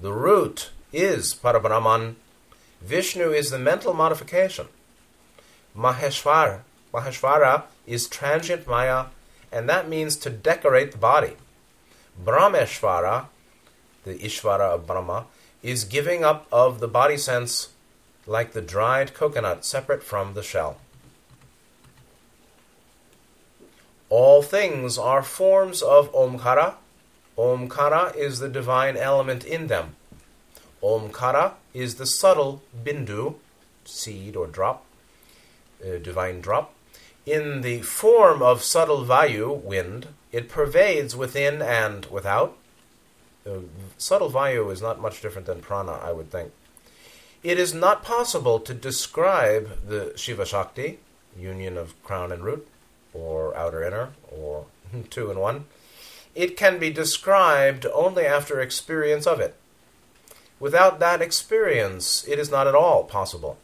The 0.02 0.14
root 0.14 0.70
is 0.94 1.34
Parabrahman, 1.34 2.16
Vishnu 2.82 3.32
is 3.32 3.50
the 3.50 3.60
mental 3.60 3.94
modification. 3.94 4.68
Maheshwara, 5.76 6.62
Maheshwara 6.94 7.64
is 7.86 8.08
transient 8.08 8.68
Maya, 8.68 9.06
and 9.52 9.70
that 9.70 9.90
means 9.90 10.16
to 10.18 10.30
decorate 10.30 10.92
the 10.92 10.98
body. 10.98 11.34
Brahmeshwara, 12.24 13.26
the 14.04 14.16
Ishvara 14.16 14.76
of 14.76 14.88
Brahma, 14.88 15.26
is 15.62 15.84
giving 15.84 16.24
up 16.24 16.48
of 16.52 16.80
the 16.80 16.88
body 16.88 17.18
sense 17.18 17.70
like 18.26 18.54
the 18.54 18.62
dried 18.62 19.14
coconut 19.14 19.66
separate 19.66 20.04
from 20.04 20.34
the 20.34 20.44
shell. 20.44 20.78
All 24.10 24.42
things 24.42 24.98
are 24.98 25.22
forms 25.22 25.82
of 25.82 26.12
Omkara. 26.14 26.76
Omkara 27.38 28.16
is 28.16 28.40
the 28.40 28.50
divine 28.50 28.98
element 28.98 29.46
in 29.46 29.68
them. 29.68 29.96
Omkara 30.82 31.54
is 31.74 31.96
the 31.96 32.06
subtle 32.06 32.62
bindu, 32.84 33.36
seed 33.86 34.36
or 34.36 34.48
drop, 34.48 34.86
uh, 35.84 35.98
divine 35.98 36.42
drop. 36.42 36.74
In 37.30 37.62
the 37.62 37.82
form 37.84 38.42
of 38.42 38.64
subtle 38.64 39.06
vayu, 39.06 39.62
wind, 39.62 40.08
it 40.32 40.50
pervades 40.50 41.16
within 41.16 41.62
and 41.62 42.08
without. 42.08 42.58
Uh, 43.46 43.60
subtle 44.00 44.32
vayu 44.32 44.72
is 44.74 44.82
not 44.82 45.00
much 45.00 45.22
different 45.22 45.46
than 45.46 45.62
prana, 45.62 45.92
I 45.92 46.12
would 46.12 46.32
think. 46.32 46.52
It 47.44 47.60
is 47.60 47.72
not 47.72 48.04
possible 48.04 48.60
to 48.62 48.74
describe 48.74 49.88
the 49.88 50.12
Shiva 50.16 50.44
Shakti, 50.44 50.98
union 51.38 51.78
of 51.78 51.94
crown 52.04 52.32
and 52.32 52.44
root, 52.44 52.68
or 53.14 53.56
outer 53.56 53.84
inner, 53.84 54.10
or 54.32 54.66
two 55.12 55.30
in 55.30 55.38
one, 55.38 55.66
it 56.34 56.58
can 56.58 56.80
be 56.80 56.90
described 56.90 57.86
only 57.94 58.26
after 58.26 58.60
experience 58.60 59.28
of 59.28 59.40
it. 59.40 59.56
Without 60.60 60.98
that 60.98 61.22
experience, 61.22 62.28
it 62.28 62.40
is 62.40 62.50
not 62.50 62.66
at 62.66 62.74
all 62.74 63.04
possible. 63.04 63.60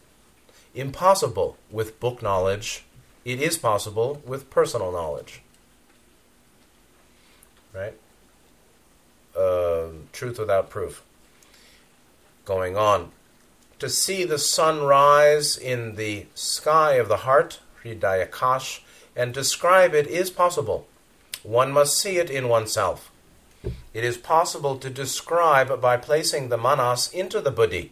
Impossible 0.75 1.57
with 1.71 1.99
book 1.99 2.21
knowledge, 2.21 2.85
it 3.25 3.41
is 3.41 3.57
possible 3.57 4.21
with 4.25 4.51
personal 4.51 4.91
knowledge. 4.91 5.41
Right? 7.73 7.95
Uh, 9.35 9.87
truth 10.13 10.39
without 10.39 10.69
proof. 10.69 11.03
Going 12.45 12.77
on. 12.77 13.11
To 13.79 13.89
see 13.89 14.23
the 14.23 14.39
sun 14.39 14.83
rise 14.83 15.57
in 15.57 15.95
the 15.95 16.27
sky 16.35 16.93
of 16.93 17.09
the 17.09 17.17
heart, 17.17 17.59
Hridayakash, 17.83 18.81
and 19.15 19.33
describe 19.33 19.93
it 19.93 20.07
is 20.07 20.29
possible. 20.29 20.87
One 21.43 21.71
must 21.71 21.97
see 21.97 22.17
it 22.17 22.29
in 22.29 22.47
oneself. 22.47 23.11
It 23.93 24.03
is 24.03 24.17
possible 24.17 24.77
to 24.77 24.89
describe 24.89 25.81
by 25.81 25.97
placing 25.97 26.49
the 26.49 26.57
manas 26.57 27.11
into 27.11 27.41
the 27.41 27.51
buddhi, 27.51 27.91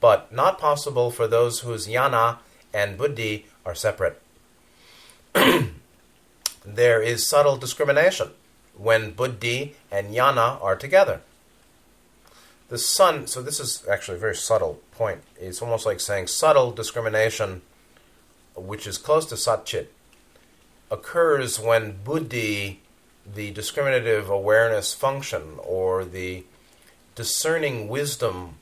but 0.00 0.32
not 0.32 0.58
possible 0.58 1.10
for 1.10 1.28
those 1.28 1.60
whose 1.60 1.86
jnana 1.86 2.38
and 2.72 2.98
buddhi 2.98 3.46
are 3.64 3.74
separate. 3.74 4.20
there 6.64 7.02
is 7.02 7.26
subtle 7.26 7.56
discrimination 7.56 8.30
when 8.76 9.12
buddhi 9.12 9.74
and 9.90 10.14
jnana 10.14 10.62
are 10.62 10.76
together. 10.76 11.20
The 12.68 12.78
sun, 12.78 13.26
so 13.26 13.42
this 13.42 13.60
is 13.60 13.84
actually 13.88 14.16
a 14.16 14.20
very 14.20 14.36
subtle 14.36 14.80
point. 14.92 15.22
It's 15.38 15.60
almost 15.60 15.86
like 15.86 16.00
saying 16.00 16.28
subtle 16.28 16.72
discrimination, 16.72 17.62
which 18.56 18.86
is 18.86 18.98
close 18.98 19.26
to 19.26 19.34
satchit, 19.34 19.86
occurs 20.90 21.60
when 21.60 21.98
buddhi 22.02 22.80
the 23.26 23.50
discriminative 23.52 24.28
awareness 24.28 24.94
function 24.94 25.58
or 25.62 26.04
the 26.04 26.44
discerning 27.14 27.88
wisdom 27.88 28.56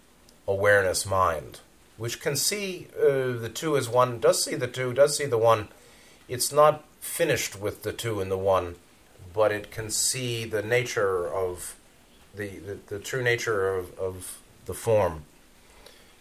awareness 0.46 1.06
mind, 1.06 1.60
which 1.96 2.20
can 2.20 2.36
see 2.36 2.88
uh, 2.98 3.32
the 3.38 3.50
two 3.52 3.76
as 3.76 3.88
one, 3.88 4.20
does 4.20 4.44
see 4.44 4.54
the 4.54 4.68
two, 4.68 4.92
does 4.92 5.16
see 5.16 5.26
the 5.26 5.38
one. 5.38 5.68
It's 6.32 6.52
not 6.52 6.84
finished 7.00 7.60
with 7.60 7.82
the 7.82 7.92
two 7.92 8.20
and 8.20 8.30
the 8.30 8.38
one, 8.38 8.76
but 9.34 9.52
it 9.52 9.70
can 9.70 9.90
see 9.90 10.44
the 10.44 10.62
nature 10.62 11.32
of 11.32 11.76
the, 12.34 12.48
the, 12.58 12.78
the 12.86 12.98
true 12.98 13.22
nature 13.22 13.74
of, 13.74 13.98
of 13.98 14.38
the 14.66 14.74
form. 14.74 15.24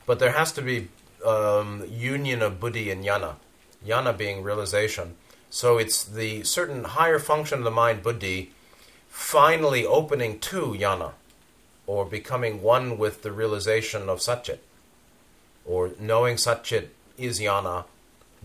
But 0.06 0.20
there 0.20 0.34
has 0.34 0.52
to 0.54 0.62
be 0.62 0.90
um, 1.26 1.86
union 1.90 2.42
of 2.42 2.60
buddhi 2.60 2.90
and 2.92 3.06
jnana, 3.06 3.36
jnana 3.86 4.18
being 4.18 4.44
realization 4.44 5.16
so 5.54 5.78
it's 5.78 6.06
the 6.06 6.44
certain 6.44 6.86
higher 6.86 7.20
function 7.20 7.58
of 7.60 7.66
the 7.66 7.72
mind, 7.72 8.02
buddhi, 8.02 8.52
finally 9.10 9.86
opening 9.86 10.40
to 10.40 10.68
jnana, 10.80 11.12
or 11.86 12.06
becoming 12.06 12.62
one 12.62 12.98
with 12.98 13.22
the 13.22 13.34
realization 13.34 14.08
of 14.08 14.20
satchit, 14.20 14.60
or 15.66 15.92
knowing 16.00 16.38
satchit 16.38 16.88
is 17.18 17.42
jnana, 17.42 17.84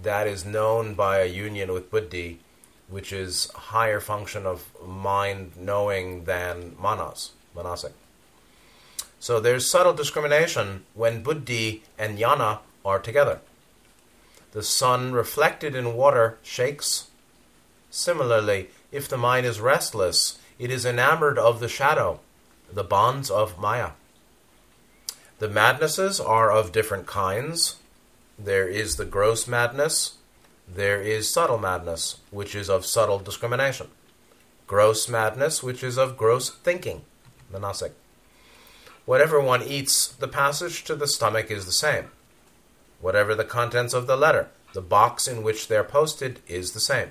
that 0.00 0.26
is 0.26 0.44
known 0.44 0.94
by 0.94 1.18
a 1.18 1.26
union 1.26 1.72
with 1.72 1.90
buddhi, 1.90 2.40
which 2.88 3.12
is 3.12 3.50
higher 3.54 4.00
function 4.00 4.46
of 4.46 4.68
mind 4.84 5.52
knowing 5.56 6.24
than 6.24 6.76
manas, 6.80 7.32
manasic. 7.54 7.92
So 9.18 9.40
there's 9.40 9.70
subtle 9.70 9.94
discrimination 9.94 10.84
when 10.94 11.22
buddhi 11.22 11.82
and 11.98 12.18
jnana 12.18 12.60
are 12.84 12.98
together. 12.98 13.40
The 14.52 14.62
sun 14.62 15.12
reflected 15.12 15.74
in 15.74 15.94
water 15.94 16.38
shakes. 16.42 17.08
Similarly, 17.90 18.70
if 18.92 19.08
the 19.08 19.18
mind 19.18 19.46
is 19.46 19.60
restless, 19.60 20.38
it 20.58 20.70
is 20.70 20.86
enamored 20.86 21.38
of 21.38 21.60
the 21.60 21.68
shadow, 21.68 22.20
the 22.72 22.84
bonds 22.84 23.30
of 23.30 23.58
Maya. 23.58 23.90
The 25.38 25.48
madnesses 25.48 26.18
are 26.18 26.50
of 26.50 26.72
different 26.72 27.06
kinds. 27.06 27.76
There 28.38 28.68
is 28.68 28.96
the 28.96 29.04
gross 29.04 29.48
madness, 29.48 30.16
there 30.68 31.00
is 31.00 31.30
subtle 31.30 31.58
madness, 31.58 32.18
which 32.30 32.54
is 32.54 32.68
of 32.68 32.84
subtle 32.84 33.18
discrimination. 33.18 33.88
Gross 34.66 35.08
madness, 35.08 35.62
which 35.62 35.82
is 35.82 35.96
of 35.96 36.16
gross 36.16 36.50
thinking, 36.50 37.02
Manasik. 37.52 37.92
Whatever 39.04 39.40
one 39.40 39.62
eats, 39.62 40.08
the 40.08 40.28
passage 40.28 40.82
to 40.84 40.96
the 40.96 41.06
stomach 41.06 41.50
is 41.50 41.64
the 41.64 41.72
same. 41.72 42.10
Whatever 43.00 43.34
the 43.34 43.44
contents 43.44 43.94
of 43.94 44.08
the 44.08 44.16
letter, 44.16 44.48
the 44.72 44.80
box 44.80 45.28
in 45.28 45.42
which 45.44 45.68
they're 45.68 45.84
posted 45.84 46.40
is 46.48 46.72
the 46.72 46.80
same. 46.80 47.10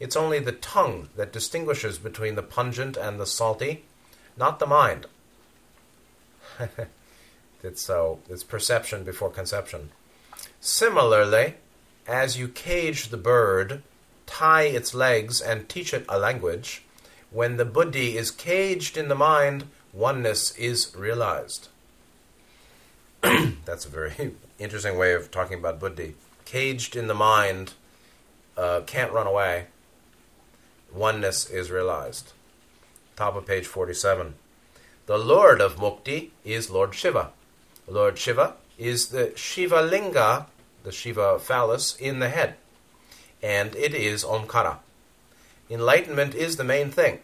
It's 0.00 0.16
only 0.16 0.38
the 0.38 0.52
tongue 0.52 1.10
that 1.16 1.32
distinguishes 1.32 1.98
between 1.98 2.34
the 2.34 2.42
pungent 2.42 2.96
and 2.96 3.20
the 3.20 3.26
salty, 3.26 3.84
not 4.36 4.58
the 4.58 4.66
mind. 4.66 5.06
it's 7.62 7.82
so 7.82 8.20
it's 8.28 8.42
perception 8.42 9.04
before 9.04 9.30
conception. 9.30 9.90
Similarly, 10.60 11.54
as 12.06 12.38
you 12.38 12.48
cage 12.48 13.08
the 13.08 13.16
bird, 13.16 13.82
tie 14.26 14.64
its 14.64 14.94
legs, 14.94 15.40
and 15.40 15.68
teach 15.68 15.94
it 15.94 16.04
a 16.08 16.18
language, 16.18 16.82
when 17.30 17.56
the 17.56 17.64
buddhi 17.64 18.16
is 18.16 18.30
caged 18.30 18.96
in 18.96 19.08
the 19.08 19.14
mind, 19.14 19.64
oneness 19.92 20.56
is 20.56 20.94
realized. 20.96 21.68
That's 23.22 23.84
a 23.84 23.90
very 23.90 24.34
interesting 24.58 24.96
way 24.96 25.12
of 25.12 25.30
talking 25.30 25.58
about 25.58 25.80
buddhi. 25.80 26.14
Caged 26.44 26.96
in 26.96 27.06
the 27.06 27.14
mind, 27.14 27.74
uh, 28.56 28.80
can't 28.86 29.12
run 29.12 29.26
away. 29.26 29.66
Oneness 30.92 31.48
is 31.50 31.70
realized. 31.70 32.32
Top 33.16 33.36
of 33.36 33.46
page 33.46 33.66
47. 33.66 34.34
The 35.06 35.18
Lord 35.18 35.60
of 35.60 35.76
Mukti 35.76 36.30
is 36.44 36.70
Lord 36.70 36.94
Shiva. 36.94 37.30
Lord 37.86 38.18
Shiva 38.18 38.54
is 38.78 39.08
the 39.08 39.36
Shiva 39.36 39.82
Linga, 39.82 40.46
the 40.84 40.92
Shiva 40.92 41.38
phallus, 41.38 41.96
in 41.96 42.20
the 42.20 42.28
head. 42.28 42.54
And 43.42 43.74
it 43.74 43.94
is 43.94 44.24
Omkara. 44.24 44.78
Enlightenment 45.68 46.34
is 46.34 46.56
the 46.56 46.64
main 46.64 46.90
thing. 46.90 47.18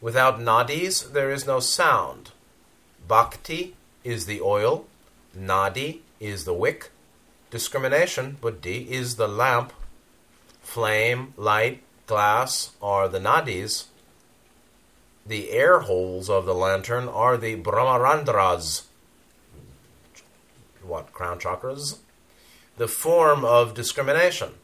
Without 0.00 0.38
nadis, 0.38 1.12
there 1.12 1.30
is 1.30 1.46
no 1.46 1.60
sound. 1.60 2.30
Bhakti 3.08 3.74
is 4.04 4.26
the 4.26 4.40
oil, 4.40 4.86
Nadi 5.36 6.00
is 6.20 6.44
the 6.44 6.54
wick. 6.54 6.90
Discrimination, 7.50 8.36
buddhi, 8.40 8.92
is 8.92 9.16
the 9.16 9.28
lamp. 9.28 9.72
Flame, 10.62 11.34
light, 11.36 11.82
glass 12.06 12.70
are 12.80 13.08
the 13.08 13.18
nadis. 13.18 13.86
The 15.26 15.50
air 15.50 15.80
holes 15.80 16.30
of 16.30 16.46
the 16.46 16.54
lantern 16.54 17.08
are 17.08 17.36
the 17.36 17.56
brahmarandras. 17.56 18.84
What, 20.86 21.12
crown 21.12 21.38
chakras? 21.38 21.98
The 22.76 22.88
form 22.88 23.44
of 23.44 23.74
discrimination 23.74 24.54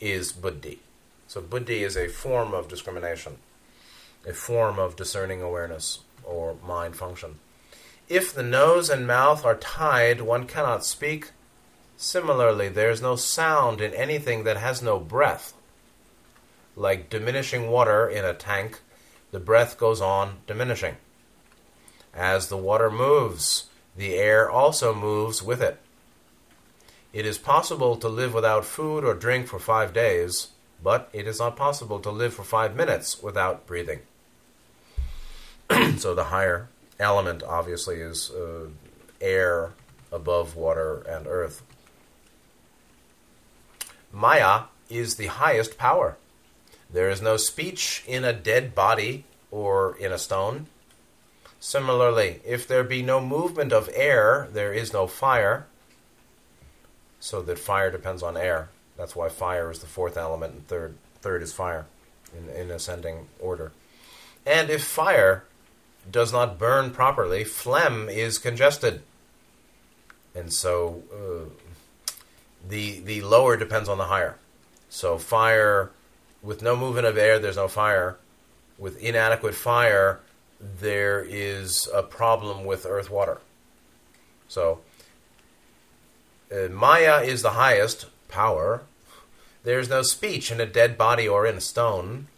is 0.00 0.32
buddhi. 0.32 0.80
So 1.26 1.40
buddhi 1.40 1.82
is 1.82 1.96
a 1.96 2.08
form 2.08 2.54
of 2.54 2.68
discrimination, 2.68 3.38
a 4.26 4.32
form 4.32 4.78
of 4.78 4.96
discerning 4.96 5.42
awareness 5.42 6.00
or 6.24 6.56
mind 6.64 6.96
function. 6.96 7.40
If 8.08 8.32
the 8.32 8.42
nose 8.42 8.88
and 8.88 9.06
mouth 9.06 9.44
are 9.44 9.56
tied, 9.56 10.20
one 10.20 10.46
cannot 10.46 10.84
speak. 10.84 11.30
Similarly, 11.96 12.68
there 12.68 12.90
is 12.90 13.02
no 13.02 13.16
sound 13.16 13.80
in 13.80 13.92
anything 13.94 14.44
that 14.44 14.56
has 14.56 14.80
no 14.80 15.00
breath. 15.00 15.54
Like 16.76 17.10
diminishing 17.10 17.68
water 17.68 18.08
in 18.08 18.24
a 18.24 18.34
tank, 18.34 18.80
the 19.32 19.40
breath 19.40 19.76
goes 19.76 20.00
on 20.00 20.36
diminishing. 20.46 20.96
As 22.14 22.48
the 22.48 22.56
water 22.56 22.90
moves, 22.90 23.66
the 23.96 24.14
air 24.14 24.50
also 24.50 24.94
moves 24.94 25.42
with 25.42 25.62
it. 25.62 25.78
It 27.12 27.24
is 27.24 27.38
possible 27.38 27.96
to 27.96 28.08
live 28.08 28.34
without 28.34 28.64
food 28.64 29.04
or 29.04 29.14
drink 29.14 29.46
for 29.46 29.58
five 29.58 29.94
days, 29.94 30.48
but 30.82 31.08
it 31.12 31.26
is 31.26 31.38
not 31.38 31.56
possible 31.56 31.98
to 32.00 32.10
live 32.10 32.34
for 32.34 32.44
five 32.44 32.76
minutes 32.76 33.22
without 33.22 33.66
breathing. 33.66 34.00
so 35.96 36.14
the 36.14 36.24
higher 36.24 36.68
element, 36.98 37.42
obviously, 37.42 37.96
is 37.96 38.30
uh, 38.30 38.68
air 39.20 39.72
above 40.12 40.56
water 40.56 40.98
and 41.08 41.26
earth. 41.26 41.62
Maya 44.12 44.64
is 44.88 45.16
the 45.16 45.26
highest 45.26 45.78
power. 45.78 46.16
There 46.90 47.10
is 47.10 47.20
no 47.20 47.36
speech 47.36 48.04
in 48.06 48.24
a 48.24 48.32
dead 48.32 48.74
body 48.74 49.24
or 49.50 49.96
in 49.98 50.12
a 50.12 50.18
stone. 50.18 50.66
Similarly, 51.60 52.40
if 52.44 52.68
there 52.68 52.84
be 52.84 53.02
no 53.02 53.20
movement 53.20 53.72
of 53.72 53.90
air, 53.94 54.48
there 54.52 54.72
is 54.72 54.92
no 54.92 55.06
fire. 55.06 55.66
So 57.18 57.42
that 57.42 57.58
fire 57.58 57.90
depends 57.90 58.22
on 58.22 58.36
air. 58.36 58.68
That's 58.96 59.16
why 59.16 59.28
fire 59.28 59.70
is 59.70 59.80
the 59.80 59.86
fourth 59.86 60.16
element, 60.16 60.52
and 60.54 60.68
third 60.68 60.94
third 61.20 61.42
is 61.42 61.52
fire, 61.52 61.86
in, 62.36 62.48
in 62.54 62.70
ascending 62.70 63.26
order. 63.40 63.72
And 64.46 64.70
if 64.70 64.84
fire 64.84 65.44
does 66.08 66.32
not 66.32 66.58
burn 66.58 66.92
properly, 66.92 67.42
phlegm 67.42 68.08
is 68.08 68.38
congested. 68.38 69.02
And 70.34 70.52
so 70.52 71.02
uh, 71.12 71.48
the, 72.68 73.00
the 73.00 73.22
lower 73.22 73.56
depends 73.56 73.88
on 73.88 73.98
the 73.98 74.04
higher. 74.04 74.36
So 74.88 75.18
fire, 75.18 75.90
with 76.42 76.62
no 76.62 76.76
movement 76.76 77.06
of 77.06 77.18
air, 77.18 77.40
there's 77.40 77.56
no 77.56 77.66
fire. 77.66 78.18
with 78.78 79.02
inadequate 79.02 79.54
fire, 79.54 80.20
there 80.60 81.24
is 81.26 81.88
a 81.94 82.02
problem 82.02 82.64
with 82.64 82.86
earth 82.86 83.10
water. 83.10 83.40
So, 84.48 84.80
uh, 86.52 86.68
Maya 86.68 87.20
is 87.20 87.42
the 87.42 87.50
highest 87.50 88.06
power. 88.28 88.82
There 89.64 89.80
is 89.80 89.88
no 89.88 90.02
speech 90.02 90.50
in 90.50 90.60
a 90.60 90.66
dead 90.66 90.96
body 90.96 91.26
or 91.26 91.46
in 91.46 91.56
a 91.56 91.60
stone. 91.60 92.28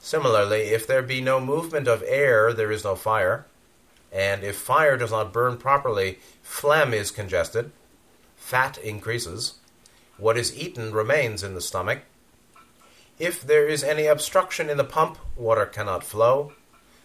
Similarly, 0.00 0.68
if 0.68 0.86
there 0.86 1.02
be 1.02 1.20
no 1.20 1.40
movement 1.40 1.88
of 1.88 2.02
air, 2.06 2.52
there 2.52 2.72
is 2.72 2.84
no 2.84 2.94
fire. 2.94 3.46
And 4.12 4.42
if 4.42 4.56
fire 4.56 4.96
does 4.96 5.10
not 5.10 5.32
burn 5.32 5.56
properly, 5.56 6.18
phlegm 6.42 6.92
is 6.92 7.10
congested, 7.10 7.70
fat 8.36 8.76
increases, 8.78 9.54
what 10.18 10.36
is 10.36 10.56
eaten 10.56 10.92
remains 10.92 11.42
in 11.42 11.54
the 11.54 11.60
stomach. 11.60 12.00
If 13.18 13.42
there 13.42 13.68
is 13.68 13.84
any 13.84 14.06
obstruction 14.06 14.68
in 14.68 14.76
the 14.76 14.84
pump, 14.84 15.18
water 15.36 15.66
cannot 15.66 16.04
flow. 16.04 16.52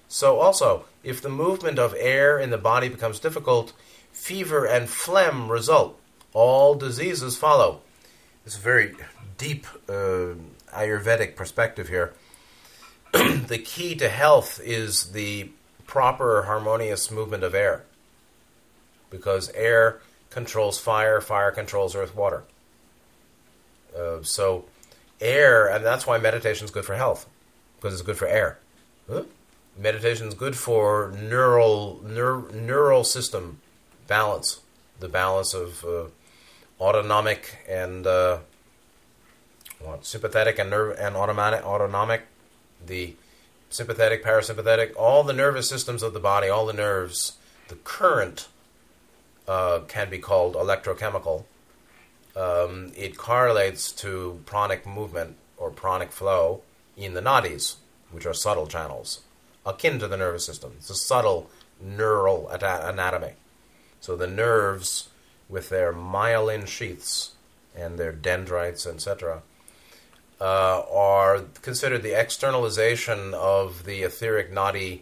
So 0.07 0.39
also, 0.39 0.85
if 1.03 1.21
the 1.21 1.29
movement 1.29 1.79
of 1.79 1.95
air 1.97 2.39
in 2.39 2.49
the 2.49 2.57
body 2.57 2.89
becomes 2.89 3.19
difficult, 3.19 3.73
fever 4.15 4.65
and 4.65 4.89
phlegm 4.89 5.51
result. 5.51 5.99
All 6.33 6.75
diseases 6.75 7.37
follow. 7.37 7.81
It's 8.45 8.57
a 8.57 8.61
very 8.61 8.95
deep 9.37 9.67
uh, 9.87 10.35
Ayurvedic 10.73 11.35
perspective 11.35 11.89
here. 11.89 12.13
the 13.13 13.61
key 13.63 13.95
to 13.95 14.09
health 14.09 14.59
is 14.63 15.11
the 15.11 15.49
proper 15.85 16.43
harmonious 16.43 17.11
movement 17.11 17.43
of 17.43 17.53
air. 17.53 17.83
Because 19.09 19.49
air 19.51 20.01
controls 20.29 20.79
fire, 20.79 21.21
fire 21.21 21.51
controls 21.51 21.95
earth, 21.95 22.15
water. 22.15 22.43
Uh, 23.97 24.21
so, 24.23 24.65
air, 25.21 25.67
and 25.67 25.85
that's 25.85 26.05
why 26.05 26.17
meditation 26.17 26.65
is 26.65 26.71
good 26.71 26.83
for 26.83 26.95
health, 26.95 27.27
because 27.77 27.93
it's 27.93 28.01
good 28.01 28.17
for 28.17 28.27
air. 28.27 28.59
Huh? 29.09 29.23
Meditation 29.77 30.27
is 30.27 30.33
good 30.33 30.55
for 30.57 31.11
neural 31.21 32.01
neur, 32.03 32.53
neural 32.53 33.03
system 33.03 33.59
balance, 34.07 34.61
the 34.99 35.09
balance 35.09 35.53
of 35.53 35.83
uh, 35.83 36.05
autonomic 36.79 37.57
and 37.67 38.07
uh, 38.07 38.39
what 39.79 40.05
sympathetic 40.05 40.57
and 40.59 40.69
nerve 40.69 40.97
and 40.97 41.15
automatic 41.15 41.63
autonomic, 41.65 42.23
the 42.85 43.15
sympathetic, 43.69 44.23
parasympathetic, 44.23 44.95
all 44.95 45.23
the 45.23 45.33
nervous 45.33 45.67
systems 45.67 46.01
of 46.01 46.13
the 46.13 46.19
body, 46.19 46.47
all 46.47 46.65
the 46.65 46.73
nerves, 46.73 47.33
the 47.67 47.75
current 47.75 48.47
uh, 49.47 49.79
can 49.87 50.09
be 50.09 50.17
called 50.17 50.55
electrochemical. 50.55 51.43
Um, 52.35 52.91
it 52.95 53.17
correlates 53.17 53.91
to 53.93 54.41
pranic 54.45 54.85
movement 54.85 55.35
or 55.57 55.71
pranic 55.71 56.11
flow 56.11 56.61
in 56.97 57.13
the 57.13 57.21
nadis, 57.21 57.75
which 58.11 58.25
are 58.25 58.33
subtle 58.33 58.67
channels, 58.67 59.21
akin 59.65 59.99
to 59.99 60.07
the 60.07 60.17
nervous 60.17 60.45
system. 60.45 60.73
It's 60.77 60.89
a 60.89 60.95
subtle 60.95 61.49
neural 61.81 62.49
anatomy. 62.49 63.33
So 63.99 64.15
the 64.15 64.27
nerves, 64.27 65.09
with 65.49 65.69
their 65.69 65.93
myelin 65.93 66.67
sheaths 66.67 67.31
and 67.75 67.97
their 67.97 68.11
dendrites, 68.11 68.85
etc., 68.85 69.41
uh, 70.39 70.83
are 70.91 71.41
considered 71.61 72.03
the 72.03 72.19
externalization 72.19 73.33
of 73.33 73.85
the 73.85 74.03
etheric 74.03 74.51
nadi 74.51 75.01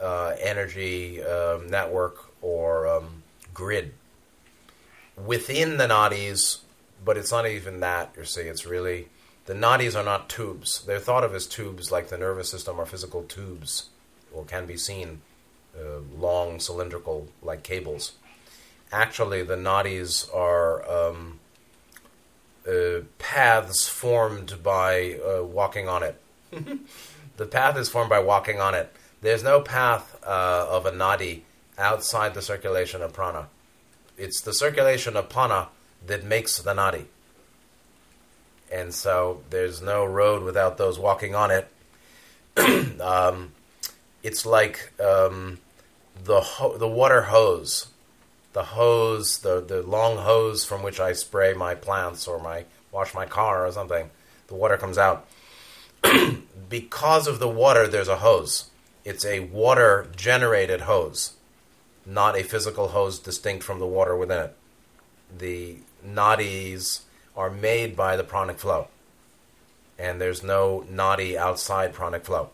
uh, 0.00 0.34
energy 0.40 1.22
uh, 1.22 1.58
network 1.68 2.30
or 2.40 2.88
um, 2.88 3.22
grid 3.52 3.92
within 5.26 5.76
the 5.76 5.86
nadis, 5.86 6.58
but 7.04 7.16
it's 7.16 7.30
not 7.30 7.46
even 7.46 7.80
that. 7.80 8.12
You 8.16 8.24
see, 8.24 8.42
it's 8.42 8.66
really 8.66 9.08
the 9.46 9.54
nadis 9.54 9.98
are 9.98 10.04
not 10.04 10.28
tubes. 10.28 10.84
They're 10.84 10.98
thought 10.98 11.24
of 11.24 11.34
as 11.34 11.46
tubes, 11.46 11.92
like 11.92 12.08
the 12.08 12.18
nervous 12.18 12.50
system 12.50 12.80
are 12.80 12.86
physical 12.86 13.22
tubes, 13.24 13.89
or 14.32 14.44
can 14.44 14.66
be 14.66 14.76
seen 14.76 15.20
uh, 15.76 16.00
long 16.16 16.60
cylindrical 16.60 17.28
like 17.42 17.62
cables. 17.62 18.12
Actually, 18.92 19.42
the 19.42 19.56
nadis 19.56 20.32
are 20.34 20.88
um, 20.90 21.38
uh, 22.68 23.00
paths 23.18 23.88
formed 23.88 24.62
by 24.62 25.14
uh, 25.14 25.42
walking 25.44 25.88
on 25.88 26.02
it. 26.02 26.20
the 27.36 27.46
path 27.46 27.76
is 27.76 27.88
formed 27.88 28.10
by 28.10 28.18
walking 28.18 28.60
on 28.60 28.74
it. 28.74 28.92
There's 29.22 29.44
no 29.44 29.60
path 29.60 30.18
uh, 30.24 30.66
of 30.68 30.86
a 30.86 30.92
nadi 30.92 31.42
outside 31.78 32.34
the 32.34 32.42
circulation 32.42 33.02
of 33.02 33.12
prana. 33.12 33.48
It's 34.18 34.40
the 34.40 34.52
circulation 34.52 35.16
of 35.16 35.28
prana 35.28 35.68
that 36.06 36.24
makes 36.24 36.58
the 36.58 36.74
nadi. 36.74 37.04
And 38.72 38.94
so 38.94 39.42
there's 39.50 39.82
no 39.82 40.04
road 40.04 40.42
without 40.42 40.78
those 40.78 40.98
walking 40.98 41.34
on 41.34 41.50
it. 41.50 41.68
um, 43.00 43.52
it's 44.22 44.44
like 44.44 44.92
um, 45.00 45.58
the 46.24 46.40
ho- 46.40 46.76
the 46.76 46.88
water 46.88 47.22
hose 47.22 47.86
the 48.52 48.64
hose, 48.64 49.38
the, 49.38 49.60
the 49.60 49.82
long 49.82 50.18
hose 50.18 50.64
from 50.64 50.82
which 50.82 50.98
I 50.98 51.12
spray 51.12 51.52
my 51.52 51.74
plants 51.74 52.26
or 52.26 52.40
my 52.40 52.64
wash 52.90 53.14
my 53.14 53.26
car 53.26 53.66
or 53.66 53.72
something, 53.72 54.10
the 54.48 54.54
water 54.54 54.76
comes 54.76 54.98
out. 54.98 55.26
because 56.68 57.28
of 57.28 57.38
the 57.38 57.48
water, 57.48 57.86
there's 57.86 58.08
a 58.08 58.16
hose. 58.16 58.70
It's 59.04 59.24
a 59.24 59.40
water 59.40 60.08
generated 60.16 60.82
hose, 60.82 61.34
not 62.04 62.36
a 62.36 62.42
physical 62.42 62.88
hose 62.88 63.18
distinct 63.18 63.64
from 63.64 63.78
the 63.78 63.86
water 63.86 64.16
within 64.16 64.46
it. 64.46 64.56
The 65.38 65.78
nadis 66.04 67.02
are 67.36 67.50
made 67.50 67.94
by 67.94 68.16
the 68.16 68.24
pranic 68.24 68.58
flow, 68.58 68.88
and 69.98 70.20
there's 70.20 70.42
no 70.42 70.84
nadi 70.90 71.36
outside 71.36 71.92
pranic 71.92 72.24
flow, 72.24 72.50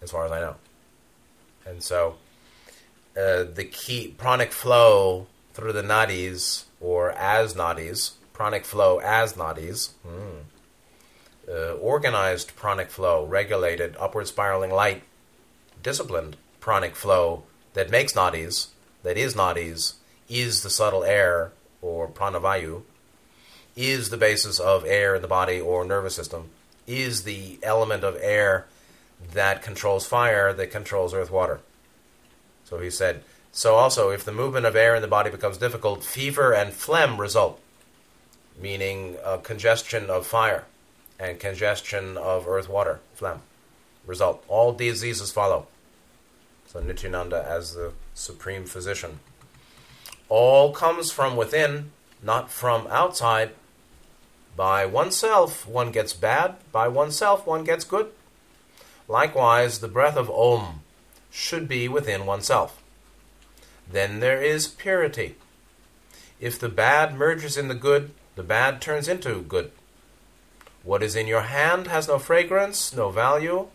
as 0.00 0.12
far 0.12 0.24
as 0.24 0.30
I 0.30 0.40
know. 0.40 0.56
And 1.68 1.82
so 1.82 2.16
uh, 3.16 3.44
the 3.44 3.68
key 3.70 4.14
pranic 4.16 4.52
flow 4.52 5.26
through 5.52 5.72
the 5.72 5.82
nadis 5.82 6.64
or 6.80 7.10
as 7.12 7.54
nadis, 7.54 8.12
pranic 8.32 8.64
flow 8.64 8.98
as 8.98 9.34
nadis, 9.34 9.90
mm, 10.06 10.42
uh, 11.48 11.74
organized 11.74 12.54
pranic 12.56 12.88
flow, 12.88 13.24
regulated, 13.24 13.96
upward 13.98 14.28
spiraling 14.28 14.70
light, 14.70 15.02
disciplined 15.82 16.36
pranic 16.60 16.94
flow 16.94 17.42
that 17.74 17.90
makes 17.90 18.12
nadis, 18.12 18.68
that 19.02 19.16
is 19.16 19.34
nadis, 19.34 19.94
is 20.28 20.62
the 20.62 20.70
subtle 20.70 21.04
air 21.04 21.52
or 21.82 22.08
pranavayu, 22.08 22.82
is 23.76 24.10
the 24.10 24.16
basis 24.16 24.58
of 24.58 24.84
air 24.84 25.16
in 25.16 25.22
the 25.22 25.28
body 25.28 25.60
or 25.60 25.84
nervous 25.84 26.14
system, 26.14 26.50
is 26.86 27.24
the 27.24 27.58
element 27.62 28.04
of 28.04 28.16
air 28.20 28.66
that 29.32 29.62
controls 29.62 30.06
fire, 30.06 30.52
that 30.52 30.70
controls 30.70 31.14
earth 31.14 31.30
water. 31.30 31.60
So 32.64 32.78
he 32.78 32.90
said, 32.90 33.22
so 33.50 33.74
also, 33.74 34.10
if 34.10 34.24
the 34.24 34.32
movement 34.32 34.66
of 34.66 34.76
air 34.76 34.94
in 34.94 35.02
the 35.02 35.08
body 35.08 35.30
becomes 35.30 35.58
difficult, 35.58 36.04
fever 36.04 36.54
and 36.54 36.72
phlegm 36.72 37.20
result, 37.20 37.60
meaning 38.60 39.16
congestion 39.42 40.10
of 40.10 40.26
fire 40.26 40.64
and 41.18 41.40
congestion 41.40 42.16
of 42.16 42.46
earth 42.46 42.68
water, 42.68 43.00
phlegm, 43.14 43.40
result. 44.06 44.44
All 44.48 44.72
diseases 44.72 45.32
follow. 45.32 45.66
So 46.66 46.80
Nityananda 46.80 47.44
as 47.48 47.74
the 47.74 47.92
supreme 48.14 48.64
physician. 48.64 49.20
All 50.28 50.72
comes 50.72 51.10
from 51.10 51.36
within, 51.36 51.90
not 52.22 52.50
from 52.50 52.86
outside. 52.88 53.52
By 54.54 54.84
oneself, 54.86 55.66
one 55.66 55.90
gets 55.90 56.12
bad. 56.12 56.56
By 56.70 56.88
oneself, 56.88 57.46
one 57.46 57.64
gets 57.64 57.84
good. 57.84 58.10
Likewise, 59.08 59.78
the 59.78 59.88
breath 59.88 60.16
of 60.16 60.30
Om 60.30 60.82
should 61.30 61.66
be 61.66 61.88
within 61.88 62.26
oneself. 62.26 62.82
Then 63.90 64.20
there 64.20 64.42
is 64.42 64.68
purity. 64.68 65.36
If 66.38 66.58
the 66.58 66.68
bad 66.68 67.14
merges 67.14 67.56
in 67.56 67.68
the 67.68 67.74
good, 67.74 68.10
the 68.36 68.42
bad 68.42 68.80
turns 68.80 69.08
into 69.08 69.40
good. 69.40 69.72
What 70.84 71.02
is 71.02 71.16
in 71.16 71.26
your 71.26 71.42
hand 71.42 71.86
has 71.88 72.06
no 72.06 72.18
fragrance, 72.18 72.94
no 72.94 73.10
value, 73.10 73.68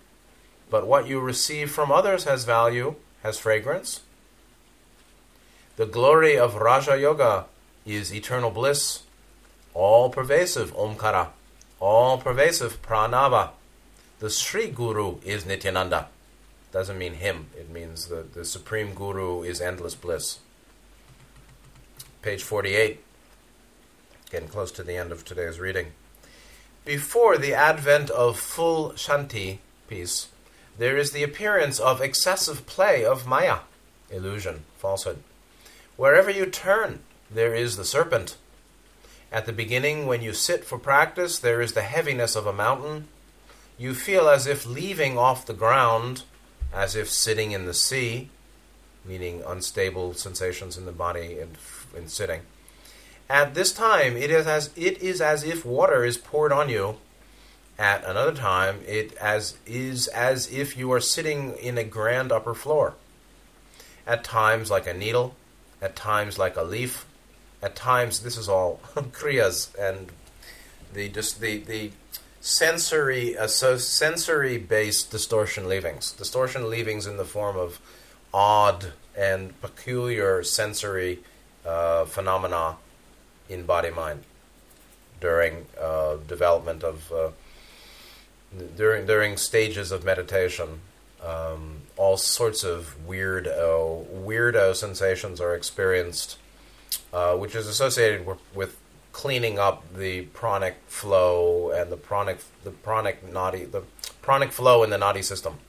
but 0.70 0.88
what 0.88 1.08
you 1.08 1.20
receive 1.20 1.72
from 1.72 1.92
others 1.92 2.24
has 2.24 2.46
value, 2.46 2.96
has 3.24 3.38
fragrance. 3.38 4.02
The 5.76 5.86
glory 5.86 6.38
of 6.38 6.56
Raja 6.56 6.98
Yoga 6.98 7.46
is 7.86 8.14
eternal 8.14 8.52
bliss, 8.52 9.04
all 9.74 10.10
pervasive 10.10 10.74
Omkara, 10.76 11.30
all 11.80 12.18
pervasive 12.18 12.82
Pranava. 12.82 13.50
The 14.24 14.30
Sri 14.30 14.70
Guru 14.70 15.18
is 15.26 15.46
Nityananda 15.46 16.08
doesn't 16.72 16.98
mean 16.98 17.16
him. 17.16 17.48
It 17.58 17.70
means 17.70 18.08
the, 18.08 18.24
the 18.24 18.46
supreme 18.46 18.94
guru 18.94 19.42
is 19.42 19.60
endless 19.60 19.96
bliss. 19.96 20.40
Page 22.22 22.42
48, 22.42 23.04
getting 24.32 24.48
close 24.48 24.72
to 24.72 24.82
the 24.82 24.96
end 24.96 25.12
of 25.12 25.26
today's 25.26 25.60
reading. 25.60 25.88
Before 26.86 27.38
the 27.38 27.54
advent 27.54 28.10
of 28.12 28.40
full 28.40 28.92
shanti, 28.92 29.58
peace, 29.90 30.30
there 30.78 30.96
is 30.96 31.12
the 31.12 31.24
appearance 31.24 31.82
of 31.82 32.00
excessive 32.00 32.66
play 32.66 33.04
of 33.04 33.28
maya, 33.28 33.58
illusion, 34.10 34.64
falsehood. 34.78 35.22
Wherever 35.98 36.32
you 36.32 36.46
turn, 36.46 37.02
there 37.30 37.54
is 37.54 37.76
the 37.76 37.84
serpent. 37.84 38.38
At 39.34 39.46
the 39.46 39.52
beginning, 39.52 40.08
when 40.08 40.22
you 40.22 40.32
sit 40.32 40.64
for 40.64 40.78
practice, 40.78 41.38
there 41.38 41.62
is 41.62 41.74
the 41.74 41.82
heaviness 41.82 42.38
of 42.38 42.48
a 42.48 42.54
mountain. 42.54 43.10
You 43.78 43.94
feel 43.94 44.30
as 44.30 44.48
if 44.48 44.66
leaving 44.66 45.18
off 45.18 45.46
the 45.46 45.54
ground, 45.54 46.24
as 46.74 46.96
if 46.96 47.10
sitting 47.10 47.52
in 47.52 47.66
the 47.66 47.74
sea, 47.74 48.30
meaning 49.06 49.44
unstable 49.46 50.14
sensations 50.14 50.78
in 50.78 50.86
the 50.86 50.92
body 50.92 51.40
and 51.40 51.58
in 51.96 52.08
sitting. 52.08 52.42
At 53.30 53.54
this 53.54 53.72
time, 53.72 54.16
it 54.18 54.30
is 54.30 54.48
as 54.48 54.70
it 54.76 55.02
is 55.02 55.22
as 55.22 55.44
if 55.44 55.66
water 55.66 56.04
is 56.04 56.18
poured 56.18 56.52
on 56.52 56.70
you. 56.70 56.98
At 57.80 58.06
another 58.06 58.34
time, 58.34 58.82
it 58.86 59.14
as 59.16 59.58
is 59.66 60.08
as 60.10 60.52
if 60.52 60.78
you 60.78 60.92
are 60.92 61.00
sitting 61.00 61.54
in 61.54 61.78
a 61.78 61.84
grand 61.84 62.32
upper 62.32 62.54
floor. 62.54 62.94
At 64.06 64.24
times, 64.24 64.70
like 64.70 64.86
a 64.86 64.94
needle. 64.94 65.36
At 65.82 65.96
times, 65.96 66.38
like 66.38 66.56
a 66.56 66.64
leaf. 66.64 67.06
At 67.62 67.76
times, 67.76 68.20
this 68.20 68.38
is 68.38 68.48
all 68.48 68.80
kriyas 68.96 69.74
and 69.80 70.12
the 70.94 71.10
just 71.10 71.42
the 71.42 71.58
the 71.60 71.92
sensory 72.44 73.38
uh, 73.38 73.48
so 73.48 73.78
sensory 73.78 74.58
based 74.58 75.10
distortion 75.10 75.70
leavings. 75.70 76.12
Distortion 76.12 76.70
leavings 76.70 77.08
in 77.08 77.16
the 77.16 77.26
form 77.26 77.56
of 77.56 77.80
odd 78.34 78.92
and 79.16 79.60
peculiar 79.62 80.44
sensory 80.44 81.20
uh, 81.66 82.04
phenomena 82.04 82.76
in 83.48 83.66
body 83.66 83.90
mind 83.90 84.24
during 85.22 85.66
uh, 85.82 86.18
development 86.28 86.84
of 86.84 87.12
uh, 87.14 87.30
during 88.76 89.06
during 89.06 89.38
stages 89.38 89.92
of 89.92 90.04
meditation. 90.04 90.82
Um, 91.24 91.84
all 91.96 92.18
sorts 92.18 92.66
of 92.66 92.98
weirdo 93.08 94.06
weirdo 94.26 94.76
sensations 94.76 95.40
are 95.40 95.56
experienced, 95.56 96.38
uh, 97.14 97.38
which 97.38 97.56
is 97.56 97.68
associated 97.68 98.26
with, 98.26 98.40
with, 98.54 98.78
cleaning 99.14 99.58
up 99.58 99.94
the 99.94 100.24
pranic 100.34 100.76
flow 100.88 101.72
and 101.72 101.90
the 101.92 101.98
pranic 101.98 102.40
the 102.64 102.72
pranic 102.72 103.26
nadi 103.32 103.72
the 103.72 103.84
pranic 104.22 104.52
flow 104.52 104.84
in 104.84 104.90
the 104.90 104.98
nadi 104.98 105.24
system. 105.24 105.60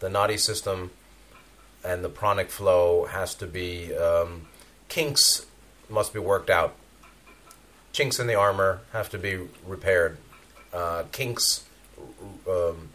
The 0.00 0.08
nadi 0.08 0.38
system 0.38 0.90
and 1.82 2.04
the 2.04 2.08
pranic 2.10 2.50
flow 2.50 3.06
has 3.06 3.34
to 3.36 3.46
be 3.46 3.94
um, 3.94 4.48
kinks 4.88 5.46
must 5.88 6.12
be 6.12 6.18
worked 6.18 6.50
out. 6.50 6.74
Chinks 7.92 8.20
in 8.20 8.26
the 8.26 8.34
armor 8.34 8.80
have 8.92 9.08
to 9.10 9.18
be 9.18 9.48
repaired. 9.66 10.18
Uh, 10.72 11.04
kinks, 11.10 11.64
um, 12.48 12.90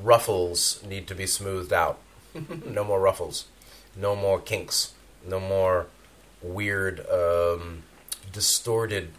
ruffles 0.00 0.82
need 0.86 1.06
to 1.08 1.14
be 1.14 1.26
smoothed 1.26 1.72
out. 1.72 1.98
no 2.66 2.84
more 2.84 3.00
ruffles. 3.00 3.46
No 3.94 4.16
more 4.16 4.40
kinks. 4.40 4.94
No 5.26 5.38
more 5.38 5.86
weird, 6.40 7.06
um, 7.10 7.82
distorted 8.32 9.10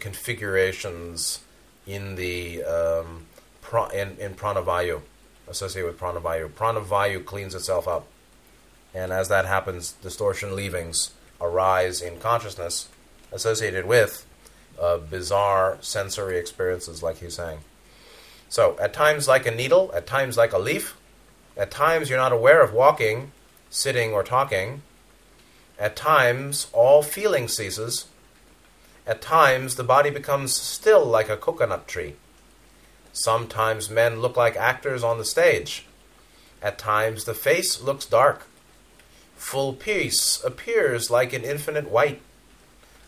configurations 0.00 1.40
in 1.86 2.16
the 2.16 2.62
um, 2.64 3.26
pra- 3.60 3.92
in, 3.94 4.16
in 4.18 4.34
pranavayu 4.34 5.00
associated 5.48 5.90
with 5.90 6.00
pranavayu. 6.00 6.48
Pranavayu 6.48 7.24
cleans 7.24 7.54
itself 7.54 7.86
up. 7.86 8.06
And 8.94 9.12
as 9.12 9.28
that 9.28 9.44
happens, 9.44 9.92
distortion 9.92 10.54
leavings 10.54 11.12
arise 11.40 12.00
in 12.00 12.18
consciousness 12.20 12.88
associated 13.32 13.86
with 13.86 14.24
uh, 14.80 14.98
bizarre 14.98 15.78
sensory 15.80 16.38
experiences, 16.38 17.02
like 17.02 17.18
he's 17.18 17.34
saying. 17.34 17.58
So, 18.48 18.76
at 18.80 18.92
times 18.92 19.26
like 19.26 19.46
a 19.46 19.50
needle, 19.50 19.90
at 19.94 20.06
times 20.06 20.36
like 20.36 20.52
a 20.52 20.58
leaf, 20.58 20.96
at 21.56 21.70
times 21.70 22.08
you're 22.08 22.18
not 22.18 22.32
aware 22.32 22.62
of 22.62 22.72
walking, 22.72 23.32
sitting, 23.70 24.12
or 24.12 24.22
talking. 24.22 24.82
At 25.78 25.96
times, 25.96 26.68
all 26.72 27.02
feeling 27.02 27.48
ceases. 27.48 28.06
At 29.06 29.20
times, 29.20 29.76
the 29.76 29.84
body 29.84 30.10
becomes 30.10 30.54
still 30.54 31.04
like 31.04 31.28
a 31.28 31.36
coconut 31.36 31.86
tree. 31.86 32.14
Sometimes 33.12 33.90
men 33.90 34.20
look 34.20 34.36
like 34.36 34.56
actors 34.56 35.04
on 35.04 35.18
the 35.18 35.24
stage. 35.24 35.86
At 36.62 36.78
times, 36.78 37.24
the 37.24 37.34
face 37.34 37.80
looks 37.80 38.06
dark. 38.06 38.46
Full 39.36 39.74
peace 39.74 40.42
appears 40.42 41.10
like 41.10 41.32
an 41.32 41.44
infinite 41.44 41.90
white, 41.90 42.22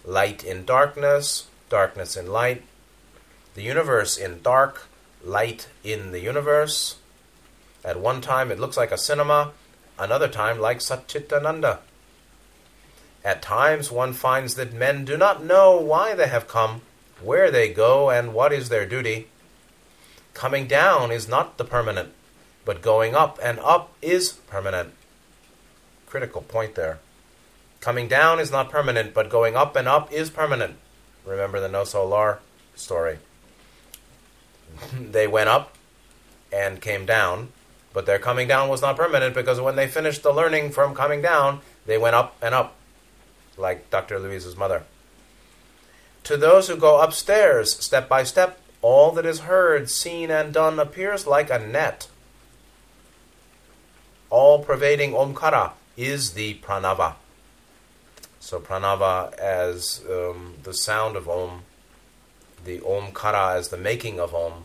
light 0.04 0.44
in 0.44 0.66
darkness, 0.66 1.48
darkness 1.70 2.16
in 2.16 2.26
light, 2.26 2.62
the 3.54 3.62
universe 3.62 4.18
in 4.18 4.42
dark, 4.42 4.86
light 5.24 5.68
in 5.82 6.12
the 6.12 6.20
universe. 6.20 6.96
At 7.82 7.98
one 7.98 8.20
time 8.20 8.52
it 8.52 8.60
looks 8.60 8.76
like 8.76 8.92
a 8.92 8.98
cinema, 8.98 9.52
another 9.98 10.28
time 10.28 10.60
like 10.60 10.80
Satchitananda. 10.80 11.78
At 13.26 13.42
times 13.42 13.90
one 13.90 14.14
finds 14.14 14.54
that 14.54 14.72
men 14.72 15.04
do 15.04 15.18
not 15.18 15.44
know 15.44 15.76
why 15.78 16.14
they 16.14 16.28
have 16.28 16.48
come, 16.48 16.80
where 17.20 17.50
they 17.50 17.68
go, 17.68 18.08
and 18.08 18.32
what 18.32 18.52
is 18.52 18.70
their 18.70 18.86
duty. 18.86 19.26
Coming 20.32 20.66
down 20.66 21.10
is 21.10 21.28
not 21.28 21.58
the 21.58 21.64
permanent, 21.64 22.12
but 22.64 22.80
going 22.80 23.14
up 23.14 23.38
and 23.42 23.58
up 23.58 23.92
is 24.00 24.32
permanent 24.32 24.94
critical 26.16 26.40
point 26.40 26.74
there. 26.76 26.98
Coming 27.80 28.08
down 28.08 28.40
is 28.40 28.50
not 28.50 28.70
permanent, 28.70 29.12
but 29.12 29.28
going 29.28 29.54
up 29.54 29.76
and 29.76 29.86
up 29.86 30.10
is 30.10 30.30
permanent. 30.30 30.76
Remember 31.26 31.60
the 31.60 31.68
No 31.68 31.84
Solar 31.84 32.38
story. 32.74 33.18
they 34.98 35.26
went 35.26 35.50
up 35.50 35.74
and 36.50 36.80
came 36.80 37.04
down, 37.04 37.48
but 37.92 38.06
their 38.06 38.18
coming 38.18 38.48
down 38.48 38.70
was 38.70 38.80
not 38.80 38.96
permanent 38.96 39.34
because 39.34 39.60
when 39.60 39.76
they 39.76 39.88
finished 39.88 40.22
the 40.22 40.32
learning 40.32 40.70
from 40.70 40.94
coming 40.94 41.20
down, 41.20 41.60
they 41.84 41.98
went 41.98 42.14
up 42.14 42.34
and 42.40 42.54
up, 42.54 42.74
like 43.56 43.90
Dr. 43.90 44.18
Louise's 44.18 44.56
mother. 44.56 44.84
To 46.24 46.36
those 46.36 46.68
who 46.68 46.76
go 46.76 47.00
upstairs, 47.00 47.76
step 47.76 48.08
by 48.08 48.24
step, 48.24 48.58
all 48.82 49.12
that 49.12 49.26
is 49.26 49.40
heard, 49.40 49.90
seen, 49.90 50.30
and 50.30 50.52
done 50.52 50.78
appears 50.78 51.26
like 51.26 51.50
a 51.50 51.58
net. 51.58 52.08
All 54.28 54.62
pervading 54.64 55.12
Omkara 55.12 55.72
is 55.96 56.32
the 56.32 56.54
pranava. 56.54 57.14
So 58.46 58.60
pranava 58.60 59.34
as 59.34 60.04
um, 60.08 60.54
the 60.62 60.72
sound 60.72 61.16
of 61.16 61.28
om, 61.28 61.62
the 62.64 62.78
omkara 62.78 63.56
as 63.56 63.70
the 63.70 63.76
making 63.76 64.20
of 64.20 64.36
om. 64.36 64.64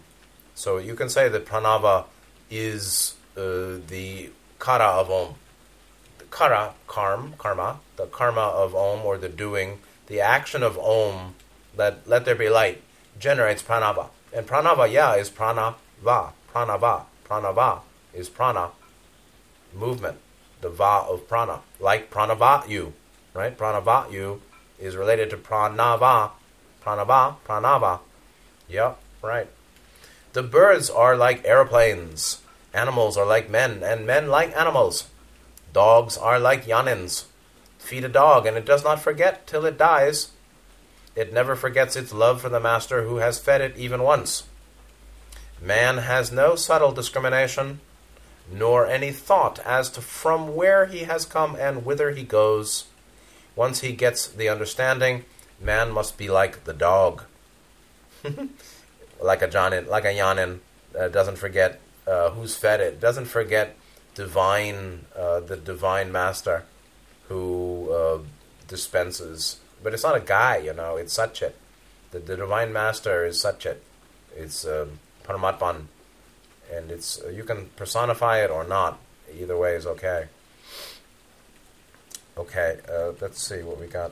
So 0.54 0.78
you 0.78 0.94
can 0.94 1.10
say 1.10 1.30
that 1.30 1.48
pranava 1.48 2.06
is 2.52 3.16
uh, 3.36 3.80
the 3.88 4.30
kara 4.60 4.86
of 4.86 5.10
om. 5.10 5.34
Kara, 6.32 6.74
karm, 6.88 7.38
karma, 7.38 7.80
the 7.98 8.08
karma 8.08 8.42
of 8.42 8.74
om 8.74 9.06
or 9.06 9.18
the 9.18 9.30
doing, 9.30 9.80
the 10.08 10.20
action 10.20 10.64
of 10.64 10.78
om, 10.80 11.36
that 11.76 12.08
let 12.08 12.26
there 12.26 12.36
be 12.36 12.50
light, 12.50 12.82
generates 13.20 13.62
pranava. 13.62 14.08
And 14.34 14.48
pranava, 14.48 14.92
yeah, 14.92 15.16
is 15.16 15.30
pranava, 15.30 15.76
pranava, 16.04 17.04
pranava 17.28 17.82
is 18.14 18.30
prana, 18.30 18.72
movement 19.74 20.18
the 20.62 20.70
va 20.70 21.06
of 21.10 21.28
prana, 21.28 21.60
like 21.80 22.12
pranavayu, 22.12 22.94
right? 23.34 23.58
Pranavayu 23.58 24.40
is 24.80 24.96
related 24.96 25.30
to 25.32 25.38
pranava, 25.38 26.32
pranava, 26.84 27.36
pranava. 27.46 28.00
Yep, 28.70 29.00
right. 29.22 29.48
The 30.34 30.44
birds 30.44 30.90
are 30.90 31.18
like 31.18 31.44
aeroplanes, 31.44 32.42
animals 32.74 33.18
are 33.18 33.26
like 33.26 33.50
men, 33.50 33.84
and 33.84 34.06
men 34.06 34.28
like 34.28 34.56
animals. 34.56 35.08
Dogs 35.74 36.18
are 36.18 36.40
like 36.40 36.66
yanins. 36.66 37.26
Feed 37.78 38.04
a 38.04 38.10
dog, 38.10 38.46
and 38.46 38.58
it 38.58 38.66
does 38.66 38.84
not 38.84 39.02
forget 39.02 39.48
till 39.48 39.66
it 39.66 39.78
dies. 39.78 40.32
It 41.16 41.34
never 41.34 41.56
forgets 41.56 41.96
its 41.96 42.14
love 42.14 42.42
for 42.42 42.50
the 42.50 42.60
master 42.60 43.04
who 43.04 43.18
has 43.18 43.40
fed 43.40 43.62
it 43.62 43.78
even 43.78 44.04
once. 44.04 44.44
Man 45.62 45.98
has 45.98 46.32
no 46.32 46.56
subtle 46.56 46.92
discrimination 46.92 47.82
nor 48.52 48.86
any 48.86 49.12
thought 49.12 49.60
as 49.60 49.90
to 49.92 50.02
from 50.02 50.56
where 50.56 50.86
he 50.86 51.00
has 51.00 51.26
come 51.26 51.56
and 51.56 51.86
whither 51.86 52.12
he 52.12 52.24
goes. 52.24 52.86
Once 53.56 53.82
he 53.82 53.94
gets 53.94 54.28
the 54.28 54.50
understanding, 54.50 55.26
man 55.60 55.92
must 55.92 56.18
be 56.18 56.30
like 56.30 56.64
the 56.64 56.74
dog, 56.74 57.24
like 59.22 59.42
a 59.42 59.48
Janin, 59.48 59.88
like 59.88 60.06
a 60.06 60.14
Yanin, 60.14 60.60
uh, 60.98 61.08
doesn't 61.10 61.38
forget 61.38 61.80
uh, 62.08 62.32
who's 62.32 62.56
fed 62.56 62.80
it, 62.80 63.00
doesn't 63.00 63.26
forget 63.26 63.78
divine, 64.16 65.06
uh, 65.16 65.40
the 65.40 65.58
divine 65.58 66.12
master 66.12 66.66
who 67.28 67.92
uh, 67.92 68.20
dispenses. 68.68 69.60
But 69.84 69.94
it's 69.94 70.04
not 70.04 70.16
a 70.16 70.20
guy, 70.20 70.58
you 70.58 70.74
know. 70.74 70.98
It's 70.98 71.18
Satchit. 71.18 71.54
The, 72.12 72.20
the 72.20 72.38
divine 72.38 72.72
master 72.72 73.26
is 73.26 73.42
Satchit. 73.42 73.78
It's 74.36 74.66
um, 74.66 75.00
Paramatman 75.24 75.88
and 76.72 76.90
it's 76.90 77.22
uh, 77.22 77.30
you 77.30 77.44
can 77.44 77.68
personify 77.76 78.44
it 78.44 78.50
or 78.50 78.64
not. 78.64 79.00
Either 79.34 79.58
way 79.58 79.76
is 79.76 79.86
okay. 79.86 80.28
Okay, 82.38 82.80
uh, 82.90 83.12
let's 83.20 83.42
see 83.42 83.62
what 83.62 83.80
we 83.80 83.88
got. 83.88 84.12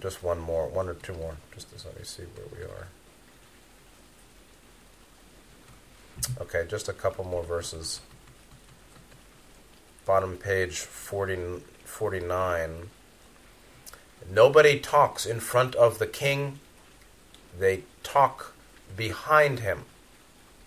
Just 0.00 0.22
one 0.22 0.40
more, 0.40 0.68
one 0.68 0.88
or 0.88 0.94
two 0.94 1.14
more, 1.14 1.36
just 1.54 1.76
to 1.76 1.86
let 1.86 1.98
me 1.98 2.04
see 2.04 2.22
where 2.22 2.46
we 2.58 2.64
are. 2.64 2.88
Okay, 6.40 6.66
just 6.68 6.88
a 6.88 6.92
couple 6.92 7.24
more 7.24 7.42
verses. 7.42 8.00
Bottom 10.06 10.36
page 10.36 10.78
40, 10.78 11.62
49. 11.84 12.90
Nobody 14.30 14.78
talks 14.78 15.26
in 15.26 15.40
front 15.40 15.74
of 15.74 15.98
the 15.98 16.06
king, 16.06 16.60
they 17.58 17.82
talk 18.04 18.54
behind 18.96 19.58
him 19.58 19.84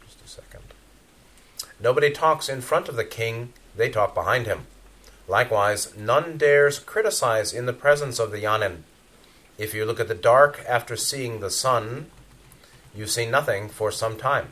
Just 0.06 0.22
a 0.26 0.28
second. 0.28 0.64
Nobody 1.80 2.12
talks 2.12 2.50
in 2.50 2.60
front 2.60 2.90
of 2.90 2.98
the 2.98 3.06
king, 3.06 3.54
they 3.78 3.88
talk 3.88 4.14
behind 4.14 4.46
him. 4.46 4.68
Likewise, 5.26 5.96
none 5.96 6.38
dares 6.38 6.78
criticize 6.78 7.54
in 7.54 7.66
the 7.66 7.72
presence 7.72 8.20
of 8.20 8.32
the 8.32 8.44
Yanin. 8.44 8.80
If 9.58 9.74
you 9.74 9.86
look 9.86 10.02
at 10.02 10.10
the 10.10 10.16
dark 10.16 10.62
after 10.68 10.98
seeing 10.98 11.40
the 11.40 11.50
sun, 11.50 12.12
you 12.94 13.08
see 13.08 13.26
nothing 13.26 13.70
for 13.70 13.90
some 13.90 14.18
time. 14.18 14.50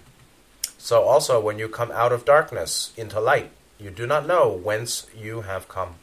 So 0.78 1.02
also, 1.04 1.42
when 1.42 1.60
you 1.60 1.68
come 1.68 1.92
out 1.92 2.14
of 2.14 2.24
darkness 2.24 2.94
into 2.96 3.20
light, 3.20 3.52
you 3.80 3.90
do 3.90 4.08
not 4.08 4.26
know 4.26 4.50
whence 4.50 5.08
you 5.16 5.42
have 5.42 5.68
come. 5.68 5.96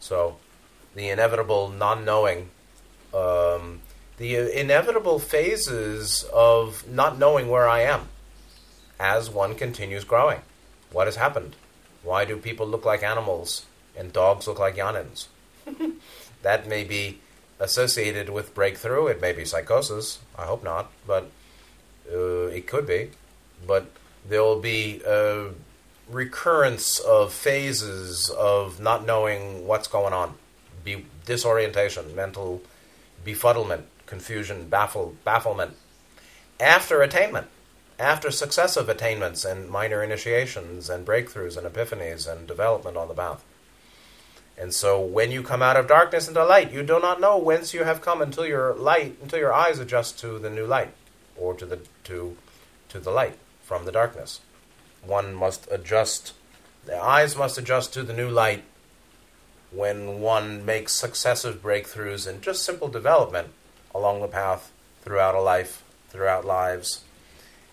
So, 0.00 0.36
the 0.94 1.08
inevitable 1.08 1.68
non 1.68 2.04
knowing, 2.04 2.50
um, 3.14 3.80
the 4.16 4.58
inevitable 4.58 5.18
phases 5.18 6.24
of 6.32 6.88
not 6.88 7.18
knowing 7.18 7.48
where 7.48 7.68
I 7.68 7.80
am 7.80 8.08
as 9.00 9.30
one 9.30 9.54
continues 9.54 10.04
growing. 10.04 10.40
What 10.92 11.06
has 11.06 11.16
happened? 11.16 11.56
Why 12.02 12.24
do 12.24 12.36
people 12.36 12.66
look 12.66 12.84
like 12.84 13.02
animals 13.02 13.66
and 13.96 14.12
dogs 14.12 14.46
look 14.46 14.58
like 14.58 14.76
jnanis? 14.76 15.26
that 16.42 16.68
may 16.68 16.84
be 16.84 17.18
associated 17.60 18.30
with 18.30 18.54
breakthrough. 18.54 19.06
It 19.06 19.20
may 19.20 19.32
be 19.32 19.44
psychosis. 19.44 20.18
I 20.36 20.44
hope 20.44 20.62
not, 20.64 20.90
but 21.06 21.30
uh, 22.12 22.46
it 22.46 22.66
could 22.66 22.86
be. 22.86 23.10
But 23.66 23.90
there 24.28 24.42
will 24.42 24.60
be 24.60 25.02
a 25.06 25.50
recurrence 26.10 26.98
of 26.98 27.32
phases 27.32 28.30
of 28.30 28.80
not 28.80 29.04
knowing 29.04 29.66
what's 29.66 29.88
going 29.88 30.12
on, 30.12 30.34
be 30.84 31.06
disorientation, 31.26 32.14
mental 32.14 32.62
befuddlement, 33.24 33.82
confusion, 34.06 34.68
baffle, 34.68 35.14
bafflement. 35.24 35.72
After 36.58 37.02
attainment, 37.02 37.46
after 37.98 38.30
successive 38.30 38.88
attainments 38.88 39.44
and 39.44 39.68
minor 39.68 40.02
initiations 40.02 40.88
and 40.88 41.06
breakthroughs 41.06 41.56
and 41.56 41.66
epiphanies 41.66 42.30
and 42.30 42.46
development 42.46 42.96
on 42.96 43.08
the 43.08 43.14
path. 43.14 43.44
And 44.56 44.74
so 44.74 45.00
when 45.00 45.30
you 45.30 45.42
come 45.42 45.62
out 45.62 45.76
of 45.76 45.86
darkness 45.86 46.26
into 46.26 46.44
light, 46.44 46.72
you 46.72 46.82
do 46.82 46.98
not 46.98 47.20
know 47.20 47.38
whence 47.38 47.74
you 47.74 47.84
have 47.84 48.00
come 48.00 48.20
until 48.20 48.46
your 48.46 48.74
light 48.74 49.16
until 49.22 49.38
your 49.38 49.52
eyes 49.52 49.78
adjust 49.78 50.18
to 50.20 50.38
the 50.38 50.50
new 50.50 50.66
light 50.66 50.92
or 51.36 51.54
to 51.54 51.64
the 51.64 51.80
to 52.04 52.36
to 52.88 52.98
the 52.98 53.10
light 53.10 53.38
from 53.62 53.84
the 53.84 53.92
darkness. 53.92 54.40
One 55.04 55.34
must 55.34 55.68
adjust 55.70 56.34
the 56.84 56.98
eyes 56.98 57.36
must 57.36 57.58
adjust 57.58 57.92
to 57.94 58.02
the 58.02 58.14
new 58.14 58.30
light 58.30 58.64
when 59.70 60.20
one 60.20 60.64
makes 60.64 60.94
successive 60.94 61.62
breakthroughs 61.62 62.26
and 62.26 62.40
just 62.40 62.64
simple 62.64 62.88
development 62.88 63.48
along 63.94 64.22
the 64.22 64.28
path 64.28 64.72
throughout 65.02 65.34
a 65.34 65.40
life, 65.40 65.82
throughout 66.08 66.46
lives 66.46 67.02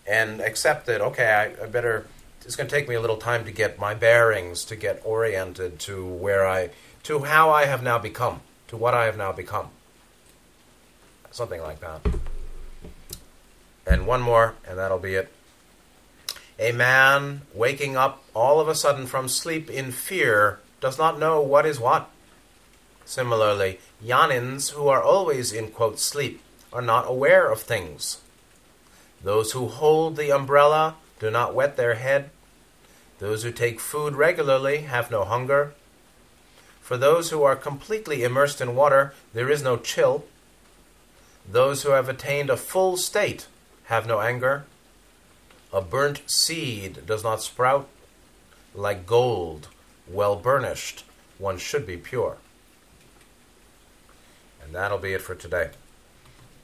and 0.07 0.41
accept 0.41 0.86
that 0.86 1.01
okay, 1.01 1.55
I, 1.59 1.63
I 1.63 1.67
better. 1.67 2.05
It's 2.43 2.55
going 2.55 2.69
to 2.69 2.76
take 2.76 2.88
me 2.88 2.93
a 2.93 3.01
little 3.01 3.17
time 3.17 3.43
to 3.45 3.51
get 3.51 3.80
my 3.80 3.95
bearings, 3.95 4.65
to 4.65 4.76
get 4.76 5.01
oriented 5.03 5.80
to 5.80 6.05
where 6.05 6.45
I, 6.47 6.69
to 7.03 7.23
how 7.23 7.49
I 7.49 7.65
have 7.65 7.82
now 7.82 7.97
become, 7.97 8.41
to 8.67 8.78
what 8.78 8.93
I 8.93 9.05
have 9.05 9.17
now 9.17 9.32
become. 9.32 9.69
Something 11.32 11.61
like 11.61 11.80
that. 11.80 12.05
And 13.88 14.05
one 14.05 14.21
more, 14.21 14.53
and 14.67 14.78
that'll 14.78 14.99
be 14.99 15.15
it. 15.15 15.32
A 16.58 16.72
man 16.72 17.41
waking 17.53 17.97
up 17.97 18.24
all 18.34 18.62
of 18.62 18.68
a 18.68 18.76
sudden 18.76 19.08
from 19.08 19.28
sleep 19.28 19.70
in 19.70 19.91
fear 19.91 20.60
does 20.80 20.97
not 20.97 21.20
know 21.20 21.41
what 21.41 21.66
is 21.66 21.80
what. 21.80 22.10
Similarly, 23.03 23.80
jnanis 24.03 24.72
who 24.72 24.88
are 24.88 25.03
always 25.03 25.51
in 25.51 25.70
quote 25.70 25.99
sleep 25.99 26.41
are 26.72 26.82
not 26.82 27.08
aware 27.08 27.51
of 27.51 27.62
things. 27.62 28.22
Those 29.22 29.51
who 29.51 29.68
hold 29.68 30.16
the 30.16 30.32
umbrella 30.32 30.95
do 31.20 31.30
not 31.30 31.53
wet 31.53 31.78
their 31.78 31.95
head. 31.95 32.30
Those 33.20 33.43
who 33.43 33.51
take 33.51 33.80
food 33.80 34.16
regularly 34.16 34.80
have 34.82 35.12
no 35.12 35.24
hunger. 35.24 35.74
For 36.82 36.97
those 36.97 37.32
who 37.32 37.43
are 37.43 37.56
completely 37.56 38.24
immersed 38.24 38.62
in 38.62 38.76
water, 38.76 39.14
there 39.34 39.49
is 39.49 39.64
no 39.64 39.78
chill. 39.78 40.26
Those 41.49 41.84
who 41.84 41.91
have 41.91 42.08
attained 42.08 42.49
a 42.49 42.58
full 42.58 42.97
state 42.97 43.47
have 43.86 44.08
no 44.08 44.22
anger. 44.22 44.66
A 45.76 45.82
burnt 45.82 46.21
seed 46.26 47.05
does 47.05 47.21
not 47.21 47.41
sprout. 47.41 47.89
Like 48.73 49.05
gold, 49.05 49.67
well 50.07 50.38
burnished, 50.38 51.03
one 51.38 51.57
should 51.57 51.86
be 51.86 51.97
pure. 51.97 52.38
And 54.63 54.73
that'll 54.73 54.99
be 54.99 55.11
it 55.11 55.21
for 55.21 55.36
today. 55.36 55.71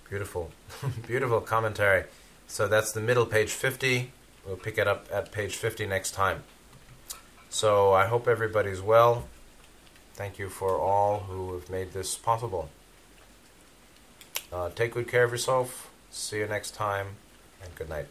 Beautiful, 0.09 0.51
beautiful 1.07 1.41
commentary. 1.41 2.05
So 2.47 2.69
that's 2.69 2.93
the 2.93 3.01
middle 3.01 3.25
page 3.25 3.49
50. 3.49 4.13
We'll 4.47 4.55
pick 4.55 4.77
it 4.77 4.87
up 4.87 5.07
at 5.11 5.33
page 5.33 5.57
50 5.57 5.87
next 5.87 6.11
time. 6.11 6.43
So 7.49 7.91
I 7.91 8.05
hope 8.05 8.29
everybody's 8.29 8.81
well. 8.81 9.27
Thank 10.13 10.39
you 10.39 10.47
for 10.47 10.77
all 10.77 11.19
who 11.19 11.53
have 11.53 11.69
made 11.69 11.91
this 11.91 12.15
possible. 12.15 12.69
Uh, 14.53 14.69
take 14.69 14.93
good 14.93 15.09
care 15.09 15.25
of 15.25 15.31
yourself. 15.31 15.91
See 16.11 16.37
you 16.37 16.47
next 16.47 16.75
time, 16.75 17.07
and 17.61 17.75
good 17.75 17.89
night. 17.89 18.07